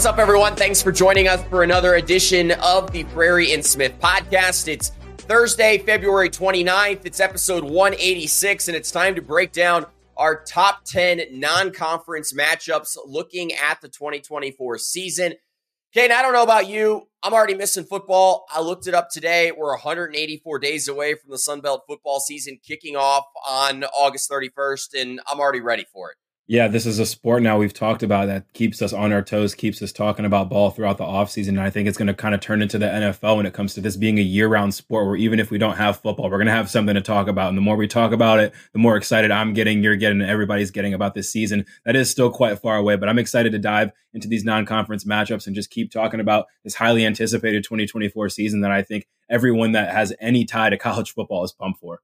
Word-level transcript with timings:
What's 0.00 0.08
up, 0.08 0.18
everyone? 0.18 0.56
Thanks 0.56 0.80
for 0.80 0.92
joining 0.92 1.28
us 1.28 1.44
for 1.50 1.62
another 1.62 1.96
edition 1.96 2.52
of 2.52 2.90
the 2.90 3.02
Frary 3.02 3.52
and 3.52 3.62
Smith 3.62 3.92
podcast. 4.00 4.66
It's 4.66 4.92
Thursday, 5.18 5.76
February 5.76 6.30
29th. 6.30 7.04
It's 7.04 7.20
episode 7.20 7.64
186, 7.64 8.68
and 8.68 8.76
it's 8.78 8.90
time 8.90 9.14
to 9.16 9.20
break 9.20 9.52
down 9.52 9.84
our 10.16 10.42
top 10.42 10.86
10 10.86 11.38
non 11.38 11.70
conference 11.70 12.32
matchups 12.32 12.96
looking 13.04 13.52
at 13.52 13.82
the 13.82 13.88
2024 13.88 14.78
season. 14.78 15.34
Kane, 15.92 16.12
I 16.12 16.22
don't 16.22 16.32
know 16.32 16.44
about 16.44 16.66
you. 16.66 17.06
I'm 17.22 17.34
already 17.34 17.54
missing 17.54 17.84
football. 17.84 18.46
I 18.50 18.62
looked 18.62 18.86
it 18.86 18.94
up 18.94 19.10
today. 19.10 19.52
We're 19.52 19.72
184 19.72 20.60
days 20.60 20.88
away 20.88 21.12
from 21.12 21.30
the 21.30 21.36
Sun 21.36 21.60
Belt 21.60 21.82
football 21.86 22.20
season 22.20 22.58
kicking 22.66 22.96
off 22.96 23.26
on 23.46 23.84
August 23.84 24.30
31st, 24.30 24.98
and 24.98 25.20
I'm 25.26 25.40
already 25.40 25.60
ready 25.60 25.84
for 25.92 26.10
it 26.10 26.16
yeah, 26.50 26.66
this 26.66 26.84
is 26.84 26.98
a 26.98 27.06
sport 27.06 27.44
now 27.44 27.56
we've 27.58 27.72
talked 27.72 28.02
about 28.02 28.26
that 28.26 28.52
keeps 28.54 28.82
us 28.82 28.92
on 28.92 29.12
our 29.12 29.22
toes, 29.22 29.54
keeps 29.54 29.80
us 29.82 29.92
talking 29.92 30.24
about 30.24 30.48
ball 30.48 30.70
throughout 30.72 30.98
the 30.98 31.04
offseason. 31.04 31.50
And 31.50 31.60
I 31.60 31.70
think 31.70 31.86
it's 31.86 31.96
going 31.96 32.08
to 32.08 32.14
kind 32.14 32.34
of 32.34 32.40
turn 32.40 32.60
into 32.60 32.76
the 32.76 32.86
NFL 32.86 33.36
when 33.36 33.46
it 33.46 33.54
comes 33.54 33.72
to 33.74 33.80
this 33.80 33.96
being 33.96 34.18
a 34.18 34.22
year 34.22 34.48
round 34.48 34.74
sport 34.74 35.06
where 35.06 35.14
even 35.14 35.38
if 35.38 35.52
we 35.52 35.58
don't 35.58 35.76
have 35.76 36.00
football, 36.00 36.28
we're 36.28 36.38
going 36.38 36.46
to 36.46 36.52
have 36.52 36.68
something 36.68 36.96
to 36.96 37.00
talk 37.02 37.28
about. 37.28 37.50
And 37.50 37.56
the 37.56 37.62
more 37.62 37.76
we 37.76 37.86
talk 37.86 38.10
about 38.10 38.40
it, 38.40 38.52
the 38.72 38.80
more 38.80 38.96
excited 38.96 39.30
I'm 39.30 39.52
getting, 39.52 39.84
you're 39.84 39.94
getting, 39.94 40.22
everybody's 40.22 40.72
getting 40.72 40.92
about 40.92 41.14
this 41.14 41.30
season. 41.30 41.66
That 41.84 41.94
is 41.94 42.10
still 42.10 42.32
quite 42.32 42.58
far 42.58 42.78
away, 42.78 42.96
but 42.96 43.08
I'm 43.08 43.20
excited 43.20 43.52
to 43.52 43.58
dive 43.60 43.92
into 44.12 44.26
these 44.26 44.44
non 44.44 44.66
conference 44.66 45.04
matchups 45.04 45.46
and 45.46 45.54
just 45.54 45.70
keep 45.70 45.92
talking 45.92 46.18
about 46.18 46.46
this 46.64 46.74
highly 46.74 47.06
anticipated 47.06 47.62
2024 47.62 48.28
season 48.28 48.62
that 48.62 48.72
I 48.72 48.82
think 48.82 49.06
everyone 49.30 49.70
that 49.70 49.94
has 49.94 50.12
any 50.18 50.44
tie 50.44 50.70
to 50.70 50.76
college 50.88 51.14
football 51.14 51.44
is 51.44 51.52
pumped 51.52 51.78
for. 51.78 52.00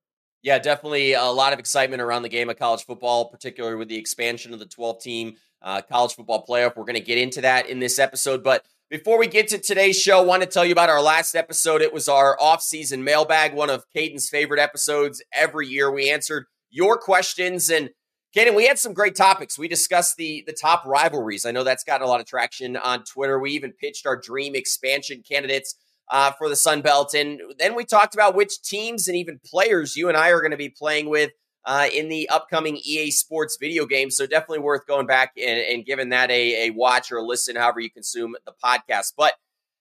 Yeah, 0.47 0.61
definitely 0.61 1.15
a 1.15 1.25
lot 1.25 1.53
of 1.53 1.59
excitement 1.59 2.01
around 2.01 2.23
the 2.23 2.29
game 2.29 2.49
of 2.49 2.57
college 2.57 2.85
football, 2.85 3.25
particularly 3.25 3.75
with 3.75 3.89
the 3.89 3.99
expansion 3.99 4.53
of 4.53 4.61
the 4.61 4.67
12 4.67 5.03
team 5.03 5.35
uh, 5.61 5.83
college 5.83 6.15
football 6.15 6.47
playoff. 6.47 6.77
We're 6.77 6.85
going 6.85 6.95
to 6.95 7.01
get 7.01 7.19
into 7.19 7.41
that 7.41 7.69
in 7.69 7.81
this 7.81 7.99
episode. 7.99 8.45
But 8.45 8.65
before 8.89 9.19
we 9.19 9.27
get 9.27 9.49
to 9.49 9.59
today's 9.59 10.01
show, 10.01 10.21
I 10.21 10.25
want 10.25 10.45
to 10.45 10.49
tell 10.49 10.65
you 10.65 10.71
about 10.71 10.89
our 10.89 11.03
last 11.03 11.35
episode. 11.35 11.83
It 11.83 11.93
was 11.93 12.09
our 12.09 12.41
off-season 12.41 13.03
mailbag, 13.03 13.55
one 13.55 13.71
of 13.71 13.87
Caden's 13.93 14.29
favorite 14.29 14.61
episodes 14.61 15.21
every 15.33 15.67
year. 15.67 15.91
We 15.91 16.11
answered 16.11 16.45
your 16.71 16.97
questions 16.97 17.69
and 17.69 17.91
Caden, 18.37 18.55
we 18.55 18.69
had 18.69 18.79
some 18.79 18.93
great 18.93 19.17
topics. 19.17 19.59
We 19.59 19.67
discussed 19.67 20.17
the 20.17 20.45
the 20.47 20.53
top 20.53 20.85
rivalries. 20.87 21.45
I 21.45 21.51
know 21.51 21.65
that's 21.65 21.83
gotten 21.83 22.07
a 22.07 22.09
lot 22.09 22.21
of 22.21 22.27
traction 22.27 22.77
on 22.77 23.03
Twitter. 23.03 23.41
We 23.41 23.51
even 23.53 23.73
pitched 23.73 24.07
our 24.07 24.17
dream 24.17 24.55
expansion 24.55 25.25
candidates 25.29 25.75
uh, 26.11 26.33
for 26.33 26.49
the 26.49 26.57
Sun 26.57 26.83
Belt. 26.83 27.15
And 27.15 27.41
then 27.59 27.75
we 27.75 27.85
talked 27.85 28.15
about 28.15 28.35
which 28.35 28.63
teams 28.63 29.09
and 29.09 29.17
even 29.17 29.41
players 29.45 29.97
you 29.97 30.09
and 30.09 30.17
I 30.17 30.31
are 30.31 30.41
going 30.41 30.51
to 30.53 30.57
be 30.57 30.69
playing 30.69 31.09
with 31.09 31.33
uh, 31.65 31.89
in 31.93 32.09
the 32.09 32.29
upcoming 32.29 32.77
EA 32.77 33.11
Sports 33.11 33.59
video 33.61 33.87
game. 33.87 34.11
So 34.11 34.27
definitely 34.27 34.61
worth 34.61 34.87
going 34.87 35.07
back 35.07 35.33
and, 35.37 35.59
and 35.59 35.85
giving 35.85 36.11
that 36.11 36.31
a, 36.31 36.69
a 36.69 36.71
watch 36.71 37.11
or 37.11 37.19
a 37.19 37.25
listen, 37.25 37.57
however 37.57 37.81
you 37.81 37.91
consume 37.91 38.37
the 38.47 38.55
podcast. 38.65 39.15
But 39.17 39.35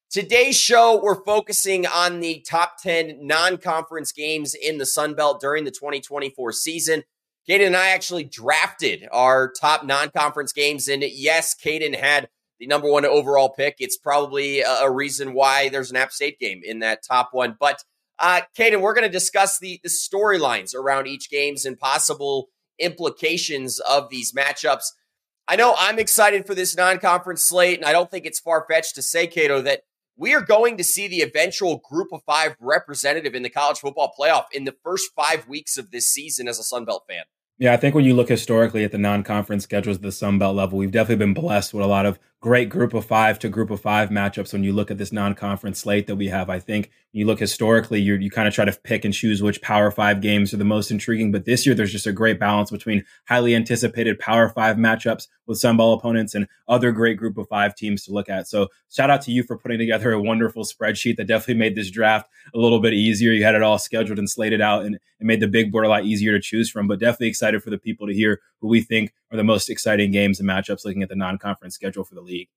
today's 0.09 0.59
show, 0.59 0.99
we're 1.01 1.23
focusing 1.23 1.85
on 1.85 2.21
the 2.21 2.43
top 2.47 2.81
10 2.81 3.19
non 3.21 3.57
conference 3.57 4.11
games 4.11 4.55
in 4.55 4.79
the 4.79 4.85
Sun 4.85 5.13
Belt 5.13 5.39
during 5.39 5.63
the 5.63 5.71
2024 5.71 6.51
season. 6.53 7.03
Caden 7.47 7.67
and 7.67 7.77
I 7.77 7.89
actually 7.89 8.23
drafted 8.23 9.07
our 9.11 9.51
top 9.51 9.85
non 9.85 10.09
conference 10.09 10.51
games. 10.51 10.87
And 10.87 11.03
yes, 11.03 11.55
Caden 11.55 11.95
had 11.95 12.29
the 12.65 12.73
number 12.73 12.89
one 12.89 13.05
overall 13.05 13.49
pick. 13.49 13.75
It's 13.79 13.97
probably 13.97 14.61
a, 14.61 14.69
a 14.81 14.91
reason 14.91 15.33
why 15.33 15.69
there's 15.69 15.91
an 15.91 15.97
App 15.97 16.11
State 16.11 16.39
game 16.39 16.61
in 16.63 16.79
that 16.79 17.03
top 17.07 17.29
one. 17.31 17.55
But 17.59 17.83
uh, 18.17 18.41
Caden, 18.57 18.81
we're 18.81 18.93
going 18.93 19.05
to 19.05 19.11
discuss 19.11 19.59
the, 19.59 19.79
the 19.83 19.89
storylines 19.89 20.73
around 20.73 21.07
each 21.07 21.29
games 21.29 21.65
and 21.65 21.77
possible 21.77 22.49
implications 22.79 23.79
of 23.79 24.09
these 24.09 24.33
matchups. 24.33 24.85
I 25.47 25.55
know 25.55 25.75
I'm 25.77 25.99
excited 25.99 26.47
for 26.47 26.55
this 26.55 26.75
non-conference 26.75 27.45
slate, 27.45 27.77
and 27.77 27.85
I 27.85 27.91
don't 27.91 28.09
think 28.09 28.25
it's 28.25 28.39
far-fetched 28.39 28.95
to 28.95 29.03
say, 29.03 29.27
Cato, 29.27 29.61
that 29.61 29.81
we 30.17 30.33
are 30.33 30.41
going 30.41 30.77
to 30.77 30.83
see 30.83 31.07
the 31.07 31.21
eventual 31.21 31.83
group 31.87 32.07
of 32.11 32.23
five 32.25 32.55
representative 32.59 33.35
in 33.35 33.43
the 33.43 33.49
college 33.49 33.77
football 33.77 34.11
playoff 34.19 34.45
in 34.51 34.63
the 34.63 34.75
first 34.83 35.11
five 35.15 35.47
weeks 35.47 35.77
of 35.77 35.91
this 35.91 36.07
season 36.07 36.47
as 36.47 36.57
a 36.57 36.63
Sun 36.63 36.85
Belt 36.85 37.03
fan. 37.07 37.25
Yeah, 37.57 37.73
I 37.73 37.77
think 37.77 37.95
when 37.95 38.03
you 38.03 38.13
look 38.13 38.27
historically 38.27 38.83
at 38.83 38.91
the 38.91 38.97
non-conference 38.97 39.63
schedules 39.63 39.97
at 39.97 40.03
the 40.03 40.11
Sun 40.11 40.39
Belt 40.39 40.55
level, 40.55 40.77
we've 40.77 40.91
definitely 40.91 41.23
been 41.23 41.33
blessed 41.33 41.73
with 41.73 41.85
a 41.85 41.87
lot 41.87 42.05
of 42.05 42.19
great 42.45 42.69
group 42.69 42.93
of 42.93 43.03
five 43.03 43.39
to 43.39 43.49
group 43.49 43.71
of 43.71 43.81
five 43.81 44.09
matchups. 44.09 44.53
When 44.53 44.63
you 44.63 44.71
look 44.71 44.91
at 44.91 44.99
this 44.99 45.11
non-conference 45.11 45.79
slate 45.79 46.05
that 46.05 46.15
we 46.15 46.27
have, 46.27 46.47
I 46.47 46.59
think 46.59 46.91
when 47.11 47.21
you 47.21 47.25
look 47.25 47.39
historically, 47.39 47.99
you 47.99 48.13
you 48.17 48.29
kind 48.29 48.47
of 48.47 48.53
try 48.53 48.65
to 48.65 48.79
pick 48.83 49.03
and 49.03 49.11
choose 49.11 49.41
which 49.41 49.63
Power 49.63 49.89
Five 49.89 50.21
games 50.21 50.53
are 50.53 50.57
the 50.57 50.63
most 50.63 50.91
intriguing. 50.91 51.31
But 51.31 51.45
this 51.45 51.65
year, 51.65 51.73
there's 51.73 51.91
just 51.91 52.05
a 52.05 52.11
great 52.11 52.39
balance 52.39 52.69
between 52.69 53.03
highly 53.27 53.55
anticipated 53.55 54.19
Power 54.19 54.47
Five 54.49 54.77
matchups 54.77 55.25
with 55.47 55.57
Sun 55.57 55.77
Belt 55.77 55.99
opponents 55.99 56.35
and 56.35 56.47
other 56.67 56.91
great 56.91 57.17
group 57.17 57.35
of 57.39 57.47
five 57.47 57.73
teams 57.73 58.03
to 58.03 58.11
look 58.11 58.29
at. 58.29 58.47
So 58.47 58.67
shout 58.91 59.09
out 59.09 59.23
to 59.23 59.31
you 59.31 59.41
for 59.41 59.57
putting 59.57 59.79
together 59.79 60.11
a 60.11 60.21
wonderful 60.21 60.65
spreadsheet 60.65 61.15
that 61.15 61.25
definitely 61.25 61.55
made 61.55 61.75
this 61.75 61.89
draft 61.89 62.29
a 62.53 62.59
little 62.59 62.79
bit 62.79 62.93
easier. 62.93 63.31
You 63.31 63.43
had 63.43 63.55
it 63.55 63.63
all 63.63 63.79
scheduled 63.79 64.19
and 64.19 64.29
slated 64.29 64.61
out, 64.61 64.85
and 64.85 64.93
it 64.95 65.25
made 65.25 65.39
the 65.39 65.47
big 65.47 65.71
board 65.71 65.85
a 65.85 65.89
lot 65.89 66.05
easier 66.05 66.33
to 66.33 66.39
choose 66.39 66.69
from. 66.69 66.87
But 66.87 66.99
definitely 66.99 67.29
excited 67.29 67.63
for 67.63 67.71
the 67.71 67.79
people 67.79 68.05
to 68.05 68.13
hear 68.13 68.39
we 68.65 68.81
think 68.81 69.13
are 69.31 69.37
the 69.37 69.43
most 69.43 69.69
exciting 69.69 70.11
games 70.11 70.39
and 70.39 70.49
matchups 70.49 70.85
looking 70.85 71.03
at 71.03 71.09
the 71.09 71.15
non-conference 71.15 71.75
schedule 71.75 72.03
for 72.03 72.15
the 72.15 72.21
league. 72.21 72.49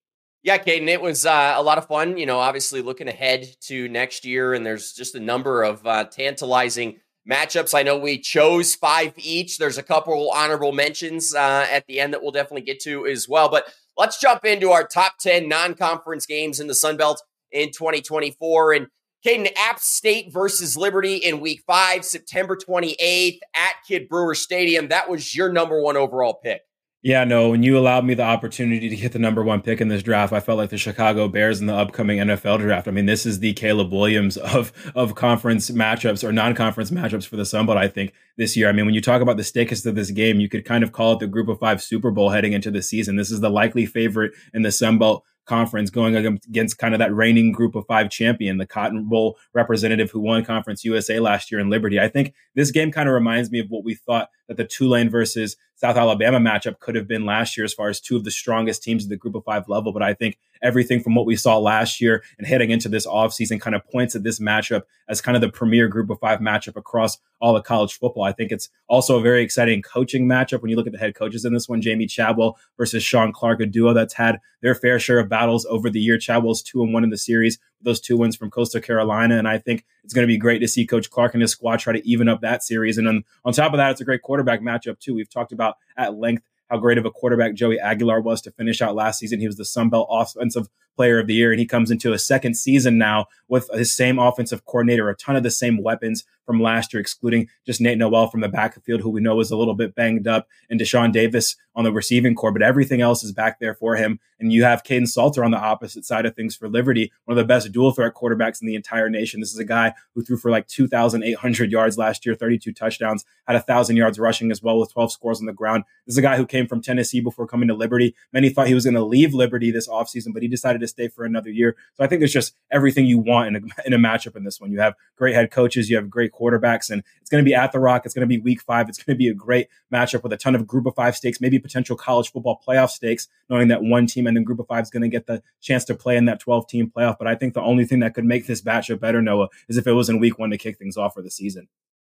Yeah, 0.42 0.58
Caden, 0.58 0.88
it 0.88 1.00
was 1.00 1.26
uh, 1.26 1.54
a 1.56 1.62
lot 1.62 1.78
of 1.78 1.86
fun. 1.86 2.16
You 2.16 2.26
know, 2.26 2.38
obviously 2.38 2.80
looking 2.80 3.08
ahead 3.08 3.48
to 3.62 3.88
next 3.88 4.24
year, 4.24 4.54
and 4.54 4.64
there's 4.64 4.92
just 4.92 5.14
a 5.14 5.20
number 5.20 5.62
of 5.62 5.84
uh, 5.86 6.04
tantalizing 6.04 7.00
matchups. 7.28 7.74
I 7.74 7.82
know 7.82 7.98
we 7.98 8.19
chose 8.19 8.74
five 8.74 9.12
each. 9.16 9.58
There's 9.58 9.78
a 9.78 9.82
couple 9.82 10.30
honorable 10.30 10.72
mentions 10.72 11.34
uh, 11.34 11.66
at 11.70 11.86
the 11.86 12.00
end 12.00 12.12
that 12.14 12.22
we'll 12.22 12.32
definitely 12.32 12.62
get 12.62 12.80
to 12.82 13.06
as 13.06 13.28
well. 13.28 13.48
But 13.48 13.72
let's 13.96 14.20
jump 14.20 14.44
into 14.44 14.70
our 14.70 14.86
top 14.86 15.19
10 15.19 15.48
non 15.48 15.75
conference 15.75 16.25
games 16.25 16.60
in 16.60 16.69
the 16.69 16.75
Sun 16.75 16.96
Belt 16.96 17.22
in 17.50 17.70
2024. 17.72 18.72
And 18.72 18.86
Caden, 19.27 19.49
App 19.56 19.81
State 19.81 20.33
versus 20.33 20.77
Liberty 20.77 21.17
in 21.17 21.41
week 21.41 21.62
five, 21.67 22.05
September 22.05 22.56
28th 22.56 23.41
at 23.55 23.73
Kidd 23.87 24.09
Brewer 24.09 24.34
Stadium. 24.34 24.89
That 24.89 25.11
was 25.11 25.34
your 25.34 25.53
number 25.53 25.81
one 25.81 25.97
overall 25.97 26.34
pick. 26.34 26.62
Yeah, 27.01 27.23
no, 27.23 27.51
when 27.51 27.62
you 27.62 27.79
allowed 27.79 28.05
me 28.05 28.15
the 28.15 28.25
opportunity 28.25 28.89
to 28.89 28.97
get 28.97 29.12
the 29.12 29.21
number 29.21 29.45
one 29.45 29.62
pick 29.62 29.81
in 29.81 29.87
this 29.87 30.03
draft, 30.03 30.33
I 30.33 30.41
felt 30.41 30.59
like 30.59 30.71
the 30.71 30.79
Chicago 30.79 31.29
Bears 31.29 31.61
in 31.61 31.67
the 31.67 31.75
upcoming 31.75 32.19
NFL 32.19 32.59
draft. 32.59 32.89
I 32.89 32.91
mean, 32.91 33.06
this 33.06 33.25
is 33.25 33.39
the 33.39 33.53
Caleb 33.53 33.93
Williams 33.93 34.37
of 34.37 34.73
of 34.97 35.15
conference 35.15 35.71
matchups 35.71 36.25
or 36.25 36.33
non-conference 36.33 36.91
matchups 36.91 37.27
for 37.27 37.37
the 37.37 37.47
Sun 37.47 37.67
Belt, 37.67 37.79
I 37.79 37.87
think, 37.87 38.15
this 38.37 38.56
year. 38.56 38.69
I 38.69 38.73
mean, 38.73 38.85
when 38.85 38.97
you 38.97 39.00
talk 39.00 39.23
about 39.23 39.37
the 39.37 39.45
stakest 39.45 39.87
of 39.87 39.95
this 39.95 40.11
game, 40.11 40.41
you 40.41 40.49
could 40.49 40.65
kind 40.65 40.83
of 40.83 40.91
call 40.91 41.12
it 41.12 41.21
the 41.21 41.29
group 41.29 41.49
of 41.49 41.61
five 41.61 41.81
Super 41.81 42.11
Bowl 42.11 42.31
heading 42.31 42.53
into 42.53 42.71
the 42.73 42.83
season. 42.83 43.15
This 43.15 43.31
is 43.31 43.41
the 43.41 43.50
likely 43.50 43.87
favorite 43.87 44.33
in 44.53 44.62
the 44.62 44.73
Sun 44.73 44.99
Belt 44.99 45.25
conference 45.48 45.91
going 45.91 46.14
against 46.14 46.78
kind 46.78 46.94
of 46.94 46.98
that 46.98 47.14
reigning 47.14 47.50
group 47.50 47.75
of 47.75 47.86
five 47.86 48.10
champion, 48.10 48.59
the 48.59 48.66
Cotton 48.66 49.04
Bowl 49.04 49.38
representative 49.54 50.10
who 50.10 50.20
won 50.20 50.44
Conference 50.44 50.84
USA 50.84 51.19
last 51.19 51.50
year 51.50 51.60
in 51.60 51.70
Liberty. 51.70 51.98
I 51.98 52.09
think 52.09 52.34
this 52.54 52.70
game 52.70 52.92
kind 52.92 53.09
of 53.09 53.14
reminds 53.14 53.50
me 53.50 53.58
of 53.58 53.66
what 53.69 53.84
we 53.84 53.94
thought 53.94 54.28
that 54.47 54.56
the 54.56 54.64
Tulane 54.64 55.10
versus 55.10 55.56
South 55.81 55.97
Alabama 55.97 56.41
matchup 56.41 56.81
could 56.81 56.97
have 56.97 57.06
been 57.06 57.25
last 57.25 57.56
year 57.56 57.65
as 57.65 57.72
far 57.72 57.89
as 57.89 58.00
two 58.00 58.16
of 58.16 58.25
the 58.25 58.33
strongest 58.33 58.83
teams 58.83 59.05
at 59.05 59.11
the 59.11 59.16
group 59.16 59.37
of 59.37 59.44
five 59.44 59.69
level. 59.69 59.93
But 59.93 60.03
I 60.03 60.12
think 60.12 60.37
everything 60.61 61.00
from 61.00 61.15
what 61.15 61.25
we 61.25 61.37
saw 61.37 61.56
last 61.56 62.00
year 62.00 62.25
and 62.37 62.49
heading 62.49 62.72
into 62.72 62.89
this 62.89 63.06
offseason 63.06 63.61
kind 63.61 63.77
of 63.77 63.88
points 63.88 64.17
at 64.17 64.25
this 64.25 64.41
matchup 64.41 64.83
as 65.09 65.21
kind 65.21 65.37
of 65.37 65.41
the 65.41 65.49
premier 65.49 65.87
group 65.87 66.11
of 66.11 66.19
five 66.19 66.41
matchup 66.41 66.75
across 66.75 67.19
all 67.41 67.56
of 67.56 67.62
college 67.62 67.97
football. 67.97 68.25
I 68.25 68.33
think 68.33 68.50
it's 68.50 68.69
also 68.88 69.21
a 69.21 69.22
very 69.22 69.41
exciting 69.41 69.81
coaching 69.81 70.27
matchup 70.27 70.62
when 70.62 70.71
you 70.71 70.77
look 70.77 70.88
at 70.88 70.93
the 70.93 70.99
head 70.99 71.15
coaches 71.15 71.44
in 71.44 71.55
this 71.55 71.69
one, 71.69 71.81
Jamey 71.81 72.11
Chadwell 72.11 72.59
versus 72.77 73.05
Shawn 73.05 73.33
Clark, 73.33 73.61
a 73.61 73.67
duo 73.67 73.94
that's 73.94 74.15
had 74.15 74.41
their 74.62 74.75
fair 74.75 74.99
share 74.99 75.21
of 75.21 75.28
battles 75.28 75.65
over 75.67 75.88
the 75.88 76.00
year. 76.00 76.19
Chadwell's 76.19 76.61
two 76.61 76.82
and 76.82 76.93
one 76.93 77.05
in 77.05 77.11
the 77.11 77.19
series, 77.19 77.58
those 77.82 78.00
two 78.00 78.16
wins 78.16 78.36
from 78.36 78.50
Coastal 78.50 78.80
Carolina. 78.80 79.38
And 79.38 79.46
I 79.46 79.58
think 79.58 79.84
it's 80.04 80.14
going 80.14 80.26
to 80.26 80.32
be 80.32 80.38
great 80.38 80.58
to 80.60 80.69
see 80.69 80.86
Coach 80.86 81.10
Clark 81.10 81.34
and 81.34 81.42
his 81.42 81.52
squad 81.52 81.78
try 81.78 81.92
to 81.92 82.08
even 82.08 82.28
up 82.28 82.40
that 82.40 82.62
series. 82.62 82.98
And 82.98 83.06
then 83.06 83.25
on 83.44 83.52
top 83.52 83.72
of 83.72 83.78
that, 83.78 83.92
it's 83.92 84.00
a 84.00 84.04
great 84.04 84.22
quarterback 84.22 84.60
matchup 84.60 84.98
too. 84.98 85.14
We've 85.14 85.30
talked 85.30 85.52
about 85.52 85.76
at 85.96 86.16
length 86.16 86.44
how 86.69 86.78
great 86.78 86.98
of 86.98 87.06
a 87.06 87.10
quarterback 87.10 87.54
Joey 87.54 87.78
Aguilar 87.78 88.20
was 88.20 88.42
to 88.42 88.50
finish 88.50 88.82
out 88.82 88.94
last 88.94 89.19
season. 89.19 89.40
He 89.40 89.46
was 89.46 89.56
the 89.56 89.64
Sun 89.64 89.90
Belt 89.90 90.08
Offensive 90.10 90.69
Player 90.99 91.21
of 91.21 91.29
the 91.29 91.35
Year, 91.35 91.53
and 91.53 91.61
he 91.61 91.65
comes 91.65 91.93
into 91.93 92.12
a 92.12 92.19
second 92.19 92.55
season 92.55 92.99
now 92.99 93.27
with 93.47 93.71
his 93.73 93.95
same 93.95 94.19
offensive 94.19 94.65
coordinator, 94.65 95.09
a 95.09 95.15
ton 95.15 95.37
of 95.37 95.45
the 95.45 95.50
same 95.50 95.81
weapons 95.81 96.25
from 96.45 96.61
last 96.61 96.93
year, 96.93 97.00
excluding 97.00 97.47
just 97.65 97.81
Nate 97.81 97.99
Noel 97.99 98.27
from 98.27 98.41
the 98.41 98.49
backfield, 98.49 99.03
who 99.03 99.11
we 99.11 99.21
know 99.21 99.37
was 99.37 99.53
a 99.53 99.56
little 99.56 99.75
bit 99.75 99.95
banged 99.95 100.27
up, 100.27 100.49
and 100.69 100.81
Dashaun 100.81 101.12
Davis 101.12 101.55
on 101.77 101.85
the 101.85 101.93
receiving 101.93 102.35
core, 102.35 102.50
but 102.50 102.62
everything 102.62 103.00
else 103.00 103.23
is 103.23 103.31
back 103.31 103.61
there 103.61 103.75
for 103.75 103.95
him. 103.95 104.19
And 104.41 104.53
you 104.53 104.65
have 104.65 104.83
Kaidon 104.83 105.06
Salter 105.06 105.45
on 105.45 105.53
the 105.53 105.59
opposite 105.59 106.05
side 106.05 106.27
of 106.27 106.35
things 106.35 106.56
for 106.56 106.69
Liberty, 106.69 107.12
one 107.25 107.39
of 107.39 107.41
the 107.41 107.47
best 107.47 107.71
dual 107.71 107.93
threat 107.93 108.15
quarterbacks 108.15 108.61
in 108.61 108.67
the 108.67 108.75
entire 108.75 109.09
nation. 109.09 109.39
This 109.39 109.53
is 109.53 109.59
a 109.59 109.65
guy 109.65 109.95
who 110.15 110.23
threw 110.23 110.37
for 110.37 110.50
like 110.50 110.67
2,800 110.67 111.71
yards 111.71 111.97
last 111.97 112.27
year, 112.27 112.35
32 112.35 112.73
touchdowns, 112.73 113.25
had 113.47 113.55
a 113.55 113.61
thousand 113.61 113.97
yards 113.97 114.19
rushing 114.19 114.50
as 114.50 114.61
well 114.61 114.81
with 114.81 114.93
12 114.93 115.12
scores 115.12 115.39
on 115.39 115.47
the 115.47 115.53
ground. 115.53 115.85
This 116.05 116.15
is 116.15 116.19
a 116.19 116.23
guy 116.23 116.37
who 116.37 116.47
came 116.47 116.67
from 116.67 116.83
Tennessee 116.83 117.21
before 117.21 117.47
coming 117.47 117.69
to 117.69 117.75
Liberty. 117.75 118.17
Many 118.33 118.49
thought 118.49 118.67
he 118.67 118.75
was 118.75 118.85
going 118.85 118.95
to 118.95 119.05
leave 119.05 119.35
Liberty 119.35 119.71
this 119.71 119.89
offseason, 119.89 120.33
but 120.33 120.43
he 120.43 120.49
decided 120.49 120.81
to 120.81 120.88
stay 120.88 121.08
for 121.08 121.25
another 121.25 121.50
year. 121.50 121.76
So 121.94 122.05
I 122.05 122.06
think 122.06 122.20
there's 122.20 122.32
just 122.32 122.55
everything 122.70 123.06
you 123.06 123.19
want 123.19 123.49
in 123.49 123.56
a, 123.56 123.87
in 123.87 123.93
a 123.93 123.99
matchup 123.99 124.37
in 124.37 124.44
this 124.44 124.61
one. 124.61 124.73
You 124.73 124.81
have 124.81 124.94
great 125.17 125.35
head 125.35 125.50
coaches, 125.50 125.88
you 125.88 125.96
have 125.96 126.11
great 126.11 126.32
quarterbacks. 126.32 126.90
And 126.90 127.02
it's 127.20 127.31
going 127.31 127.44
to 127.44 127.49
be 127.49 127.55
at 127.55 127.73
the 127.73 127.79
Rock. 127.79 128.05
It's 128.05 128.14
going 128.14 128.23
to 128.23 128.26
be 128.26 128.38
week 128.38 128.61
five. 128.62 128.88
It's 128.88 129.02
going 129.02 129.14
to 129.14 129.19
be 129.19 129.29
a 129.29 129.35
great 129.35 129.69
matchup 129.93 130.23
with 130.23 130.32
a 130.32 130.37
ton 130.37 130.55
of 130.55 130.67
group 130.67 130.87
of 130.87 130.94
five 130.94 131.17
stakes, 131.17 131.40
maybe 131.40 131.58
potential 131.58 131.96
college 131.96 132.32
football 132.32 132.61
playoff 132.67 132.90
stakes, 132.90 133.29
knowing 133.49 133.69
that 133.69 133.82
one 133.82 134.06
team 134.06 134.26
and 134.26 134.37
then 134.37 134.44
group 134.44 134.58
of 134.58 134.67
five 134.67 134.82
is 134.82 134.90
going 134.90 135.02
to 135.02 135.08
get 135.08 135.26
the 135.26 135.43
chance 135.61 135.85
to 135.85 135.94
play 135.94 136.17
in 136.17 136.25
that 136.26 136.40
12 136.40 136.69
team 136.69 136.93
playoff. 136.94 137.17
But 137.19 137.29
I 137.29 137.35
think 137.35 137.55
the 137.55 137.62
only 137.62 137.85
thing 137.85 138.00
that 138.00 138.14
could 138.14 138.25
make 138.25 138.46
this 138.46 138.62
matchup 138.62 139.00
better, 139.00 139.23
Noah, 139.23 139.49
is 139.69 139.76
if 139.76 139.87
it 139.87 139.93
was 139.93 140.08
in 140.08 140.19
week 140.19 140.38
one 140.38 140.50
to 140.50 140.58
kick 140.58 140.79
things 140.79 140.96
off 140.96 141.14
for 141.14 141.23
the 141.23 141.31
season. 141.31 141.69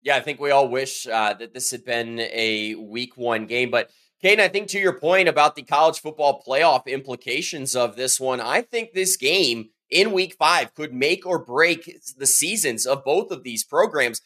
Yeah, 0.01 0.15
I 0.15 0.21
think 0.21 0.39
we 0.39 0.51
all 0.51 0.69
wish 0.69 1.07
uh, 1.07 1.33
that 1.33 1.53
this 1.53 1.71
had 1.71 1.83
been 1.83 2.19
a 2.19 2.75
week 2.75 3.17
one 3.17 3.47
game. 3.47 3.69
But, 3.69 3.91
Kane, 4.21 4.41
I 4.41 4.49
think 4.49 4.67
to 4.69 4.79
your 4.79 4.99
point 4.99 5.29
about 5.29 5.55
the 5.55 5.63
college 5.63 6.01
football 6.01 6.43
playoff 6.45 6.87
implications 6.87 7.73
of 7.73 7.95
this 7.95 8.19
one, 8.19 8.41
I 8.41 8.61
think 8.61 8.91
this 8.91 9.15
game 9.15 9.69
in 9.89 10.11
week 10.11 10.35
five 10.37 10.73
could 10.75 10.93
make 10.93 11.25
or 11.25 11.39
break 11.39 11.99
the 12.17 12.27
seasons 12.27 12.85
of 12.85 13.05
both 13.05 13.31
of 13.31 13.43
these 13.43 13.63
programs. 13.63 14.21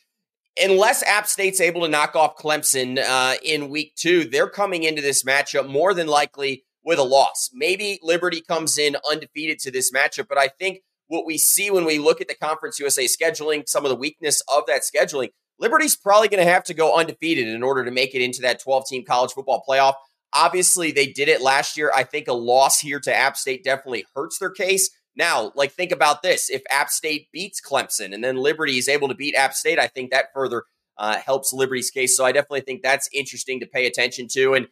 Unless 0.61 1.03
App 1.03 1.27
State's 1.27 1.61
able 1.61 1.81
to 1.81 1.87
knock 1.87 2.15
off 2.15 2.37
Clemson 2.37 2.99
uh, 2.99 3.35
in 3.43 3.69
week 3.69 3.93
two, 3.95 4.23
they're 4.23 4.49
coming 4.49 4.83
into 4.83 5.01
this 5.01 5.23
matchup 5.23 5.67
more 5.67 5.93
than 5.93 6.07
likely 6.07 6.63
with 6.83 6.97
a 6.97 7.03
loss. 7.03 7.51
Maybe 7.53 7.99
Liberty 8.01 8.41
comes 8.41 8.77
in 8.77 8.97
undefeated 9.09 9.59
to 9.59 9.71
this 9.71 9.91
matchup, 9.91 10.27
but 10.27 10.37
I 10.39 10.47
think 10.47 10.81
what 11.07 11.25
we 11.25 11.37
see 11.37 11.69
when 11.69 11.85
we 11.85 11.99
look 11.99 12.19
at 12.19 12.27
the 12.27 12.35
Conference 12.35 12.79
USA 12.79 13.05
scheduling, 13.05 13.67
some 13.67 13.85
of 13.85 13.89
the 13.89 13.95
weakness 13.95 14.41
of 14.53 14.63
that 14.67 14.81
scheduling, 14.81 15.29
Liberty's 15.59 15.95
probably 15.95 16.27
going 16.27 16.43
to 16.43 16.51
have 16.51 16.63
to 16.65 16.73
go 16.73 16.95
undefeated 16.95 17.47
in 17.47 17.63
order 17.63 17.85
to 17.85 17.91
make 17.91 18.15
it 18.15 18.21
into 18.21 18.41
that 18.41 18.61
12 18.61 18.87
team 18.87 19.05
college 19.05 19.31
football 19.31 19.63
playoff. 19.67 19.93
Obviously, 20.33 20.91
they 20.91 21.07
did 21.07 21.29
it 21.29 21.41
last 21.41 21.77
year. 21.77 21.91
I 21.95 22.03
think 22.03 22.27
a 22.27 22.33
loss 22.33 22.79
here 22.79 22.99
to 23.01 23.15
App 23.15 23.37
State 23.37 23.63
definitely 23.63 24.05
hurts 24.15 24.39
their 24.39 24.49
case. 24.49 24.89
Now, 25.15 25.51
like, 25.55 25.71
think 25.71 25.91
about 25.91 26.23
this. 26.23 26.49
If 26.49 26.63
App 26.71 26.89
State 26.89 27.27
beats 27.31 27.61
Clemson 27.61 28.13
and 28.13 28.23
then 28.23 28.37
Liberty 28.37 28.79
is 28.79 28.89
able 28.89 29.07
to 29.09 29.15
beat 29.15 29.35
App 29.35 29.53
State, 29.53 29.77
I 29.77 29.87
think 29.87 30.09
that 30.09 30.33
further 30.33 30.63
uh, 30.97 31.17
helps 31.17 31.53
Liberty's 31.53 31.91
case. 31.91 32.17
So 32.17 32.25
I 32.25 32.31
definitely 32.31 32.61
think 32.61 32.81
that's 32.81 33.09
interesting 33.13 33.59
to 33.59 33.67
pay 33.67 33.85
attention 33.85 34.27
to. 34.29 34.55
And 34.55 34.67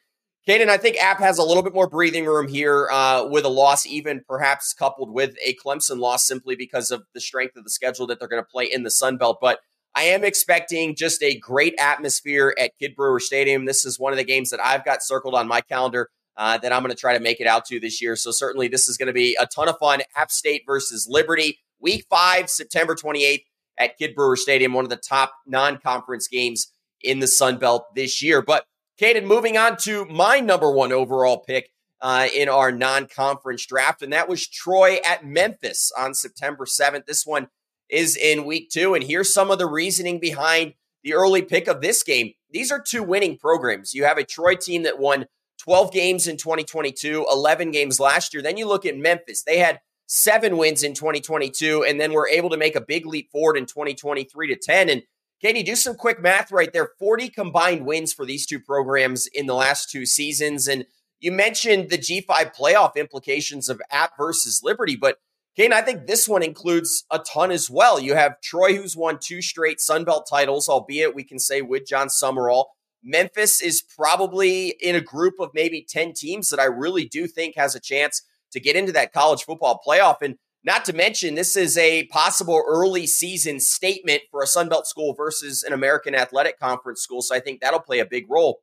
Caden, 0.47 0.69
I 0.69 0.77
think 0.77 0.97
App 0.97 1.19
has 1.19 1.37
a 1.37 1.43
little 1.43 1.61
bit 1.61 1.73
more 1.73 1.87
breathing 1.87 2.25
room 2.25 2.47
here 2.47 2.89
uh, 2.91 3.27
with 3.29 3.45
a 3.45 3.49
loss, 3.49 3.85
even 3.85 4.23
perhaps 4.27 4.73
coupled 4.73 5.13
with 5.13 5.35
a 5.45 5.55
Clemson 5.63 5.99
loss, 5.99 6.25
simply 6.25 6.55
because 6.55 6.89
of 6.89 7.03
the 7.13 7.21
strength 7.21 7.55
of 7.55 7.63
the 7.63 7.69
schedule 7.69 8.07
that 8.07 8.17
they're 8.17 8.27
going 8.27 8.41
to 8.41 8.49
play 8.49 8.65
in 8.65 8.81
the 8.81 8.89
Sun 8.89 9.17
Belt. 9.17 9.37
But 9.39 9.59
I 9.93 10.03
am 10.03 10.23
expecting 10.23 10.95
just 10.95 11.21
a 11.21 11.37
great 11.37 11.75
atmosphere 11.77 12.55
at 12.57 12.71
Kidd 12.79 12.95
Brewer 12.95 13.19
Stadium. 13.19 13.65
This 13.65 13.85
is 13.85 13.99
one 13.99 14.13
of 14.13 14.17
the 14.17 14.23
games 14.23 14.49
that 14.51 14.61
I've 14.63 14.85
got 14.85 15.03
circled 15.03 15.35
on 15.35 15.47
my 15.47 15.61
calendar 15.61 16.09
uh, 16.37 16.57
that 16.59 16.71
I'm 16.71 16.81
going 16.81 16.93
to 16.93 16.99
try 16.99 17.17
to 17.17 17.23
make 17.23 17.41
it 17.41 17.47
out 17.47 17.65
to 17.65 17.79
this 17.79 18.01
year. 18.01 18.15
So 18.15 18.31
certainly 18.31 18.67
this 18.69 18.87
is 18.87 18.97
going 18.97 19.07
to 19.07 19.13
be 19.13 19.37
a 19.39 19.45
ton 19.45 19.67
of 19.67 19.77
fun. 19.79 20.01
App 20.15 20.31
State 20.31 20.63
versus 20.65 21.07
Liberty, 21.09 21.59
Week 21.79 22.05
Five, 22.09 22.49
September 22.49 22.95
28th 22.95 23.43
at 23.77 23.97
Kidd 23.97 24.15
Brewer 24.15 24.37
Stadium, 24.37 24.73
one 24.73 24.85
of 24.85 24.89
the 24.89 24.95
top 24.95 25.33
non-conference 25.45 26.27
games 26.27 26.71
in 27.01 27.19
the 27.19 27.27
Sun 27.27 27.57
Belt 27.57 27.93
this 27.93 28.21
year. 28.21 28.41
But 28.41 28.65
Caden, 28.99 29.25
moving 29.25 29.57
on 29.57 29.75
to 29.77 30.05
my 30.05 30.39
number 30.39 30.71
one 30.71 30.93
overall 30.93 31.39
pick 31.39 31.71
uh, 31.99 32.27
in 32.33 32.47
our 32.47 32.71
non-conference 32.71 33.65
draft, 33.65 34.01
and 34.01 34.13
that 34.13 34.29
was 34.29 34.47
Troy 34.47 34.99
at 35.05 35.25
Memphis 35.25 35.91
on 35.97 36.13
September 36.13 36.65
7th. 36.65 37.05
This 37.05 37.25
one 37.25 37.47
is 37.91 38.15
in 38.15 38.45
week 38.45 38.69
two. 38.69 38.95
And 38.95 39.03
here's 39.03 39.33
some 39.33 39.51
of 39.51 39.59
the 39.59 39.67
reasoning 39.67 40.19
behind 40.19 40.73
the 41.03 41.13
early 41.13 41.41
pick 41.41 41.67
of 41.67 41.81
this 41.81 42.03
game. 42.03 42.33
These 42.49 42.71
are 42.71 42.81
two 42.81 43.03
winning 43.03 43.37
programs. 43.37 43.93
You 43.93 44.05
have 44.05 44.17
a 44.17 44.23
Troy 44.23 44.55
team 44.55 44.83
that 44.83 44.99
won 44.99 45.25
12 45.59 45.91
games 45.91 46.27
in 46.27 46.37
2022, 46.37 47.25
11 47.31 47.71
games 47.71 47.99
last 47.99 48.33
year. 48.33 48.41
Then 48.41 48.57
you 48.57 48.67
look 48.67 48.85
at 48.85 48.97
Memphis. 48.97 49.43
They 49.43 49.59
had 49.59 49.79
seven 50.07 50.57
wins 50.57 50.83
in 50.83 50.93
2022 50.93 51.85
and 51.87 51.99
then 51.99 52.13
were 52.13 52.27
able 52.27 52.49
to 52.49 52.57
make 52.57 52.75
a 52.75 52.81
big 52.81 53.05
leap 53.05 53.31
forward 53.31 53.57
in 53.57 53.65
2023 53.65 54.47
to 54.47 54.55
10. 54.55 54.89
And 54.89 55.03
you 55.41 55.63
do 55.63 55.75
some 55.75 55.95
quick 55.95 56.21
math 56.21 56.51
right 56.51 56.71
there? 56.73 56.89
40 56.99 57.29
combined 57.29 57.85
wins 57.85 58.13
for 58.13 58.25
these 58.25 58.45
two 58.45 58.59
programs 58.59 59.27
in 59.27 59.45
the 59.45 59.53
last 59.53 59.89
two 59.89 60.05
seasons. 60.05 60.67
And 60.67 60.85
you 61.19 61.31
mentioned 61.31 61.89
the 61.89 61.97
G5 61.97 62.55
playoff 62.55 62.95
implications 62.95 63.69
of 63.69 63.81
App 63.91 64.17
versus 64.17 64.61
Liberty, 64.63 64.95
but 64.95 65.17
Kane, 65.55 65.73
I 65.73 65.81
think 65.81 66.07
this 66.07 66.29
one 66.29 66.43
includes 66.43 67.05
a 67.11 67.19
ton 67.19 67.51
as 67.51 67.69
well. 67.69 67.99
You 67.99 68.15
have 68.15 68.39
Troy, 68.41 68.75
who's 68.75 68.95
won 68.95 69.19
two 69.21 69.41
straight 69.41 69.81
Sun 69.81 70.05
Belt 70.05 70.25
titles, 70.29 70.69
albeit 70.69 71.13
we 71.13 71.25
can 71.25 71.39
say 71.39 71.61
with 71.61 71.85
Jon 71.85 72.07
Sumrall. 72.07 72.65
Memphis 73.03 73.61
is 73.61 73.81
probably 73.81 74.75
in 74.79 74.95
a 74.95 75.01
group 75.01 75.35
of 75.39 75.49
maybe 75.53 75.85
10 75.87 76.13
teams 76.13 76.49
that 76.49 76.59
I 76.59 76.65
really 76.65 77.05
do 77.05 77.27
think 77.27 77.55
has 77.57 77.75
a 77.75 77.79
chance 77.79 78.21
to 78.51 78.59
get 78.59 78.75
into 78.75 78.91
that 78.93 79.11
college 79.11 79.43
football 79.43 79.81
playoff. 79.85 80.21
And 80.21 80.35
not 80.63 80.85
to 80.85 80.93
mention, 80.93 81.35
this 81.35 81.57
is 81.57 81.77
a 81.77 82.05
possible 82.05 82.63
early 82.67 83.07
season 83.07 83.59
statement 83.59 84.21
for 84.29 84.43
a 84.43 84.47
Sun 84.47 84.69
Belt 84.69 84.87
school 84.87 85.13
versus 85.13 85.63
an 85.63 85.73
American 85.73 86.15
Athletic 86.15 86.59
Conference 86.59 87.01
school. 87.01 87.21
So 87.21 87.35
I 87.35 87.39
think 87.39 87.59
that'll 87.59 87.79
play 87.79 87.99
a 87.99 88.05
big 88.05 88.29
role. 88.29 88.61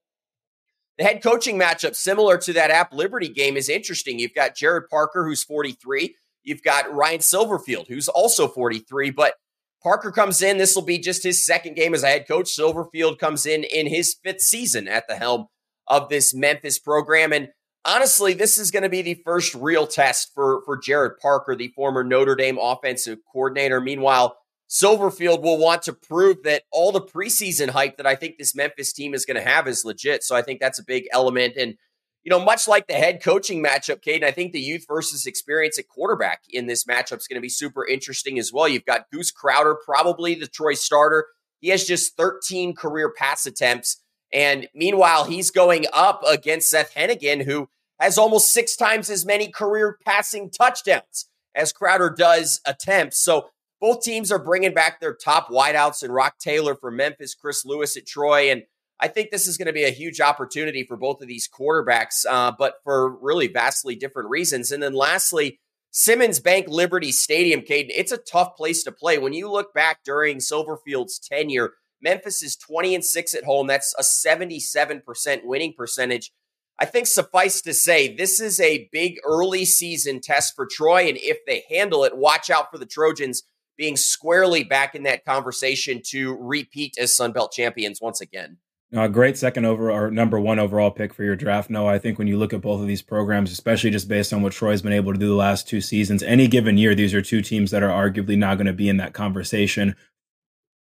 The 0.97 1.05
head 1.05 1.23
coaching 1.23 1.59
matchup, 1.59 1.95
similar 1.95 2.39
to 2.39 2.53
that 2.55 2.71
App 2.71 2.93
Liberty 2.93 3.29
game, 3.29 3.57
is 3.57 3.69
interesting. 3.69 4.19
You've 4.19 4.35
got 4.35 4.57
Gerad 4.57 4.89
Parker, 4.89 5.25
who's 5.25 5.45
43. 5.45 6.15
You've 6.49 6.63
got 6.63 6.93
Ryan 6.93 7.21
Silverfield, 7.21 7.89
who's 7.89 8.09
also 8.09 8.49
43, 8.49 9.11
but 9.11 9.35
Parker 9.83 10.11
comes 10.11 10.43
in. 10.43 10.59
This 10.59 10.75
will 10.75 10.83
be 10.83 10.99
just 10.99 11.23
his 11.23 11.45
second 11.45 11.77
game 11.77 11.95
as 11.95 12.03
a 12.03 12.09
head 12.09 12.27
coach. 12.27 12.47
Silverfield 12.47 13.19
comes 13.19 13.47
in 13.47 13.65
in 13.65 13.87
his 13.87 14.17
fifth 14.25 14.41
season 14.41 14.89
at 14.89 15.07
the 15.09 15.17
helm 15.17 15.47
of 15.87 16.09
this 16.09 16.35
Memphis 16.35 16.79
program. 16.79 17.33
And 17.33 17.51
honestly, 17.85 18.33
this 18.33 18.59
is 18.59 18.71
going 18.71 18.83
to 18.83 18.89
be 18.89 19.03
the 19.03 19.21
first 19.25 19.55
real 19.55 19.87
test 19.87 20.33
for, 20.35 20.63
for 20.65 20.81
Gerad 20.81 21.19
Parker, 21.21 21.55
the 21.55 21.69
former 21.69 22.03
Notre 22.03 22.35
Dame 22.35 22.59
offensive 22.59 23.19
coordinator. 23.31 23.81
Meanwhile, 23.81 24.37
Silverfield 24.69 25.43
will 25.43 25.59
want 25.59 25.83
to 25.83 25.93
prove 25.93 26.43
that 26.45 26.65
all 26.71 26.93
the 26.93 27.01
preseason 27.01 27.71
hype 27.71 27.97
that 27.97 28.07
I 28.07 28.15
think 28.15 28.37
this 28.37 28.55
Memphis 28.55 28.93
team 28.93 29.15
is 29.15 29.25
going 29.25 29.43
to 29.43 29.49
have 29.49 29.67
is 29.67 29.85
legit. 29.85 30.23
So 30.23 30.35
I 30.37 30.43
think 30.43 30.61
that's 30.61 30.79
a 30.79 30.85
big 30.85 31.05
element. 31.13 31.57
And 31.57 31.77
you 32.25 32.31
know, 32.31 32.45
much 32.45 32.69
like 32.69 32.87
the 32.87 32.95
head 32.95 33.23
coaching 33.23 33.63
matchup, 33.63 34.03
Caden, 34.03 34.25
I 34.25 34.31
think 34.31 34.53
the 34.53 34.61
youth 34.61 34.85
versus 34.89 35.27
experience 35.27 35.79
at 35.79 35.89
quarterback 35.89 36.43
in 36.51 36.67
this 36.67 36.85
matchup 36.85 37.19
is 37.19 37.27
going 37.27 37.37
to 37.37 37.41
be 37.41 37.49
super 37.49 37.87
interesting 37.87 38.39
as 38.39 38.53
well. 38.53 38.69
You've 38.69 38.85
got 38.85 39.11
Goose 39.11 39.31
Crowder, 39.31 39.77
probably 39.85 40.35
the 40.35 40.47
Troy 40.47 40.75
starter. 40.75 41.27
He 41.61 41.69
has 41.69 41.85
just 41.85 42.17
13 42.17 42.75
career 42.75 43.11
pass 43.11 43.47
attempts. 43.47 44.03
And 44.33 44.69
meanwhile, 44.75 45.25
he's 45.25 45.51
going 45.51 45.87
up 45.93 46.23
against 46.29 46.71
Seth 46.71 46.95
Henigan, 46.95 47.45
who 47.45 47.69
has 47.99 48.19
almost 48.19 48.53
six 48.53 48.77
times 48.77 49.11
as 49.11 49.25
many 49.25 49.49
career 49.51 49.99
passing 50.05 50.51
touchdowns 50.51 51.29
as 51.55 51.73
Crowder 51.73 52.11
does 52.11 52.61
attempts. 52.67 53.23
So 53.23 53.51
both 53.81 54.03
teams 54.03 54.31
are 54.31 54.39
bringing 54.39 54.75
back 54.75 55.01
their 55.01 55.15
top 55.15 55.49
wideouts 55.49 56.03
and 56.03 56.13
Roc 56.13 56.39
Taylor 56.39 56.75
for 56.75 56.91
Memphis, 56.91 57.35
Chris 57.35 57.65
Lewis 57.65 57.97
at 57.97 58.07
Troy, 58.07 58.51
and 58.51 58.63
I 59.01 59.09
think 59.09 59.31
this 59.31 59.47
is 59.47 59.57
going 59.57 59.67
to 59.67 59.73
be 59.73 59.85
a 59.85 59.91
huge 59.91 60.21
opportunity 60.21 60.85
for 60.85 60.97
both 60.97 61.23
of 61.23 61.29
these 61.29 61.49
quarterbacks, 61.49 62.27
uh, 62.29 62.53
but 62.59 62.75
for 62.83 63.17
really 63.21 63.47
vastly 63.47 63.95
different 63.95 64.29
reasons. 64.29 64.73
And 64.73 64.83
then 64.83 64.93
lastly, 64.93 65.61
Simmons 65.91 66.41
Bank 66.41 66.67
Liberty 66.69 67.13
Stadium, 67.13 67.61
Caden, 67.61 67.91
it's 67.91 68.13
a 68.13 68.19
tough 68.19 68.57
place 68.57 68.83
to 68.85 68.93
play. 68.93 69.19
When 69.19 69.33
you 69.33 69.51
look 69.51 69.73
back 69.73 70.01
during 70.05 70.39
Silverfield's 70.39 71.19
tenure, 71.19 71.73
Memphis 72.01 72.43
is 72.43 72.57
20 72.57 72.97
and 72.97 73.05
6 73.05 73.35
at 73.35 73.45
home. 73.45 73.67
That's 73.67 73.95
a 73.99 74.03
77% 74.03 75.45
winning 75.45 75.75
percentage. 75.77 76.33
I 76.81 76.85
think 76.85 77.07
suffice 77.07 77.61
to 77.63 77.75
say, 77.75 78.15
this 78.15 78.41
is 78.41 78.61
a 78.61 78.89
big 78.93 79.19
early 79.25 79.65
season 79.65 80.21
test 80.21 80.55
for 80.55 80.67
Troy. 80.71 81.09
And 81.09 81.19
if 81.21 81.39
they 81.47 81.65
handle 81.69 82.05
it, 82.05 82.17
watch 82.17 82.51
out 82.51 82.71
for 82.71 82.79
the 82.79 82.87
Trojans 82.87 83.43
being 83.77 83.97
squarely 83.97 84.63
back 84.65 84.95
in 84.95 85.05
that 85.05 85.25
conversation 85.25 86.01
to 86.11 86.37
repeat 86.41 86.95
as 86.99 87.17
Sun 87.17 87.33
Belt 87.33 87.53
champions 87.53 88.01
once 88.01 88.21
again. 88.21 88.59
A 88.93 89.09
great 89.09 89.37
second 89.37 89.67
over 89.67 89.91
or 89.91 90.11
number 90.11 90.41
one 90.41 90.59
overall 90.59 90.91
pick 90.91 91.13
for 91.13 91.23
your 91.23 91.37
draft. 91.37 91.69
No, 91.69 91.87
I 91.87 91.99
think 91.99 92.19
when 92.19 92.27
you 92.27 92.39
look 92.39 92.55
at 92.55 92.63
both 92.63 92.81
of 92.81 92.87
these 92.87 93.03
programs, 93.03 93.53
especially 93.53 93.91
just 93.91 94.09
based 94.09 94.33
on 94.33 94.41
what 94.41 94.55
Troy's 94.55 94.81
been 94.81 94.95
able 94.95 95.13
to 95.13 95.19
do 95.19 95.29
the 95.29 95.35
last 95.35 95.69
two 95.69 95.83
seasons, 95.83 96.23
any 96.23 96.49
given 96.49 96.79
year, 96.79 96.95
these 96.95 97.13
are 97.13 97.21
two 97.21 97.43
teams 97.43 97.71
that 97.71 97.83
are 97.83 97.91
arguably 97.91 98.39
not 98.39 98.57
going 98.57 98.67
to 98.67 98.73
be 98.73 98.89
in 98.89 98.97
that 98.97 99.13
conversation 99.13 99.95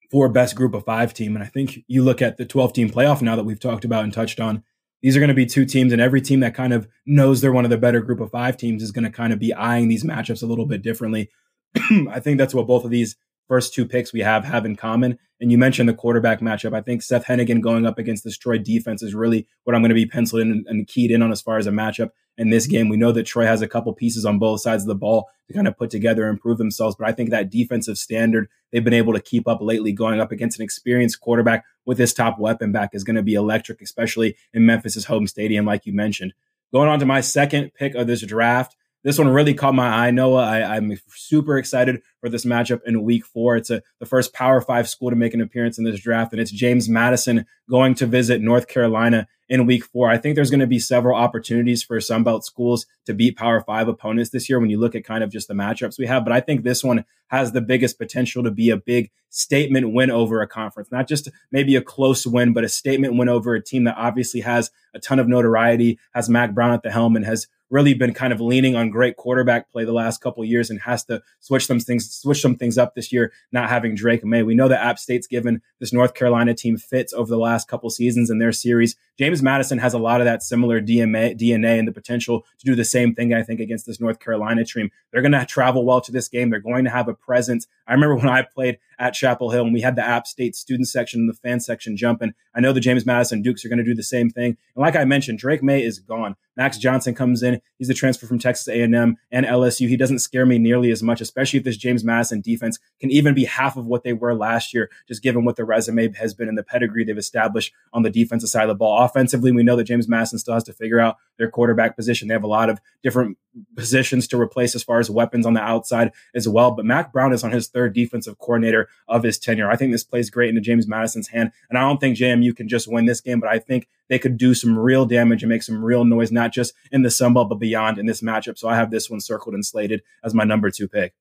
for 0.09 0.27
best 0.27 0.55
group 0.55 0.73
of 0.73 0.85
five 0.85 1.13
team. 1.13 1.35
And 1.35 1.43
I 1.43 1.47
think 1.47 1.83
you 1.87 2.03
look 2.03 2.19
at 2.19 2.37
the 2.37 2.45
12 2.45 2.73
team 2.73 2.89
playoff 2.89 3.21
now 3.21 3.35
that 3.35 3.43
we've 3.43 3.59
talked 3.59 3.85
about 3.85 4.03
and 4.03 4.11
touched 4.11 4.39
on, 4.39 4.63
these 5.03 5.15
are 5.15 5.19
going 5.19 5.27
to 5.27 5.35
be 5.35 5.45
two 5.45 5.65
teams, 5.65 5.91
and 5.91 6.01
every 6.01 6.21
team 6.21 6.39
that 6.39 6.55
kind 6.55 6.71
of 6.71 6.87
knows 7.05 7.41
they're 7.41 7.51
one 7.51 7.65
of 7.65 7.71
the 7.71 7.77
better 7.77 7.99
group 7.99 8.21
of 8.21 8.31
five 8.31 8.57
teams 8.57 8.81
is 8.81 8.91
going 8.91 9.03
to 9.03 9.11
kind 9.11 9.33
of 9.33 9.37
be 9.37 9.53
eyeing 9.53 9.89
these 9.89 10.05
matchups 10.05 10.41
a 10.41 10.45
little 10.45 10.65
bit 10.65 10.81
differently. 10.81 11.29
I 12.09 12.19
think 12.21 12.37
that's 12.37 12.53
what 12.53 12.67
both 12.67 12.85
of 12.85 12.89
these 12.89 13.17
first 13.47 13.73
two 13.73 13.85
picks 13.85 14.13
we 14.13 14.21
have 14.21 14.45
have 14.45 14.65
in 14.65 14.75
common. 14.75 15.17
And 15.39 15.51
you 15.51 15.57
mentioned 15.57 15.89
the 15.89 15.93
quarterback 15.93 16.39
matchup. 16.39 16.73
I 16.73 16.81
think 16.81 17.01
Seth 17.01 17.25
Henigan 17.25 17.61
going 17.61 17.85
up 17.85 17.97
against 17.97 18.23
this 18.23 18.37
Troy 18.37 18.57
defense 18.57 19.03
is 19.03 19.13
really 19.13 19.45
what 19.63 19.75
I'm 19.75 19.81
going 19.81 19.89
to 19.89 19.95
be 19.95 20.05
penciled 20.05 20.41
in 20.41 20.63
and 20.67 20.87
keyed 20.87 21.11
in 21.11 21.21
on 21.21 21.31
as 21.31 21.41
far 21.41 21.57
as 21.57 21.67
a 21.67 21.71
matchup 21.71 22.11
in 22.37 22.49
this 22.49 22.65
game. 22.65 22.89
We 22.89 22.97
know 22.97 23.11
that 23.11 23.23
Troy 23.23 23.45
has 23.45 23.61
a 23.61 23.67
couple 23.67 23.93
pieces 23.93 24.25
on 24.25 24.39
both 24.39 24.61
sides 24.61 24.83
of 24.83 24.87
the 24.87 24.95
ball 24.95 25.29
to 25.47 25.53
kind 25.53 25.67
of 25.67 25.77
put 25.77 25.89
together 25.89 26.23
and 26.23 26.35
improve 26.35 26.57
themselves. 26.57 26.95
But 26.95 27.07
I 27.07 27.11
think 27.11 27.29
that 27.29 27.49
defensive 27.49 27.97
standard 27.97 28.47
they've 28.71 28.83
been 28.83 28.93
able 28.93 29.13
to 29.13 29.21
keep 29.21 29.47
up 29.47 29.61
lately 29.61 29.91
going 29.91 30.19
up 30.19 30.31
against 30.31 30.59
an 30.59 30.63
experienced 30.63 31.19
quarterback 31.19 31.65
with 31.85 31.97
his 31.97 32.13
top 32.13 32.39
weapon 32.39 32.71
back 32.71 32.91
is 32.93 33.03
going 33.03 33.15
to 33.15 33.23
be 33.23 33.33
electric, 33.33 33.81
especially 33.81 34.35
in 34.53 34.65
Memphis's 34.65 35.05
home 35.05 35.27
stadium, 35.27 35.65
like 35.65 35.85
you 35.85 35.93
mentioned. 35.93 36.33
Going 36.73 36.89
on 36.89 36.99
to 36.99 37.05
my 37.05 37.21
second 37.21 37.71
pick 37.75 37.93
of 37.93 38.07
this 38.07 38.25
draft, 38.25 38.75
this 39.03 39.17
one 39.17 39.27
really 39.27 39.53
caught 39.53 39.75
my 39.75 39.87
eye, 39.87 40.11
Noah. 40.11 40.43
I, 40.43 40.77
am 40.77 40.97
super 41.09 41.57
excited 41.57 42.01
for 42.21 42.29
this 42.29 42.45
matchup 42.45 42.81
in 42.85 43.03
week 43.03 43.25
four. 43.25 43.57
It's 43.57 43.69
a, 43.69 43.83
the 43.99 44.05
first 44.05 44.33
Power 44.33 44.61
Five 44.61 44.87
school 44.87 45.09
to 45.09 45.15
make 45.15 45.33
an 45.33 45.41
appearance 45.41 45.77
in 45.77 45.83
this 45.83 45.99
draft, 45.99 46.31
and 46.31 46.41
it's 46.41 46.51
James 46.51 46.87
Madison 46.87 47.45
going 47.69 47.95
to 47.95 48.05
visit 48.05 48.41
North 48.41 48.67
Carolina 48.67 49.27
in 49.49 49.65
week 49.65 49.83
four. 49.83 50.09
I 50.09 50.17
think 50.17 50.35
there's 50.35 50.49
going 50.49 50.61
to 50.61 50.67
be 50.67 50.79
several 50.79 51.17
opportunities 51.17 51.83
for 51.83 51.97
Sunbelt 51.97 52.43
schools 52.43 52.85
to 53.05 53.13
beat 53.13 53.37
Power 53.37 53.61
Five 53.61 53.89
opponents 53.89 54.29
this 54.29 54.49
year 54.49 54.59
when 54.59 54.69
you 54.69 54.79
look 54.79 54.95
at 54.95 55.03
kind 55.03 55.23
of 55.23 55.31
just 55.31 55.49
the 55.49 55.53
matchups 55.53 55.99
we 55.99 56.07
have. 56.07 56.23
But 56.23 56.33
I 56.33 56.39
think 56.39 56.63
this 56.63 56.83
one 56.83 57.03
has 57.27 57.51
the 57.51 57.61
biggest 57.61 57.97
potential 57.97 58.43
to 58.43 58.51
be 58.51 58.69
a 58.69 58.77
big 58.77 59.11
statement 59.29 59.91
win 59.91 60.11
over 60.11 60.41
a 60.41 60.47
conference, 60.47 60.91
not 60.91 61.07
just 61.07 61.29
maybe 61.51 61.75
a 61.75 61.81
close 61.81 62.25
win, 62.25 62.53
but 62.53 62.63
a 62.63 62.69
statement 62.69 63.17
win 63.17 63.27
over 63.27 63.55
a 63.55 63.63
team 63.63 63.83
that 63.83 63.97
obviously 63.97 64.41
has 64.41 64.71
a 64.93 64.99
ton 64.99 65.19
of 65.19 65.27
notoriety, 65.27 65.99
has 66.13 66.29
Mack 66.29 66.53
Brown 66.53 66.71
at 66.71 66.83
the 66.83 66.91
helm, 66.91 67.15
and 67.15 67.25
has 67.25 67.47
really 67.73 67.95
been 67.95 68.13
kind 68.13 68.31
of 68.31 68.39
leaning 68.39 68.75
on 68.75 68.91
great 68.91 69.17
quarterback 69.17 69.71
play 69.71 69.83
the 69.83 69.91
last 69.91 70.21
couple 70.21 70.45
years 70.45 70.69
and 70.69 70.79
has 70.81 71.03
to 71.03 71.19
switch 71.39 71.65
some 71.65 71.79
things 71.79 72.09
switch 72.13 72.39
some 72.39 72.55
things 72.55 72.77
up 72.77 72.93
this 72.93 73.11
year 73.11 73.33
not 73.51 73.67
having 73.67 73.95
Drake 73.95 74.23
Maye. 74.23 74.43
We 74.43 74.53
know 74.53 74.67
that 74.67 74.85
App 74.85 74.99
State's 74.99 75.25
given 75.25 75.59
this 75.79 75.91
North 75.91 76.13
Carolina 76.13 76.53
team 76.53 76.77
fits 76.77 77.13
over 77.13 77.29
the 77.29 77.37
last 77.37 77.67
couple 77.67 77.89
seasons 77.89 78.29
in 78.29 78.37
their 78.37 78.51
series. 78.51 78.95
James 79.17 79.41
Madison 79.41 79.79
has 79.79 79.95
a 79.95 79.99
lot 79.99 80.21
of 80.21 80.25
that 80.25 80.43
similar 80.43 80.79
DNA, 80.79 81.35
DNA 81.35 81.79
and 81.79 81.87
the 81.87 81.91
potential 81.91 82.45
to 82.59 82.65
do 82.65 82.75
the 82.75 82.85
same 82.85 83.15
thing 83.15 83.33
I 83.33 83.41
think 83.41 83.59
against 83.59 83.87
this 83.87 83.99
North 83.99 84.19
Carolina 84.19 84.63
team. 84.63 84.91
They're 85.11 85.21
going 85.23 85.31
to 85.31 85.45
travel 85.45 85.83
well 85.83 86.01
to 86.01 86.11
this 86.11 86.27
game. 86.27 86.51
They're 86.51 86.59
going 86.59 86.83
to 86.83 86.91
have 86.91 87.07
a 87.07 87.13
presence. 87.15 87.67
I 87.87 87.93
remember 87.93 88.15
when 88.17 88.29
I 88.29 88.43
played 88.43 88.77
at 88.99 89.13
Chapel 89.13 89.51
Hill 89.51 89.63
and 89.63 89.73
we 89.73 89.81
had 89.81 89.95
the 89.95 90.05
App 90.05 90.27
State 90.27 90.55
student 90.55 90.87
section 90.87 91.21
and 91.21 91.29
the 91.29 91.33
fan 91.33 91.59
section 91.59 91.97
jumping. 91.97 92.33
I 92.55 92.59
know 92.59 92.73
the 92.73 92.79
James 92.79 93.05
Madison 93.05 93.41
Dukes 93.41 93.65
are 93.65 93.69
going 93.69 93.79
to 93.79 93.83
do 93.83 93.95
the 93.95 94.03
same 94.03 94.29
thing. 94.29 94.57
And 94.75 94.81
like 94.81 94.95
I 94.95 95.05
mentioned, 95.05 95.39
Drake 95.39 95.63
Maye 95.63 95.83
is 95.83 95.99
gone. 95.99 96.35
Max 96.55 96.77
Johnson 96.77 97.15
comes 97.15 97.41
in. 97.41 97.61
He's 97.79 97.89
a 97.89 97.93
transfer 97.93 98.27
from 98.27 98.39
Texas 98.39 98.67
A&M 98.67 99.17
and 99.31 99.45
LSU. 99.45 99.87
He 99.89 99.97
doesn't 99.97 100.19
scare 100.19 100.45
me 100.45 100.59
nearly 100.59 100.91
as 100.91 101.01
much, 101.01 101.21
especially 101.21 101.57
if 101.57 101.65
this 101.65 101.77
James 101.77 102.03
Madison 102.03 102.41
defense 102.41 102.77
can 102.99 103.09
even 103.09 103.33
be 103.33 103.45
half 103.45 103.75
of 103.75 103.87
what 103.87 104.03
they 104.03 104.13
were 104.13 104.35
last 104.35 104.73
year, 104.73 104.89
just 105.07 105.23
given 105.23 105.45
what 105.45 105.55
the 105.55 105.65
resume 105.65 106.13
has 106.13 106.33
been 106.33 106.47
and 106.47 106.57
the 106.57 106.63
pedigree 106.63 107.03
they've 107.03 107.17
established 107.17 107.73
on 107.91 108.03
the 108.03 108.09
defensive 108.09 108.49
side 108.49 108.63
of 108.63 108.69
the 108.69 108.75
ball. 108.75 109.03
Offensively, 109.03 109.51
we 109.51 109.63
know 109.63 109.75
that 109.75 109.85
James 109.85 110.07
Madison 110.07 110.37
still 110.37 110.53
has 110.53 110.63
to 110.65 110.73
figure 110.73 110.99
out 110.99 111.17
their 111.37 111.49
quarterback 111.49 111.95
position. 111.95 112.27
They 112.27 112.35
have 112.35 112.43
a 112.43 112.47
lot 112.47 112.69
of 112.69 112.79
different 113.01 113.37
positions 113.75 114.27
to 114.27 114.39
replace 114.39 114.75
as 114.75 114.83
far 114.83 114.99
as 114.99 115.09
weapons 115.09 115.45
on 115.45 115.53
the 115.53 115.61
outside 115.61 116.11
as 116.35 116.47
well. 116.47 116.71
But 116.71 116.85
Mack 116.85 117.11
Brown 117.11 117.33
is 117.33 117.43
on 117.43 117.51
his 117.51 117.67
third 117.67 117.93
defensive 117.93 118.37
coordinator 118.37 118.82
of 119.07 119.23
his 119.23 119.37
tenure. 119.37 119.69
I 119.69 119.75
think 119.75 119.91
this 119.91 120.03
plays 120.03 120.29
great 120.29 120.49
into 120.49 120.61
James 120.61 120.87
Madison's 120.87 121.29
hand. 121.29 121.51
And 121.69 121.77
I 121.77 121.81
don't 121.81 121.99
think 121.99 122.17
JMU 122.17 122.55
can 122.55 122.67
just 122.67 122.87
win 122.87 123.05
this 123.05 123.21
game, 123.21 123.39
but 123.39 123.49
I 123.49 123.59
think 123.59 123.87
they 124.09 124.19
could 124.19 124.37
do 124.37 124.53
some 124.53 124.77
real 124.77 125.05
damage 125.05 125.43
and 125.43 125.49
make 125.49 125.63
some 125.63 125.83
real 125.83 126.05
noise, 126.05 126.31
not 126.31 126.51
just 126.51 126.73
in 126.91 127.01
the 127.01 127.11
Sun 127.11 127.33
Belt, 127.33 127.49
but 127.49 127.59
beyond 127.59 127.97
in 127.97 128.05
this 128.05 128.21
matchup. 128.21 128.57
So 128.57 128.67
I 128.67 128.75
have 128.75 128.91
this 128.91 129.09
one 129.09 129.19
circled 129.19 129.55
and 129.55 129.65
slated 129.65 130.03
as 130.23 130.33
my 130.33 130.43
number 130.43 130.69
two 130.69 130.87
pick. 130.87 131.13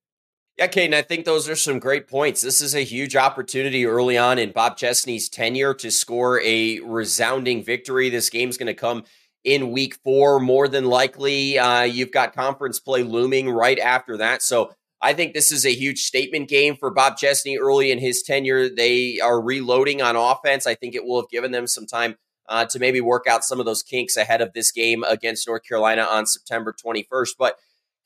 Yeah, 0.59 0.66
Caden, 0.66 0.92
I 0.92 1.00
think 1.00 1.25
those 1.25 1.49
are 1.49 1.57
some 1.57 1.78
great 1.78 2.09
points. 2.09 2.42
This 2.42 2.61
is 2.61 2.75
a 2.75 2.85
huge 2.85 3.16
opportunity 3.16 3.87
early 3.87 4.19
on 4.19 4.38
in 4.38 4.52
Bob 4.52 4.76
Chesney's 4.76 5.31
tenure 5.31 5.73
to 5.75 5.90
score 5.90 6.42
a 6.42 6.78
resounding 6.81 7.64
victory. 7.64 8.11
This 8.11 8.28
game's 8.28 8.59
going 8.59 8.66
to 8.66 8.75
come 8.75 9.04
in 9.45 9.73
week 9.73 9.95
four, 10.04 10.38
more 10.38 10.69
than 10.69 10.85
likely. 10.85 11.59
Uh, 11.59 11.83
you've 11.83 12.12
got 12.12 12.35
conference 12.35 12.78
play 12.78 13.02
looming 13.02 13.49
right 13.49 13.78
after 13.78 14.19
that. 14.19 14.42
So 14.42 14.75
I 15.02 15.12
think 15.14 15.35
this 15.35 15.50
is 15.50 15.66
a 15.66 15.75
huge 15.75 15.99
statement 15.99 16.49
game 16.49 16.76
for 16.76 16.90
Bob 16.90 17.16
Chesney 17.16 17.59
early 17.59 17.90
in 17.90 17.99
his 17.99 18.23
tenure. 18.23 18.68
They 18.68 19.18
are 19.18 19.42
reloading 19.42 20.00
on 20.00 20.14
offense. 20.14 20.66
I 20.66 20.76
think 20.76 20.94
it 20.94 21.04
will 21.04 21.21
have 21.21 21.28
given 21.28 21.50
them 21.50 21.66
some 21.66 21.87
time 21.87 22.16
uh, 22.49 22.66
to 22.66 22.78
maybe 22.78 23.00
work 23.00 23.26
out 23.26 23.44
some 23.44 23.59
of 23.59 23.66
those 23.66 23.82
kinks 23.82 24.16
ahead 24.16 24.40
of 24.40 24.52
this 24.52 24.71
game 24.71 25.02
against 25.04 25.49
North 25.49 25.66
Carolina 25.66 26.02
on 26.02 26.26
September 26.26 26.73
21st. 26.73 27.30
But 27.37 27.56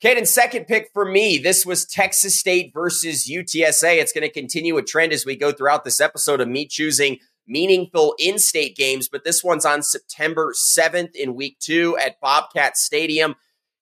Caden, 0.03 0.27
second 0.27 0.65
pick 0.65 0.89
for 0.91 1.05
me. 1.05 1.37
This 1.37 1.65
was 1.65 1.85
Texas 1.85 2.39
State 2.39 2.71
versus 2.73 3.29
UTSA. 3.29 3.97
It's 3.97 4.11
going 4.11 4.27
to 4.27 4.33
continue 4.33 4.77
a 4.77 4.83
trend 4.83 5.13
as 5.13 5.25
we 5.25 5.35
go 5.35 5.51
throughout 5.51 5.83
this 5.83 6.01
episode 6.01 6.41
of 6.41 6.47
me 6.47 6.65
choosing 6.65 7.19
meaningful 7.47 8.13
in 8.19 8.37
state 8.37 8.75
games, 8.75 9.07
but 9.07 9.23
this 9.23 9.43
one's 9.43 9.65
on 9.65 9.81
September 9.81 10.53
7th 10.53 11.15
in 11.15 11.33
week 11.33 11.57
two 11.59 11.97
at 11.97 12.19
Bobcat 12.19 12.77
Stadium. 12.77 13.35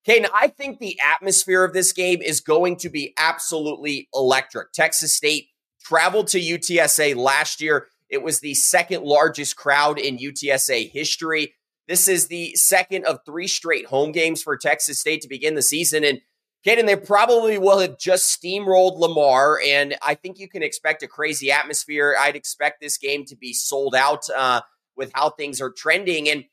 Caden, 0.08 0.28
I 0.34 0.48
think 0.50 0.80
the 0.80 1.00
atmosphere 1.04 1.64
of 1.64 1.74
this 1.74 1.92
game 1.92 2.22
is 2.22 2.40
going 2.40 2.78
to 2.78 2.90
be 2.90 3.14
absolutely 3.18 4.08
electric. 4.14 4.72
Texas 4.72 5.14
State 5.14 5.48
traveled 5.84 6.28
to 6.28 6.40
UTSA 6.40 7.16
last 7.16 7.60
year. 7.60 7.88
It 8.10 8.22
was 8.22 8.40
the 8.40 8.54
second 8.54 9.04
largest 9.04 9.56
crowd 9.56 10.00
in 10.00 10.18
UTSA 10.18 10.92
history. 10.92 11.56
This 11.88 12.08
is 12.08 12.28
the 12.28 12.56
second 12.56 13.06
of 13.06 13.20
three 13.26 13.48
straight 13.48 13.88
home 13.88 14.12
games 14.12 14.44
for 14.44 14.58
Texas 14.58 15.00
State 15.00 15.22
to 15.22 15.28
begin 15.28 15.56
the 15.56 15.62
season. 15.62 16.04
And 16.04 16.20
Caden, 16.66 16.88
they 16.88 16.96
probably 16.96 17.58
will 17.58 17.80
have 17.80 18.00
just 18.00 18.42
steamrolled 18.42 18.98
Lamar, 18.98 19.60
and 19.64 19.96
I 20.02 20.16
think 20.16 20.40
you 20.40 20.50
can 20.50 20.64
expect 20.64 21.04
a 21.04 21.08
crazy 21.08 21.52
atmosphere. 21.52 22.16
I'd 22.20 22.36
expect 22.36 22.82
this 22.82 22.98
game 22.98 23.24
to 23.26 23.36
be 23.36 23.54
sold 23.54 23.94
out 23.94 24.24
uh, 24.36 24.62
with 24.96 25.12
how 25.14 25.30
things 25.30 25.62
are 25.62 25.70
trending. 25.70 26.28
And 26.28 26.46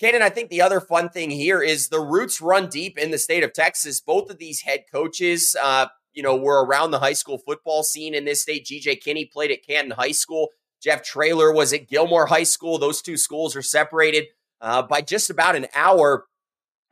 Caden, 0.00 0.20
I 0.20 0.28
think 0.28 0.50
the 0.50 0.60
other 0.60 0.80
fun 0.80 1.08
thing 1.08 1.30
here 1.30 1.62
is 1.62 1.88
the 1.88 2.00
roots 2.00 2.40
run 2.40 2.68
deep 2.68 2.98
in 2.98 3.10
the 3.10 3.18
state 3.18 3.42
of 3.42 3.54
Texas. 3.54 4.00
Both 4.00 4.30
of 4.30 4.38
these 4.38 4.60
head 4.60 4.84
coaches, 4.92 5.56
uh, 5.62 5.86
you 6.12 6.22
know, 6.22 6.36
were 6.36 6.64
around 6.64 6.90
the 6.90 6.98
high 6.98 7.14
school 7.14 7.38
football 7.38 7.82
scene 7.82 8.14
in 8.14 8.26
this 8.26 8.42
state. 8.42 8.66
GJ 8.66 9.00
Kinney 9.00 9.24
played 9.24 9.50
at 9.50 9.66
Canton 9.66 9.92
High 9.92 10.12
School. 10.12 10.48
Jeff 10.82 11.02
Traylor 11.02 11.52
was 11.52 11.72
at 11.72 11.88
Gilmer 11.88 12.26
High 12.26 12.42
School. 12.42 12.78
Those 12.78 13.00
two 13.00 13.16
schools 13.16 13.56
are 13.56 13.62
separated 13.62 14.26
uh, 14.60 14.82
by 14.82 15.00
just 15.00 15.30
about 15.30 15.56
an 15.56 15.66
hour. 15.74 16.26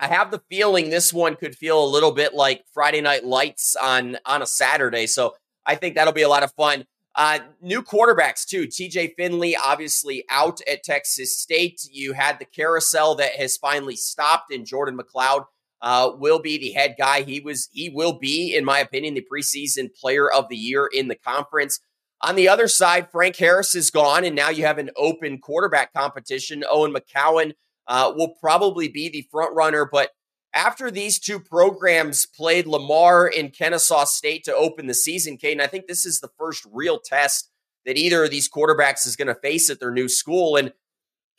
I 0.00 0.08
have 0.08 0.30
the 0.30 0.42
feeling 0.48 0.88
this 0.88 1.12
one 1.12 1.36
could 1.36 1.54
feel 1.54 1.82
a 1.82 1.86
little 1.86 2.12
bit 2.12 2.34
like 2.34 2.64
Friday 2.72 3.00
Night 3.02 3.24
Lights 3.24 3.76
on 3.76 4.16
on 4.24 4.42
a 4.42 4.46
Saturday. 4.46 5.06
So 5.06 5.34
I 5.66 5.74
think 5.74 5.94
that'll 5.94 6.12
be 6.12 6.22
a 6.22 6.28
lot 6.28 6.42
of 6.42 6.52
fun. 6.52 6.86
Uh, 7.16 7.38
new 7.60 7.80
quarterbacks 7.82 8.44
too. 8.44 8.66
TJ 8.66 9.14
Finley 9.16 9.56
obviously 9.56 10.24
out 10.28 10.60
at 10.70 10.82
Texas 10.82 11.38
State. 11.38 11.88
You 11.90 12.12
had 12.12 12.38
the 12.38 12.44
carousel 12.44 13.14
that 13.16 13.36
has 13.36 13.56
finally 13.56 13.94
stopped, 13.94 14.52
and 14.52 14.66
Jordan 14.66 14.98
McCloud 14.98 15.44
uh, 15.80 16.10
will 16.16 16.40
be 16.40 16.58
the 16.58 16.72
head 16.72 16.96
guy. 16.98 17.22
He 17.22 17.40
was 17.40 17.68
he 17.72 17.88
will 17.88 18.18
be, 18.18 18.54
in 18.56 18.64
my 18.64 18.80
opinion, 18.80 19.14
the 19.14 19.26
preseason 19.32 19.94
player 19.94 20.30
of 20.30 20.48
the 20.48 20.56
year 20.56 20.88
in 20.92 21.08
the 21.08 21.14
conference. 21.14 21.78
On 22.20 22.36
the 22.36 22.48
other 22.48 22.68
side, 22.68 23.10
Frank 23.12 23.36
Harris 23.36 23.74
is 23.74 23.90
gone, 23.90 24.24
and 24.24 24.34
now 24.34 24.48
you 24.48 24.64
have 24.64 24.78
an 24.78 24.90
open 24.96 25.38
quarterback 25.38 25.92
competition. 25.92 26.64
Owen 26.68 26.94
McCown 26.94 27.52
uh, 27.86 28.12
will 28.16 28.34
probably 28.40 28.88
be 28.88 29.08
the 29.08 29.28
front 29.30 29.54
runner, 29.54 29.88
but 29.90 30.10
after 30.54 30.90
these 30.90 31.18
two 31.18 31.40
programs 31.40 32.26
played 32.26 32.66
Lamar 32.66 33.26
in 33.26 33.50
Kennesaw 33.50 34.04
State 34.04 34.44
to 34.44 34.54
open 34.54 34.86
the 34.86 34.94
season, 34.94 35.36
Caden, 35.36 35.60
I 35.60 35.66
think 35.66 35.86
this 35.86 36.06
is 36.06 36.20
the 36.20 36.30
first 36.38 36.66
real 36.72 36.98
test 36.98 37.50
that 37.84 37.96
either 37.96 38.24
of 38.24 38.30
these 38.30 38.48
quarterbacks 38.48 39.06
is 39.06 39.16
going 39.16 39.28
to 39.28 39.34
face 39.34 39.68
at 39.68 39.80
their 39.80 39.90
new 39.90 40.08
school. 40.08 40.56
And 40.56 40.72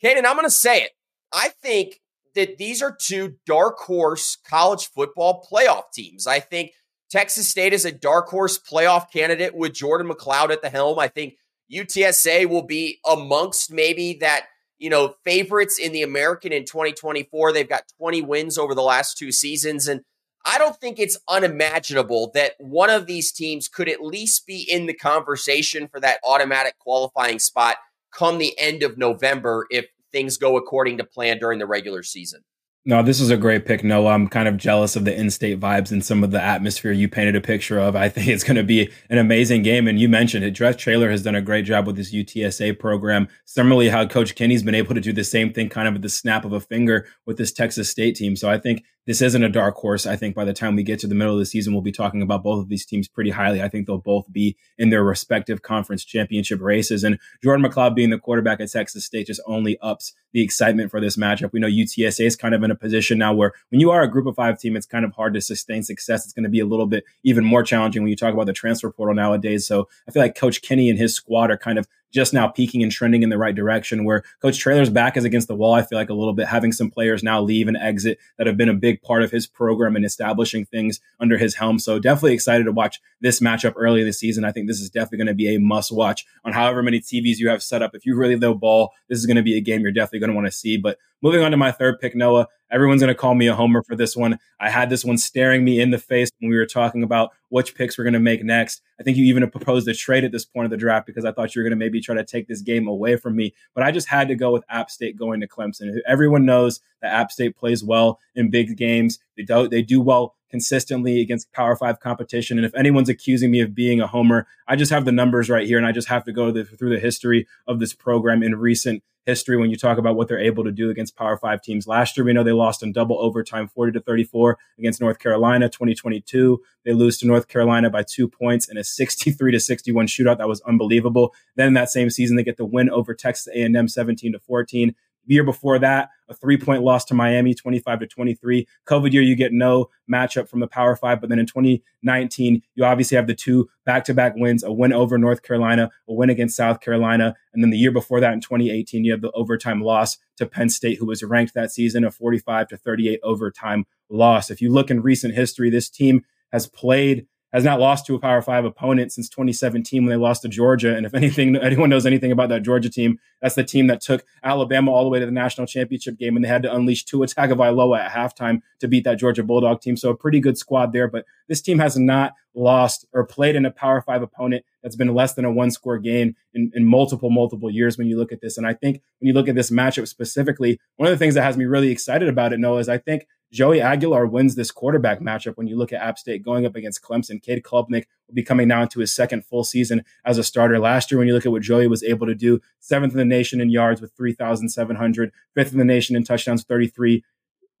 Caden, 0.02 0.24
I'm 0.24 0.36
going 0.36 0.44
to 0.44 0.50
say 0.50 0.82
it. 0.82 0.90
I 1.32 1.48
think 1.62 2.00
that 2.34 2.58
these 2.58 2.82
are 2.82 2.94
two 2.94 3.36
dark 3.46 3.78
horse 3.78 4.36
college 4.48 4.88
football 4.88 5.46
playoff 5.50 5.90
teams. 5.92 6.26
I 6.26 6.40
think 6.40 6.72
Texas 7.10 7.48
State 7.48 7.72
is 7.72 7.84
a 7.84 7.92
dark 7.92 8.28
horse 8.28 8.58
playoff 8.58 9.10
candidate 9.10 9.54
with 9.54 9.72
Jordan 9.72 10.10
McCloud 10.10 10.50
at 10.50 10.62
the 10.62 10.68
helm. 10.68 10.98
I 10.98 11.08
think 11.08 11.34
UTSA 11.72 12.46
will 12.46 12.62
be 12.62 13.00
amongst 13.06 13.72
maybe 13.72 14.18
that, 14.20 14.46
you 14.78 14.90
know, 14.90 15.14
favorites 15.24 15.78
in 15.78 15.92
the 15.92 16.02
American 16.02 16.52
in 16.52 16.64
2024. 16.64 17.52
They've 17.52 17.68
got 17.68 17.84
20 17.98 18.22
wins 18.22 18.58
over 18.58 18.74
the 18.74 18.82
last 18.82 19.16
two 19.16 19.32
seasons. 19.32 19.88
And 19.88 20.02
I 20.44 20.58
don't 20.58 20.76
think 20.76 20.98
it's 20.98 21.18
unimaginable 21.28 22.30
that 22.34 22.52
one 22.58 22.90
of 22.90 23.06
these 23.06 23.32
teams 23.32 23.68
could 23.68 23.88
at 23.88 24.02
least 24.02 24.46
be 24.46 24.62
in 24.62 24.86
the 24.86 24.94
conversation 24.94 25.88
for 25.88 25.98
that 26.00 26.20
automatic 26.24 26.78
qualifying 26.78 27.38
spot 27.38 27.76
come 28.12 28.38
the 28.38 28.58
end 28.58 28.82
of 28.82 28.96
November 28.96 29.66
if 29.70 29.86
things 30.12 30.36
go 30.38 30.56
according 30.56 30.98
to 30.98 31.04
plan 31.04 31.38
during 31.38 31.58
the 31.58 31.66
regular 31.66 32.02
season. 32.02 32.42
No, 32.88 33.02
this 33.02 33.20
is 33.20 33.30
a 33.30 33.36
great 33.36 33.66
pick, 33.66 33.82
Noah. 33.82 34.12
I'm 34.12 34.28
kind 34.28 34.46
of 34.46 34.56
jealous 34.56 34.94
of 34.94 35.04
the 35.04 35.12
in-state 35.12 35.58
vibes 35.58 35.90
and 35.90 36.04
some 36.04 36.22
of 36.22 36.30
the 36.30 36.40
atmosphere 36.40 36.92
you 36.92 37.08
painted 37.08 37.34
a 37.34 37.40
picture 37.40 37.80
of. 37.80 37.96
I 37.96 38.08
think 38.08 38.28
it's 38.28 38.44
going 38.44 38.58
to 38.58 38.62
be 38.62 38.92
an 39.10 39.18
amazing 39.18 39.64
game. 39.64 39.88
And 39.88 39.98
you 39.98 40.08
mentioned 40.08 40.44
it. 40.44 40.52
Jeff 40.52 40.76
Traylor 40.76 41.10
has 41.10 41.24
done 41.24 41.34
a 41.34 41.42
great 41.42 41.64
job 41.64 41.88
with 41.88 41.96
this 41.96 42.14
UTSA 42.14 42.78
program. 42.78 43.26
Similarly, 43.44 43.88
how 43.88 44.06
Coach 44.06 44.36
Kinney's 44.36 44.62
been 44.62 44.76
able 44.76 44.94
to 44.94 45.00
do 45.00 45.12
the 45.12 45.24
same 45.24 45.52
thing 45.52 45.68
kind 45.68 45.88
of 45.88 45.96
at 45.96 46.02
the 46.02 46.08
snap 46.08 46.44
of 46.44 46.52
a 46.52 46.60
finger 46.60 47.08
with 47.26 47.38
this 47.38 47.50
Texas 47.50 47.90
State 47.90 48.14
team. 48.14 48.36
So 48.36 48.48
I 48.48 48.56
think 48.56 48.84
this 49.06 49.22
isn't 49.22 49.42
a 49.42 49.48
dark 49.48 49.76
horse. 49.76 50.04
I 50.04 50.16
think 50.16 50.34
by 50.34 50.44
the 50.44 50.52
time 50.52 50.74
we 50.74 50.82
get 50.82 50.98
to 51.00 51.06
the 51.06 51.14
middle 51.14 51.32
of 51.32 51.38
the 51.38 51.46
season, 51.46 51.72
we'll 51.72 51.82
be 51.82 51.92
talking 51.92 52.22
about 52.22 52.42
both 52.42 52.60
of 52.60 52.68
these 52.68 52.84
teams 52.84 53.06
pretty 53.06 53.30
highly. 53.30 53.62
I 53.62 53.68
think 53.68 53.86
they'll 53.86 53.98
both 53.98 54.30
be 54.32 54.56
in 54.78 54.90
their 54.90 55.04
respective 55.04 55.62
conference 55.62 56.04
championship 56.04 56.60
races. 56.60 57.04
And 57.04 57.18
Jordan 57.42 57.64
McCloud 57.64 57.94
being 57.94 58.10
the 58.10 58.18
quarterback 58.18 58.60
at 58.60 58.70
Texas 58.70 59.04
State 59.04 59.28
just 59.28 59.40
only 59.46 59.78
ups 59.78 60.12
the 60.32 60.42
excitement 60.42 60.90
for 60.90 61.00
this 61.00 61.16
matchup. 61.16 61.52
We 61.52 61.60
know 61.60 61.68
UTSA 61.68 62.26
is 62.26 62.36
kind 62.36 62.54
of 62.54 62.62
in 62.62 62.70
a 62.70 62.74
position 62.74 63.18
now 63.18 63.32
where 63.32 63.52
when 63.70 63.80
you 63.80 63.90
are 63.90 64.02
a 64.02 64.10
group 64.10 64.26
of 64.26 64.34
five 64.34 64.58
team, 64.58 64.76
it's 64.76 64.86
kind 64.86 65.04
of 65.04 65.12
hard 65.12 65.34
to 65.34 65.40
sustain 65.40 65.82
success. 65.82 66.24
It's 66.24 66.34
going 66.34 66.44
to 66.44 66.50
be 66.50 66.60
a 66.60 66.66
little 66.66 66.86
bit 66.86 67.04
even 67.22 67.44
more 67.44 67.62
challenging 67.62 68.02
when 68.02 68.10
you 68.10 68.16
talk 68.16 68.34
about 68.34 68.46
the 68.46 68.52
transfer 68.52 68.90
portal 68.90 69.14
nowadays. 69.14 69.66
So 69.66 69.88
I 70.08 70.10
feel 70.10 70.22
like 70.22 70.34
Coach 70.34 70.62
Kinney 70.62 70.90
and 70.90 70.98
his 70.98 71.14
squad 71.14 71.50
are 71.50 71.56
kind 71.56 71.78
of 71.78 71.86
just 72.16 72.32
now 72.32 72.48
peaking 72.48 72.82
and 72.82 72.90
trending 72.90 73.22
in 73.22 73.28
the 73.28 73.36
right 73.36 73.54
direction. 73.54 74.04
Where 74.04 74.24
Coach 74.40 74.58
Traylor's 74.58 74.88
back 74.88 75.18
is 75.18 75.24
against 75.24 75.48
the 75.48 75.54
wall, 75.54 75.74
I 75.74 75.82
feel 75.82 75.98
like 75.98 76.08
a 76.08 76.14
little 76.14 76.32
bit 76.32 76.48
having 76.48 76.72
some 76.72 76.90
players 76.90 77.22
now 77.22 77.42
leave 77.42 77.68
and 77.68 77.76
exit 77.76 78.18
that 78.38 78.46
have 78.46 78.56
been 78.56 78.70
a 78.70 78.74
big 78.74 79.02
part 79.02 79.22
of 79.22 79.30
his 79.30 79.46
program 79.46 79.96
and 79.96 80.04
establishing 80.04 80.64
things 80.64 80.98
under 81.20 81.36
his 81.36 81.54
helm. 81.54 81.78
So 81.78 81.98
definitely 81.98 82.32
excited 82.32 82.64
to 82.64 82.72
watch 82.72 83.02
this 83.20 83.40
matchup 83.40 83.74
early 83.76 84.02
this 84.02 84.18
season. 84.18 84.46
I 84.46 84.50
think 84.50 84.66
this 84.66 84.80
is 84.80 84.88
definitely 84.88 85.18
going 85.18 85.26
to 85.26 85.34
be 85.34 85.54
a 85.54 85.60
must 85.60 85.92
watch 85.92 86.24
on 86.42 86.54
however 86.54 86.82
many 86.82 87.00
TVs 87.00 87.36
you 87.36 87.50
have 87.50 87.62
set 87.62 87.82
up. 87.82 87.94
If 87.94 88.06
you 88.06 88.16
really 88.16 88.36
low 88.36 88.54
ball, 88.54 88.92
this 89.10 89.18
is 89.18 89.26
going 89.26 89.36
to 89.36 89.42
be 89.42 89.58
a 89.58 89.60
game 89.60 89.82
you're 89.82 89.92
definitely 89.92 90.20
going 90.20 90.30
to 90.30 90.36
want 90.36 90.46
to 90.46 90.52
see. 90.52 90.78
But 90.78 90.96
moving 91.20 91.42
on 91.42 91.50
to 91.50 91.58
my 91.58 91.70
third 91.70 92.00
pick, 92.00 92.16
Noah, 92.16 92.48
everyone's 92.70 93.02
going 93.02 93.14
to 93.14 93.18
call 93.18 93.34
me 93.34 93.46
a 93.46 93.54
homer 93.54 93.82
for 93.82 93.96
this 93.96 94.16
one. 94.16 94.38
I 94.58 94.70
had 94.70 94.90
this 94.90 95.04
one 95.04 95.18
staring 95.18 95.64
me 95.64 95.80
in 95.80 95.90
the 95.90 95.98
face 95.98 96.30
when 96.38 96.50
we 96.50 96.56
were 96.56 96.66
talking 96.66 97.02
about 97.02 97.30
which 97.48 97.74
picks 97.74 97.96
we're 97.96 98.04
going 98.04 98.14
to 98.14 98.20
make 98.20 98.44
next. 98.44 98.82
I 98.98 99.02
think 99.02 99.16
you 99.16 99.24
even 99.26 99.48
proposed 99.50 99.86
a 99.88 99.94
trade 99.94 100.24
at 100.24 100.32
this 100.32 100.44
point 100.44 100.64
of 100.64 100.70
the 100.70 100.76
draft 100.76 101.06
because 101.06 101.24
I 101.24 101.32
thought 101.32 101.54
you 101.54 101.60
were 101.60 101.64
going 101.64 101.78
to 101.78 101.84
maybe 101.84 102.00
try 102.00 102.14
to 102.14 102.24
take 102.24 102.48
this 102.48 102.60
game 102.60 102.86
away 102.86 103.16
from 103.16 103.36
me. 103.36 103.54
But 103.74 103.84
I 103.84 103.92
just 103.92 104.08
had 104.08 104.28
to 104.28 104.34
go 104.34 104.52
with 104.52 104.64
App 104.68 104.90
State 104.90 105.16
going 105.16 105.40
to 105.40 105.48
Clemson. 105.48 105.98
Everyone 106.06 106.44
knows 106.44 106.80
that 107.02 107.12
App 107.12 107.30
State 107.30 107.56
plays 107.56 107.84
well 107.84 108.18
in 108.34 108.50
big 108.50 108.76
games. 108.76 109.18
They 109.36 109.44
do, 109.44 109.68
they 109.68 109.82
do 109.82 110.00
well 110.00 110.34
consistently 110.50 111.20
against 111.20 111.52
Power 111.52 111.76
Five 111.76 112.00
competition. 112.00 112.58
And 112.58 112.64
if 112.64 112.74
anyone's 112.74 113.08
accusing 113.08 113.50
me 113.50 113.60
of 113.60 113.74
being 113.74 114.00
a 114.00 114.06
homer, 114.06 114.46
I 114.66 114.76
just 114.76 114.92
have 114.92 115.04
the 115.04 115.12
numbers 115.12 115.50
right 115.50 115.66
here, 115.66 115.78
and 115.78 115.86
I 115.86 115.92
just 115.92 116.08
have 116.08 116.24
to 116.24 116.32
go 116.32 116.50
the, 116.50 116.64
through 116.64 116.90
the 116.90 117.00
history 117.00 117.46
of 117.66 117.80
this 117.80 117.94
program 117.94 118.42
in 118.42 118.54
recent 118.56 119.02
history 119.26 119.56
when 119.56 119.70
you 119.70 119.76
talk 119.76 119.98
about 119.98 120.16
what 120.16 120.28
they're 120.28 120.38
able 120.38 120.64
to 120.64 120.70
do 120.70 120.88
against 120.88 121.16
Power 121.16 121.36
Five 121.36 121.60
teams. 121.60 121.86
Last 121.86 122.16
year, 122.16 122.24
we 122.24 122.32
know 122.32 122.44
they 122.44 122.52
lost 122.52 122.82
in 122.82 122.92
double 122.92 123.18
overtime, 123.20 123.68
40 123.68 123.92
to 123.92 124.00
34 124.00 124.56
against 124.78 125.00
North 125.00 125.18
Carolina. 125.18 125.68
2022, 125.68 126.62
they 126.84 126.92
lose 126.92 127.18
to 127.18 127.26
North 127.26 127.48
Carolina 127.48 127.90
by 127.90 128.04
two 128.04 128.28
points 128.28 128.68
in 128.68 128.78
a 128.78 128.84
63 128.84 129.52
to 129.52 129.60
61 129.60 130.06
shootout. 130.06 130.38
That 130.38 130.48
was 130.48 130.60
unbelievable. 130.62 131.34
Then 131.56 131.74
that 131.74 131.90
same 131.90 132.08
season, 132.08 132.36
they 132.36 132.44
get 132.44 132.56
the 132.56 132.64
win 132.64 132.88
over 132.88 133.12
Texas 133.12 133.48
A&M, 133.54 133.88
17 133.88 134.32
to 134.32 134.38
14. 134.38 134.94
The 135.26 135.34
year 135.34 135.44
before 135.44 135.78
that, 135.78 136.10
a 136.28 136.34
three 136.34 136.56
point 136.56 136.82
loss 136.82 137.04
to 137.06 137.14
Miami, 137.14 137.54
25 137.54 138.00
to 138.00 138.06
23. 138.06 138.66
COVID 138.86 139.12
year, 139.12 139.22
you 139.22 139.36
get 139.36 139.52
no 139.52 139.90
matchup 140.10 140.48
from 140.48 140.60
the 140.60 140.66
Power 140.66 140.96
Five. 140.96 141.20
But 141.20 141.30
then 141.30 141.38
in 141.38 141.46
2019, 141.46 142.62
you 142.74 142.84
obviously 142.84 143.16
have 143.16 143.26
the 143.26 143.34
two 143.34 143.68
back 143.84 144.04
to 144.04 144.14
back 144.14 144.34
wins 144.36 144.62
a 144.62 144.72
win 144.72 144.92
over 144.92 145.18
North 145.18 145.42
Carolina, 145.42 145.90
a 146.08 146.12
win 146.12 146.30
against 146.30 146.56
South 146.56 146.80
Carolina. 146.80 147.34
And 147.52 147.62
then 147.62 147.70
the 147.70 147.78
year 147.78 147.92
before 147.92 148.20
that, 148.20 148.32
in 148.32 148.40
2018, 148.40 149.04
you 149.04 149.12
have 149.12 149.20
the 149.20 149.32
overtime 149.32 149.82
loss 149.82 150.18
to 150.36 150.46
Penn 150.46 150.68
State, 150.68 150.98
who 150.98 151.06
was 151.06 151.22
ranked 151.22 151.54
that 151.54 151.70
season, 151.70 152.04
a 152.04 152.10
45 152.10 152.68
to 152.68 152.76
38 152.76 153.20
overtime 153.22 153.84
loss. 154.08 154.50
If 154.50 154.60
you 154.60 154.72
look 154.72 154.90
in 154.90 155.02
recent 155.02 155.34
history, 155.34 155.70
this 155.70 155.88
team 155.88 156.24
has 156.52 156.66
played 156.66 157.26
has 157.56 157.64
not 157.64 157.80
lost 157.80 158.04
to 158.04 158.14
a 158.14 158.18
Power 158.18 158.42
Five 158.42 158.66
opponent 158.66 159.12
since 159.12 159.30
2017 159.30 160.04
when 160.04 160.10
they 160.10 160.22
lost 160.22 160.42
to 160.42 160.48
Georgia. 160.48 160.94
And 160.94 161.06
if 161.06 161.14
anything, 161.14 161.56
anyone 161.62 161.88
knows 161.88 162.04
anything 162.04 162.30
about 162.30 162.50
that 162.50 162.62
Georgia 162.62 162.90
team, 162.90 163.18
that's 163.40 163.54
the 163.54 163.64
team 163.64 163.86
that 163.86 164.02
took 164.02 164.26
Alabama 164.44 164.92
all 164.92 165.04
the 165.04 165.08
way 165.08 165.20
to 165.20 165.24
the 165.24 165.32
national 165.32 165.66
championship 165.66 166.18
game, 166.18 166.36
and 166.36 166.44
they 166.44 166.50
had 166.50 166.62
to 166.64 166.74
unleash 166.74 167.06
Tua 167.06 167.26
Tagovailoa 167.26 167.98
at 167.98 168.12
halftime 168.12 168.60
to 168.80 168.88
beat 168.88 169.04
that 169.04 169.18
Georgia 169.18 169.42
Bulldog 169.42 169.80
team. 169.80 169.96
So 169.96 170.10
a 170.10 170.16
pretty 170.16 170.38
good 170.38 170.58
squad 170.58 170.92
there. 170.92 171.08
But 171.08 171.24
this 171.48 171.62
team 171.62 171.78
has 171.78 171.96
not 171.96 172.34
lost 172.54 173.06
or 173.14 173.24
played 173.24 173.56
in 173.56 173.64
a 173.64 173.70
Power 173.70 174.02
Five 174.02 174.20
opponent 174.20 174.62
that's 174.82 174.96
been 174.96 175.14
less 175.14 175.32
than 175.32 175.46
a 175.46 175.50
one 175.50 175.70
score 175.70 175.98
game 175.98 176.36
in, 176.52 176.70
in 176.74 176.84
multiple, 176.84 177.30
multiple 177.30 177.70
years 177.70 177.96
when 177.96 178.06
you 178.06 178.18
look 178.18 178.32
at 178.32 178.42
this. 178.42 178.58
And 178.58 178.66
I 178.66 178.74
think 178.74 179.00
when 179.18 179.28
you 179.28 179.32
look 179.32 179.48
at 179.48 179.54
this 179.54 179.70
matchup 179.70 180.08
specifically, 180.08 180.78
one 180.96 181.06
of 181.06 181.14
the 181.14 181.18
things 181.18 181.34
that 181.36 181.42
has 181.42 181.56
me 181.56 181.64
really 181.64 181.90
excited 181.90 182.28
about 182.28 182.52
it, 182.52 182.60
Noah, 182.60 182.80
is 182.80 182.90
I 182.90 182.98
think 182.98 183.26
Joey 183.52 183.80
Aguilar 183.80 184.26
wins 184.26 184.54
this 184.54 184.70
quarterback 184.70 185.20
matchup 185.20 185.56
when 185.56 185.66
you 185.66 185.76
look 185.76 185.92
at 185.92 186.02
App 186.02 186.18
State 186.18 186.42
going 186.42 186.66
up 186.66 186.74
against 186.74 187.02
Clemson. 187.02 187.40
Cade 187.40 187.62
Klubnik 187.62 188.04
will 188.26 188.34
be 188.34 188.42
coming 188.42 188.68
now 188.68 188.82
into 188.82 189.00
his 189.00 189.14
second 189.14 189.44
full 189.44 189.64
season 189.64 190.04
as 190.24 190.36
a 190.36 190.44
starter. 190.44 190.78
Last 190.78 191.10
year, 191.10 191.18
when 191.18 191.28
you 191.28 191.34
look 191.34 191.46
at 191.46 191.52
what 191.52 191.62
Joey 191.62 191.86
was 191.86 192.02
able 192.02 192.26
to 192.26 192.34
do, 192.34 192.60
seventh 192.80 193.12
in 193.12 193.18
the 193.18 193.24
nation 193.24 193.60
in 193.60 193.70
yards 193.70 194.00
with 194.00 194.12
3,700, 194.16 195.32
fifth 195.54 195.72
in 195.72 195.78
the 195.78 195.84
nation 195.84 196.16
in 196.16 196.24
touchdowns, 196.24 196.64
33 196.64 197.22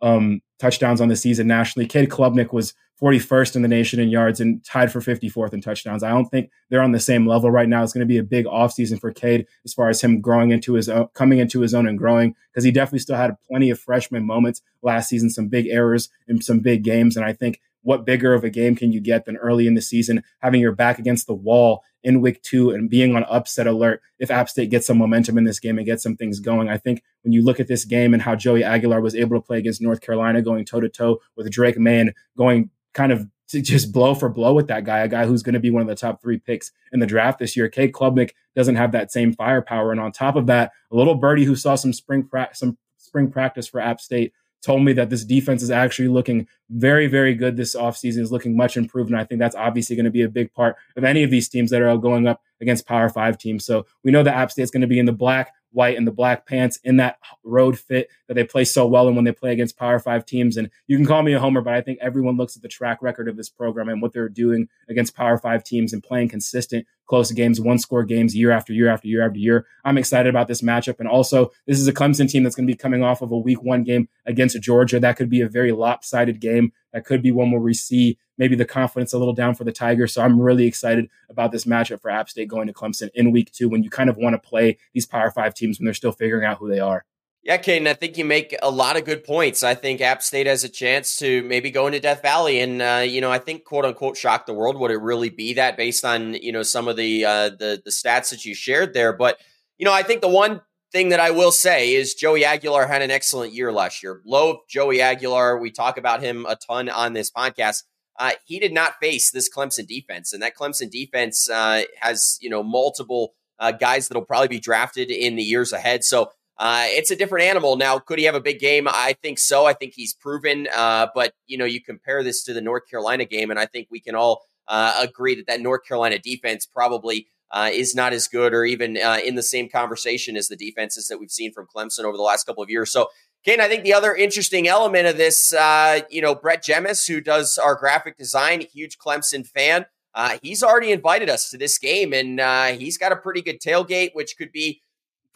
um, 0.02 0.40
touchdowns 0.58 1.00
on 1.00 1.08
the 1.08 1.16
season 1.16 1.46
nationally. 1.46 1.86
Cade 1.86 2.08
Klubnik 2.08 2.52
was 2.52 2.74
41st 3.00 3.56
in 3.56 3.62
the 3.62 3.68
nation 3.68 4.00
in 4.00 4.08
yards 4.08 4.40
and 4.40 4.64
tied 4.64 4.90
for 4.90 5.00
54th 5.00 5.52
in 5.52 5.60
touchdowns. 5.60 6.02
I 6.02 6.08
don't 6.08 6.26
think 6.26 6.50
they're 6.70 6.82
on 6.82 6.92
the 6.92 7.00
same 7.00 7.26
level 7.26 7.50
right 7.50 7.68
now. 7.68 7.82
It's 7.82 7.92
going 7.92 8.06
to 8.06 8.06
be 8.06 8.18
a 8.18 8.22
big 8.22 8.46
offseason 8.46 8.98
for 8.98 9.12
Cade 9.12 9.46
as 9.64 9.74
far 9.74 9.88
as 9.90 10.00
him 10.00 10.20
growing 10.20 10.50
into 10.50 10.74
his 10.74 10.88
own, 10.88 11.08
coming 11.12 11.38
into 11.38 11.60
his 11.60 11.74
own 11.74 11.86
and 11.86 11.98
growing 11.98 12.34
because 12.50 12.64
he 12.64 12.70
definitely 12.70 13.00
still 13.00 13.16
had 13.16 13.36
plenty 13.46 13.68
of 13.68 13.78
freshman 13.78 14.24
moments 14.24 14.62
last 14.82 15.10
season, 15.10 15.28
some 15.28 15.48
big 15.48 15.66
errors 15.66 16.08
in 16.26 16.40
some 16.40 16.60
big 16.60 16.84
games. 16.84 17.16
And 17.16 17.24
I 17.24 17.34
think 17.34 17.60
what 17.82 18.06
bigger 18.06 18.32
of 18.32 18.44
a 18.44 18.50
game 18.50 18.74
can 18.74 18.92
you 18.92 19.00
get 19.00 19.26
than 19.26 19.36
early 19.36 19.66
in 19.66 19.74
the 19.74 19.82
season, 19.82 20.24
having 20.40 20.60
your 20.60 20.72
back 20.72 20.98
against 20.98 21.26
the 21.26 21.34
wall 21.34 21.82
in 22.06 22.20
week 22.20 22.40
two 22.42 22.70
and 22.70 22.88
being 22.88 23.16
on 23.16 23.24
upset 23.24 23.66
alert 23.66 24.00
if 24.20 24.30
App 24.30 24.48
State 24.48 24.70
gets 24.70 24.86
some 24.86 24.96
momentum 24.96 25.36
in 25.36 25.42
this 25.42 25.58
game 25.58 25.76
and 25.76 25.84
gets 25.84 26.04
some 26.04 26.16
things 26.16 26.38
going. 26.38 26.68
I 26.68 26.78
think 26.78 27.02
when 27.24 27.32
you 27.32 27.42
look 27.42 27.58
at 27.58 27.66
this 27.66 27.84
game 27.84 28.14
and 28.14 28.22
how 28.22 28.36
Joey 28.36 28.62
Aguilar 28.62 29.00
was 29.00 29.16
able 29.16 29.36
to 29.36 29.44
play 29.44 29.58
against 29.58 29.82
North 29.82 30.00
Carolina, 30.00 30.40
going 30.40 30.64
toe 30.64 30.78
to 30.78 30.88
toe 30.88 31.20
with 31.36 31.50
Drake 31.50 31.76
Maye 31.76 31.98
and 31.98 32.14
going 32.38 32.70
kind 32.94 33.10
of 33.10 33.26
to 33.48 33.60
just 33.60 33.90
blow 33.90 34.14
for 34.14 34.28
blow 34.28 34.54
with 34.54 34.68
that 34.68 34.84
guy, 34.84 35.00
a 35.00 35.08
guy 35.08 35.26
who's 35.26 35.42
going 35.42 35.54
to 35.54 35.60
be 35.60 35.70
one 35.70 35.82
of 35.82 35.88
the 35.88 35.96
top 35.96 36.22
three 36.22 36.38
picks 36.38 36.70
in 36.92 37.00
the 37.00 37.06
draft 37.06 37.40
this 37.40 37.56
year. 37.56 37.68
Cade 37.68 37.92
Klubnik 37.92 38.30
doesn't 38.54 38.76
have 38.76 38.92
that 38.92 39.10
same 39.10 39.32
firepower. 39.32 39.90
And 39.90 40.00
on 40.00 40.12
top 40.12 40.36
of 40.36 40.46
that, 40.46 40.70
a 40.92 40.96
little 40.96 41.16
birdie 41.16 41.44
who 41.44 41.56
saw 41.56 41.74
some 41.74 41.92
spring 41.92 42.22
pra- 42.22 42.54
some 42.54 42.78
spring 42.98 43.32
practice 43.32 43.66
for 43.66 43.80
App 43.80 44.00
State 44.00 44.32
told 44.66 44.82
me 44.82 44.92
that 44.94 45.10
this 45.10 45.24
defense 45.24 45.62
is 45.62 45.70
actually 45.70 46.08
looking 46.08 46.48
very, 46.70 47.06
very 47.06 47.34
good 47.34 47.56
this 47.56 47.76
offseason, 47.76 48.18
is 48.18 48.32
looking 48.32 48.56
much 48.56 48.76
improved. 48.76 49.10
And 49.10 49.18
I 49.18 49.22
think 49.22 49.38
that's 49.38 49.54
obviously 49.54 49.94
going 49.94 50.06
to 50.06 50.10
be 50.10 50.22
a 50.22 50.28
big 50.28 50.52
part 50.52 50.74
of 50.96 51.04
any 51.04 51.22
of 51.22 51.30
these 51.30 51.48
teams 51.48 51.70
that 51.70 51.82
are 51.82 51.96
going 51.96 52.26
up 52.26 52.42
against 52.60 52.84
Power 52.84 53.08
Five 53.08 53.38
teams. 53.38 53.64
So 53.64 53.86
we 54.02 54.10
know 54.10 54.24
that 54.24 54.34
App 54.34 54.50
State's 54.50 54.72
going 54.72 54.80
to 54.80 54.88
be 54.88 54.98
in 54.98 55.06
the 55.06 55.12
black 55.12 55.52
white 55.70 55.96
and 55.96 56.06
the 56.06 56.12
black 56.12 56.46
pants 56.46 56.80
in 56.84 56.96
that 56.96 57.18
road 57.44 57.78
fit 57.78 58.08
that 58.26 58.34
they 58.34 58.42
play 58.42 58.64
so 58.64 58.86
well 58.86 59.08
in 59.08 59.14
when 59.14 59.24
they 59.24 59.32
play 59.32 59.52
against 59.52 59.76
Power 59.76 60.00
Five 60.00 60.26
teams. 60.26 60.56
And 60.56 60.68
you 60.88 60.96
can 60.96 61.06
call 61.06 61.22
me 61.22 61.32
a 61.34 61.38
homer, 61.38 61.60
but 61.60 61.74
I 61.74 61.80
think 61.80 61.98
everyone 62.00 62.36
looks 62.36 62.56
at 62.56 62.62
the 62.62 62.68
track 62.68 63.02
record 63.02 63.28
of 63.28 63.36
this 63.36 63.48
program 63.48 63.88
and 63.88 64.02
what 64.02 64.12
they're 64.12 64.28
doing 64.28 64.68
against 64.88 65.14
Power 65.14 65.38
Five 65.38 65.62
teams 65.62 65.92
and 65.92 66.02
playing 66.02 66.30
consistent, 66.30 66.86
close 67.06 67.30
games, 67.32 67.60
one 67.60 67.78
score 67.78 68.04
games 68.04 68.34
year 68.34 68.50
after 68.50 68.72
year 68.72 68.88
after 68.88 69.08
year 69.08 69.26
after 69.26 69.38
year. 69.38 69.66
I'm 69.84 69.98
excited 69.98 70.28
about 70.28 70.48
this 70.48 70.62
matchup. 70.62 70.98
And 70.98 71.08
also, 71.08 71.52
this 71.66 71.78
is 71.78 71.88
a 71.88 71.92
Clemson 71.92 72.28
team 72.28 72.42
that's 72.42 72.56
going 72.56 72.66
to 72.66 72.72
be 72.72 72.76
coming 72.76 73.02
off 73.02 73.22
of 73.22 73.32
a 73.32 73.38
week 73.38 73.62
one 73.62 73.84
game 73.84 74.08
against 74.26 74.60
Georgia. 74.60 75.00
That 75.00 75.16
could 75.16 75.30
be 75.30 75.40
a 75.40 75.48
very 75.48 75.72
lopsided 75.72 76.40
game. 76.40 76.72
That 76.92 77.04
could 77.04 77.22
be 77.22 77.30
one 77.30 77.50
where 77.50 77.60
we 77.60 77.74
see 77.74 78.18
maybe 78.38 78.56
the 78.56 78.64
confidence 78.64 79.12
a 79.12 79.18
little 79.18 79.34
down 79.34 79.54
for 79.54 79.64
the 79.64 79.72
Tigers. 79.72 80.12
So 80.12 80.22
I'm 80.22 80.40
really 80.40 80.66
excited 80.66 81.08
about 81.28 81.52
this 81.52 81.64
matchup 81.64 82.00
for 82.00 82.10
App 82.10 82.28
State 82.28 82.48
going 82.48 82.66
to 82.66 82.72
Clemson 82.72 83.10
in 83.14 83.32
week 83.32 83.50
two 83.52 83.68
when 83.68 83.82
you 83.82 83.90
kind 83.90 84.10
of 84.10 84.16
want 84.16 84.34
to 84.34 84.38
play 84.38 84.78
these 84.92 85.06
Power 85.06 85.30
Five 85.30 85.54
teams 85.54 85.78
when 85.78 85.84
they're 85.84 85.94
still 85.94 86.12
figuring 86.12 86.44
out 86.44 86.58
who 86.58 86.68
they 86.68 86.80
are. 86.80 87.04
Yeah, 87.46 87.58
Caden, 87.58 87.86
I 87.86 87.94
think 87.94 88.18
you 88.18 88.24
make 88.24 88.56
a 88.60 88.68
lot 88.68 88.96
of 88.96 89.04
good 89.04 89.22
points. 89.22 89.62
I 89.62 89.76
think 89.76 90.00
App 90.00 90.20
State 90.20 90.48
has 90.48 90.64
a 90.64 90.68
chance 90.68 91.14
to 91.18 91.44
maybe 91.44 91.70
go 91.70 91.86
into 91.86 92.00
Death 92.00 92.20
Valley, 92.20 92.58
and 92.58 92.82
uh, 92.82 93.04
you 93.06 93.20
know, 93.20 93.30
I 93.30 93.38
think 93.38 93.62
quote 93.62 93.84
unquote 93.84 94.16
shock 94.16 94.46
the 94.46 94.52
world. 94.52 94.76
Would 94.76 94.90
it 94.90 95.00
really 95.00 95.30
be 95.30 95.54
that 95.54 95.76
based 95.76 96.04
on 96.04 96.34
you 96.34 96.50
know 96.50 96.64
some 96.64 96.88
of 96.88 96.96
the 96.96 97.24
uh, 97.24 97.50
the 97.50 97.80
the 97.84 97.92
stats 97.92 98.30
that 98.30 98.44
you 98.44 98.52
shared 98.52 98.94
there? 98.94 99.12
But 99.12 99.38
you 99.78 99.84
know, 99.84 99.92
I 99.92 100.02
think 100.02 100.22
the 100.22 100.28
one 100.28 100.60
thing 100.90 101.10
that 101.10 101.20
I 101.20 101.30
will 101.30 101.52
say 101.52 101.94
is 101.94 102.14
Joey 102.14 102.44
Aguilar 102.44 102.88
had 102.88 103.02
an 103.02 103.12
excellent 103.12 103.52
year 103.52 103.70
last 103.70 104.02
year. 104.02 104.22
Low 104.24 104.62
Joey 104.68 105.00
Aguilar, 105.00 105.60
we 105.60 105.70
talk 105.70 105.98
about 105.98 106.22
him 106.24 106.46
a 106.46 106.56
ton 106.56 106.88
on 106.88 107.12
this 107.12 107.30
podcast 107.30 107.84
uh, 108.18 108.32
he 108.44 108.58
did 108.58 108.72
not 108.72 108.98
face 109.00 109.30
this 109.30 109.48
Clemson 109.52 109.86
defense, 109.86 110.32
and 110.32 110.42
that 110.42 110.56
Clemson 110.56 110.90
defense 110.90 111.50
uh, 111.50 111.82
has 112.00 112.38
you 112.40 112.50
know 112.50 112.62
multiple 112.62 113.34
uh, 113.58 113.72
guys 113.72 114.08
that'll 114.08 114.24
probably 114.24 114.48
be 114.48 114.60
drafted 114.60 115.10
in 115.10 115.36
the 115.36 115.42
years 115.42 115.72
ahead. 115.72 116.04
So 116.04 116.30
uh, 116.58 116.84
it's 116.86 117.10
a 117.10 117.16
different 117.16 117.46
animal. 117.46 117.76
Now, 117.76 117.98
could 117.98 118.18
he 118.18 118.24
have 118.24 118.34
a 118.34 118.40
big 118.40 118.58
game? 118.58 118.86
I 118.88 119.14
think 119.22 119.38
so. 119.38 119.66
I 119.66 119.72
think 119.72 119.94
he's 119.94 120.14
proven. 120.14 120.68
Uh, 120.74 121.08
but 121.14 121.34
you 121.46 121.58
know, 121.58 121.64
you 121.64 121.82
compare 121.82 122.22
this 122.22 122.44
to 122.44 122.52
the 122.52 122.60
North 122.60 122.88
Carolina 122.88 123.24
game, 123.24 123.50
and 123.50 123.58
I 123.58 123.66
think 123.66 123.88
we 123.90 124.00
can 124.00 124.14
all 124.14 124.42
uh, 124.68 124.98
agree 125.00 125.34
that 125.36 125.46
that 125.46 125.60
North 125.60 125.86
Carolina 125.86 126.18
defense 126.18 126.66
probably. 126.66 127.28
is 127.72 127.94
not 127.94 128.12
as 128.12 128.28
good, 128.28 128.52
or 128.52 128.64
even 128.64 128.96
in 129.24 129.34
the 129.34 129.42
same 129.42 129.68
conversation 129.68 130.36
as 130.36 130.48
the 130.48 130.56
defenses 130.56 131.06
that 131.08 131.18
we've 131.18 131.30
seen 131.30 131.52
from 131.52 131.66
Clemson 131.74 132.04
over 132.04 132.16
the 132.16 132.22
last 132.22 132.44
couple 132.44 132.62
of 132.62 132.68
years. 132.68 132.90
So 132.90 133.08
Ken, 133.46 133.60
I 133.60 133.68
think 133.68 133.84
the 133.84 133.94
other 133.94 134.12
interesting 134.12 134.66
element 134.66 135.06
of 135.06 135.18
this, 135.18 135.54
uh, 135.54 136.00
you 136.10 136.20
know, 136.20 136.34
Brett 136.34 136.64
Jemis, 136.64 137.06
who 137.06 137.20
does 137.20 137.58
our 137.58 137.76
graphic 137.76 138.18
design, 138.18 138.60
huge 138.60 138.98
Clemson 138.98 139.46
fan, 139.46 139.86
uh, 140.16 140.38
he's 140.42 140.64
already 140.64 140.90
invited 140.90 141.30
us 141.30 141.50
to 141.50 141.56
this 141.56 141.78
game, 141.78 142.12
and 142.12 142.40
uh, 142.40 142.72
he's 142.72 142.98
got 142.98 143.12
a 143.12 143.16
pretty 143.16 143.42
good 143.42 143.60
tailgate, 143.60 144.10
which 144.14 144.36
could 144.36 144.50
be 144.50 144.80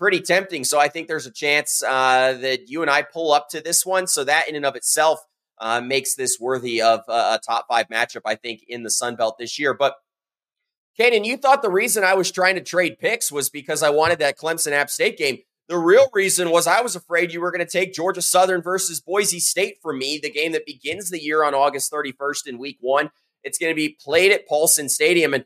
pretty 0.00 0.20
tempting. 0.20 0.64
So 0.64 0.80
I 0.80 0.88
think 0.88 1.06
there's 1.06 1.26
a 1.26 1.30
chance 1.30 1.82
uh, 1.82 2.32
that 2.40 2.70
you 2.70 2.80
and 2.80 2.90
I 2.90 3.02
pull 3.02 3.32
up 3.32 3.50
to 3.50 3.60
this 3.60 3.84
one. 3.84 4.06
So 4.06 4.24
that 4.24 4.48
in 4.48 4.56
and 4.56 4.64
of 4.64 4.74
itself 4.74 5.20
uh, 5.58 5.82
makes 5.82 6.14
this 6.14 6.40
worthy 6.40 6.80
of 6.80 7.00
a 7.06 7.38
top 7.46 7.66
five 7.68 7.88
matchup, 7.88 8.22
I 8.24 8.34
think, 8.34 8.64
in 8.66 8.82
the 8.82 8.90
Sun 8.90 9.16
Belt 9.16 9.36
this 9.38 9.58
year. 9.58 9.74
But 9.74 9.96
Kaden, 10.98 11.26
you 11.26 11.36
thought 11.36 11.60
the 11.60 11.70
reason 11.70 12.02
I 12.02 12.14
was 12.14 12.32
trying 12.32 12.54
to 12.54 12.62
trade 12.62 12.98
picks 12.98 13.30
was 13.30 13.50
because 13.50 13.82
I 13.82 13.90
wanted 13.90 14.18
that 14.20 14.38
Clemson 14.38 14.72
App 14.72 14.88
State 14.88 15.18
game. 15.18 15.38
The 15.68 15.78
real 15.78 16.08
reason 16.14 16.50
was 16.50 16.66
I 16.66 16.80
was 16.80 16.96
afraid 16.96 17.32
you 17.32 17.42
were 17.42 17.52
going 17.52 17.64
to 17.64 17.70
take 17.70 17.92
Georgia 17.92 18.22
Southern 18.22 18.62
versus 18.62 19.00
Boise 19.00 19.38
State 19.38 19.76
for 19.82 19.92
me, 19.92 20.18
the 20.20 20.30
game 20.30 20.52
that 20.52 20.66
begins 20.66 21.10
the 21.10 21.22
year 21.22 21.44
on 21.44 21.54
August 21.54 21.92
31st 21.92 22.46
in 22.46 22.58
week 22.58 22.78
one. 22.80 23.10
It's 23.44 23.58
going 23.58 23.70
to 23.70 23.76
be 23.76 23.96
played 24.02 24.32
at 24.32 24.48
Paulson 24.48 24.88
Stadium. 24.88 25.34
And 25.34 25.44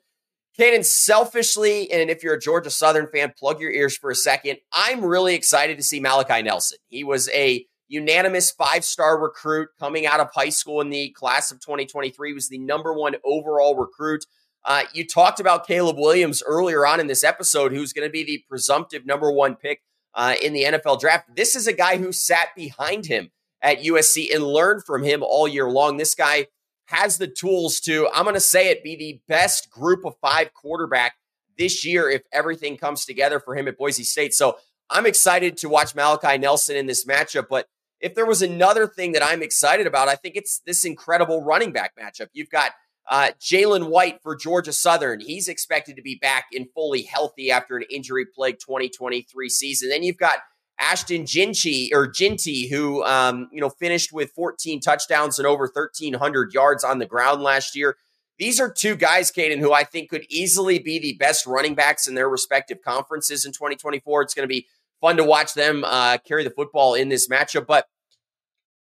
Kaiden, 0.58 0.84
selfishly, 0.84 1.90
and 1.90 2.10
if 2.10 2.22
you're 2.22 2.34
a 2.34 2.40
Georgia 2.40 2.70
Southern 2.70 3.08
fan, 3.08 3.34
plug 3.36 3.60
your 3.60 3.72
ears 3.72 3.96
for 3.96 4.10
a 4.10 4.14
second. 4.14 4.58
I'm 4.72 5.04
really 5.04 5.34
excited 5.34 5.76
to 5.78 5.82
see 5.82 5.98
Malachi 5.98 6.42
Nelson. 6.42 6.78
He 6.88 7.02
was 7.02 7.28
a 7.30 7.66
unanimous 7.88 8.52
five 8.52 8.84
star 8.84 9.20
recruit 9.20 9.70
coming 9.80 10.06
out 10.06 10.20
of 10.20 10.28
high 10.32 10.50
school 10.50 10.80
in 10.80 10.90
the 10.90 11.10
class 11.10 11.50
of 11.50 11.60
2023. 11.60 12.28
He 12.28 12.34
was 12.34 12.48
the 12.48 12.58
number 12.58 12.92
one 12.92 13.16
overall 13.24 13.76
recruit. 13.76 14.26
Uh, 14.64 14.84
you 14.94 15.04
talked 15.06 15.40
about 15.40 15.66
Caleb 15.66 15.98
Williams 15.98 16.42
earlier 16.46 16.86
on 16.86 17.00
in 17.00 17.08
this 17.08 17.24
episode, 17.24 17.72
who's 17.72 17.92
going 17.92 18.06
to 18.06 18.12
be 18.12 18.24
the 18.24 18.44
presumptive 18.48 19.04
number 19.04 19.30
one 19.32 19.56
pick 19.56 19.82
uh, 20.14 20.34
in 20.40 20.52
the 20.52 20.62
NFL 20.62 21.00
draft. 21.00 21.34
This 21.34 21.56
is 21.56 21.66
a 21.66 21.72
guy 21.72 21.98
who 21.98 22.12
sat 22.12 22.48
behind 22.54 23.06
him 23.06 23.30
at 23.60 23.82
USC 23.82 24.32
and 24.32 24.44
learned 24.44 24.84
from 24.84 25.02
him 25.02 25.22
all 25.22 25.48
year 25.48 25.68
long. 25.68 25.96
This 25.96 26.14
guy 26.14 26.46
has 26.86 27.18
the 27.18 27.26
tools 27.26 27.80
to, 27.80 28.08
I'm 28.14 28.24
going 28.24 28.34
to 28.34 28.40
say 28.40 28.70
it, 28.70 28.84
be 28.84 28.96
the 28.96 29.20
best 29.28 29.70
group 29.70 30.04
of 30.04 30.14
five 30.20 30.52
quarterback 30.52 31.14
this 31.56 31.84
year 31.84 32.10
if 32.10 32.22
everything 32.32 32.76
comes 32.76 33.04
together 33.04 33.40
for 33.40 33.56
him 33.56 33.68
at 33.68 33.78
Boise 33.78 34.04
State. 34.04 34.34
So 34.34 34.58
I'm 34.90 35.06
excited 35.06 35.56
to 35.58 35.68
watch 35.68 35.94
Malachi 35.94 36.38
Nelson 36.38 36.76
in 36.76 36.86
this 36.86 37.06
matchup. 37.06 37.46
But 37.48 37.66
if 38.00 38.14
there 38.14 38.26
was 38.26 38.42
another 38.42 38.86
thing 38.86 39.12
that 39.12 39.24
I'm 39.24 39.42
excited 39.42 39.86
about, 39.86 40.08
I 40.08 40.14
think 40.14 40.36
it's 40.36 40.60
this 40.66 40.84
incredible 40.84 41.42
running 41.42 41.72
back 41.72 41.92
matchup. 41.98 42.28
You've 42.32 42.50
got 42.50 42.72
uh, 43.08 43.30
Jalen 43.40 43.88
White 43.88 44.20
for 44.22 44.36
Georgia 44.36 44.72
Southern. 44.72 45.20
He's 45.20 45.48
expected 45.48 45.96
to 45.96 46.02
be 46.02 46.18
back 46.20 46.46
and 46.52 46.66
fully 46.74 47.02
healthy 47.02 47.50
after 47.50 47.76
an 47.76 47.84
injury 47.90 48.26
plagued 48.26 48.60
2023 48.60 49.48
season. 49.48 49.88
Then 49.88 50.02
you've 50.02 50.18
got 50.18 50.38
Ashton 50.80 51.26
Ginty 51.26 51.90
or 51.94 52.06
Ginty, 52.06 52.68
who 52.68 53.04
um, 53.04 53.48
you 53.52 53.60
know 53.60 53.70
finished 53.70 54.12
with 54.12 54.32
14 54.32 54.80
touchdowns 54.80 55.38
and 55.38 55.46
over 55.46 55.64
1,300 55.72 56.52
yards 56.52 56.84
on 56.84 56.98
the 56.98 57.06
ground 57.06 57.42
last 57.42 57.76
year. 57.76 57.96
These 58.38 58.60
are 58.60 58.70
two 58.70 58.96
guys, 58.96 59.30
Kaiden, 59.30 59.60
who 59.60 59.72
I 59.72 59.84
think 59.84 60.10
could 60.10 60.26
easily 60.28 60.80
be 60.80 60.98
the 60.98 61.14
best 61.14 61.46
running 61.46 61.76
backs 61.76 62.08
in 62.08 62.14
their 62.14 62.28
respective 62.28 62.82
conferences 62.82 63.44
in 63.44 63.52
2024. 63.52 64.22
It's 64.22 64.34
going 64.34 64.42
to 64.42 64.52
be 64.52 64.66
fun 65.00 65.16
to 65.18 65.24
watch 65.24 65.54
them 65.54 65.84
uh, 65.84 66.18
carry 66.18 66.42
the 66.42 66.50
football 66.50 66.94
in 66.94 67.08
this 67.08 67.28
matchup. 67.28 67.66
But 67.66 67.86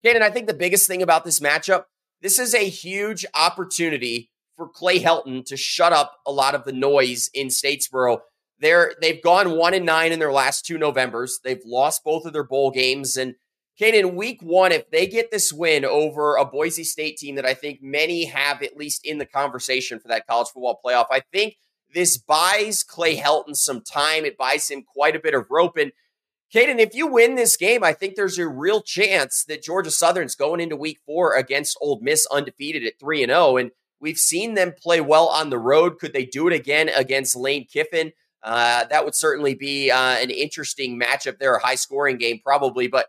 Kaiden, 0.05 0.23
I 0.23 0.31
think 0.31 0.49
the 0.49 0.55
biggest 0.55 0.89
thing 0.89 1.01
about 1.01 1.25
this 1.25 1.39
matchup, 1.39 1.85
this 2.23 2.39
is 2.41 2.55
a 2.55 2.69
huge 2.69 3.25
opportunity 3.35 4.31
for 4.57 4.69
Clay 4.69 4.99
Helton 4.99 5.45
to 5.45 5.57
shut 5.57 5.93
up 5.93 6.17
a 6.27 6.33
lot 6.33 6.55
of 6.55 6.65
the 6.65 6.73
noise 6.73 7.31
in 7.33 7.49
Statesboro 7.49 8.21
they're 8.61 8.95
they've 9.01 9.23
gone 9.23 9.57
one 9.57 9.75
and 9.75 9.87
nine 9.87 10.13
in 10.13 10.19
their 10.19 10.33
last 10.33 10.65
two 10.65 10.79
Novembers. 10.79 11.41
They've 11.43 11.63
lost 11.65 12.05
both 12.05 12.25
of 12.25 12.33
their 12.33 12.45
bowl 12.45 12.71
games. 12.71 13.17
And 13.17 13.35
Kaiden, 13.81 14.15
week 14.15 14.41
one, 14.43 14.73
if 14.73 14.91
they 14.91 15.07
get 15.07 15.31
this 15.31 15.53
win 15.53 15.85
over 15.85 16.37
a 16.37 16.45
Boise 16.45 16.85
State 16.85 17.19
team 17.19 17.35
that 17.35 17.45
I 17.45 17.55
think 17.55 17.83
many 17.83 18.25
have 18.25 18.63
at 18.63 18.77
least 18.77 19.05
in 19.05 19.19
the 19.19 19.27
conversation 19.27 20.01
for 20.01 20.09
that 20.09 20.27
college 20.27 20.49
football 20.49 20.81
playoff, 20.85 21.07
I 21.11 21.21
think 21.33 21.57
this 21.95 22.17
buys 22.17 22.83
Clay 22.83 23.17
Helton 23.17 23.55
some 23.55 23.83
time. 23.83 24.25
It 24.25 24.39
buys 24.39 24.69
him 24.71 24.83
quite 24.83 25.15
a 25.15 25.21
bit 25.21 25.35
of 25.35 25.47
rope. 25.51 25.77
And 25.77 25.93
Kaiden, 26.55 26.79
if 26.79 26.95
you 26.95 27.07
win 27.07 27.35
this 27.35 27.57
game, 27.57 27.85
I 27.85 27.93
think 27.93 28.15
there's 28.15 28.39
a 28.39 28.49
real 28.49 28.81
chance 28.81 29.45
that 29.45 29.63
Georgia 29.63 29.91
Southern's 29.91 30.35
going 30.35 30.61
into 30.61 30.77
week 30.77 31.01
four 31.05 31.35
against 31.35 31.77
Ole 31.81 32.01
Miss 32.01 32.27
undefeated 32.27 32.85
at 32.85 32.99
3 32.99 33.25
and 33.25 33.31
0. 33.31 33.57
And 33.57 33.71
we've 34.01 34.19
seen 34.19 34.55
them 34.55 34.73
play 34.81 35.01
well 35.01 35.29
on 35.29 35.51
the 35.51 35.59
road. 35.59 35.99
Could 35.99 36.13
they 36.13 36.25
do 36.25 36.47
it 36.47 36.55
again 36.55 36.89
against 36.89 37.37
Lane 37.37 37.67
Kiffin? 37.67 38.13
Uh, 38.47 38.85
that 38.85 39.05
would 39.05 39.17
certainly 39.17 39.55
be 39.55 39.91
uh, 39.91 40.17
an 40.19 40.31
interesting 40.31 41.01
matchup 41.01 41.39
there, 41.39 41.57
a 41.57 41.67
high 41.67 41.75
scoring 41.75 42.17
game, 42.17 42.41
probably. 42.45 42.87
But, 42.87 43.09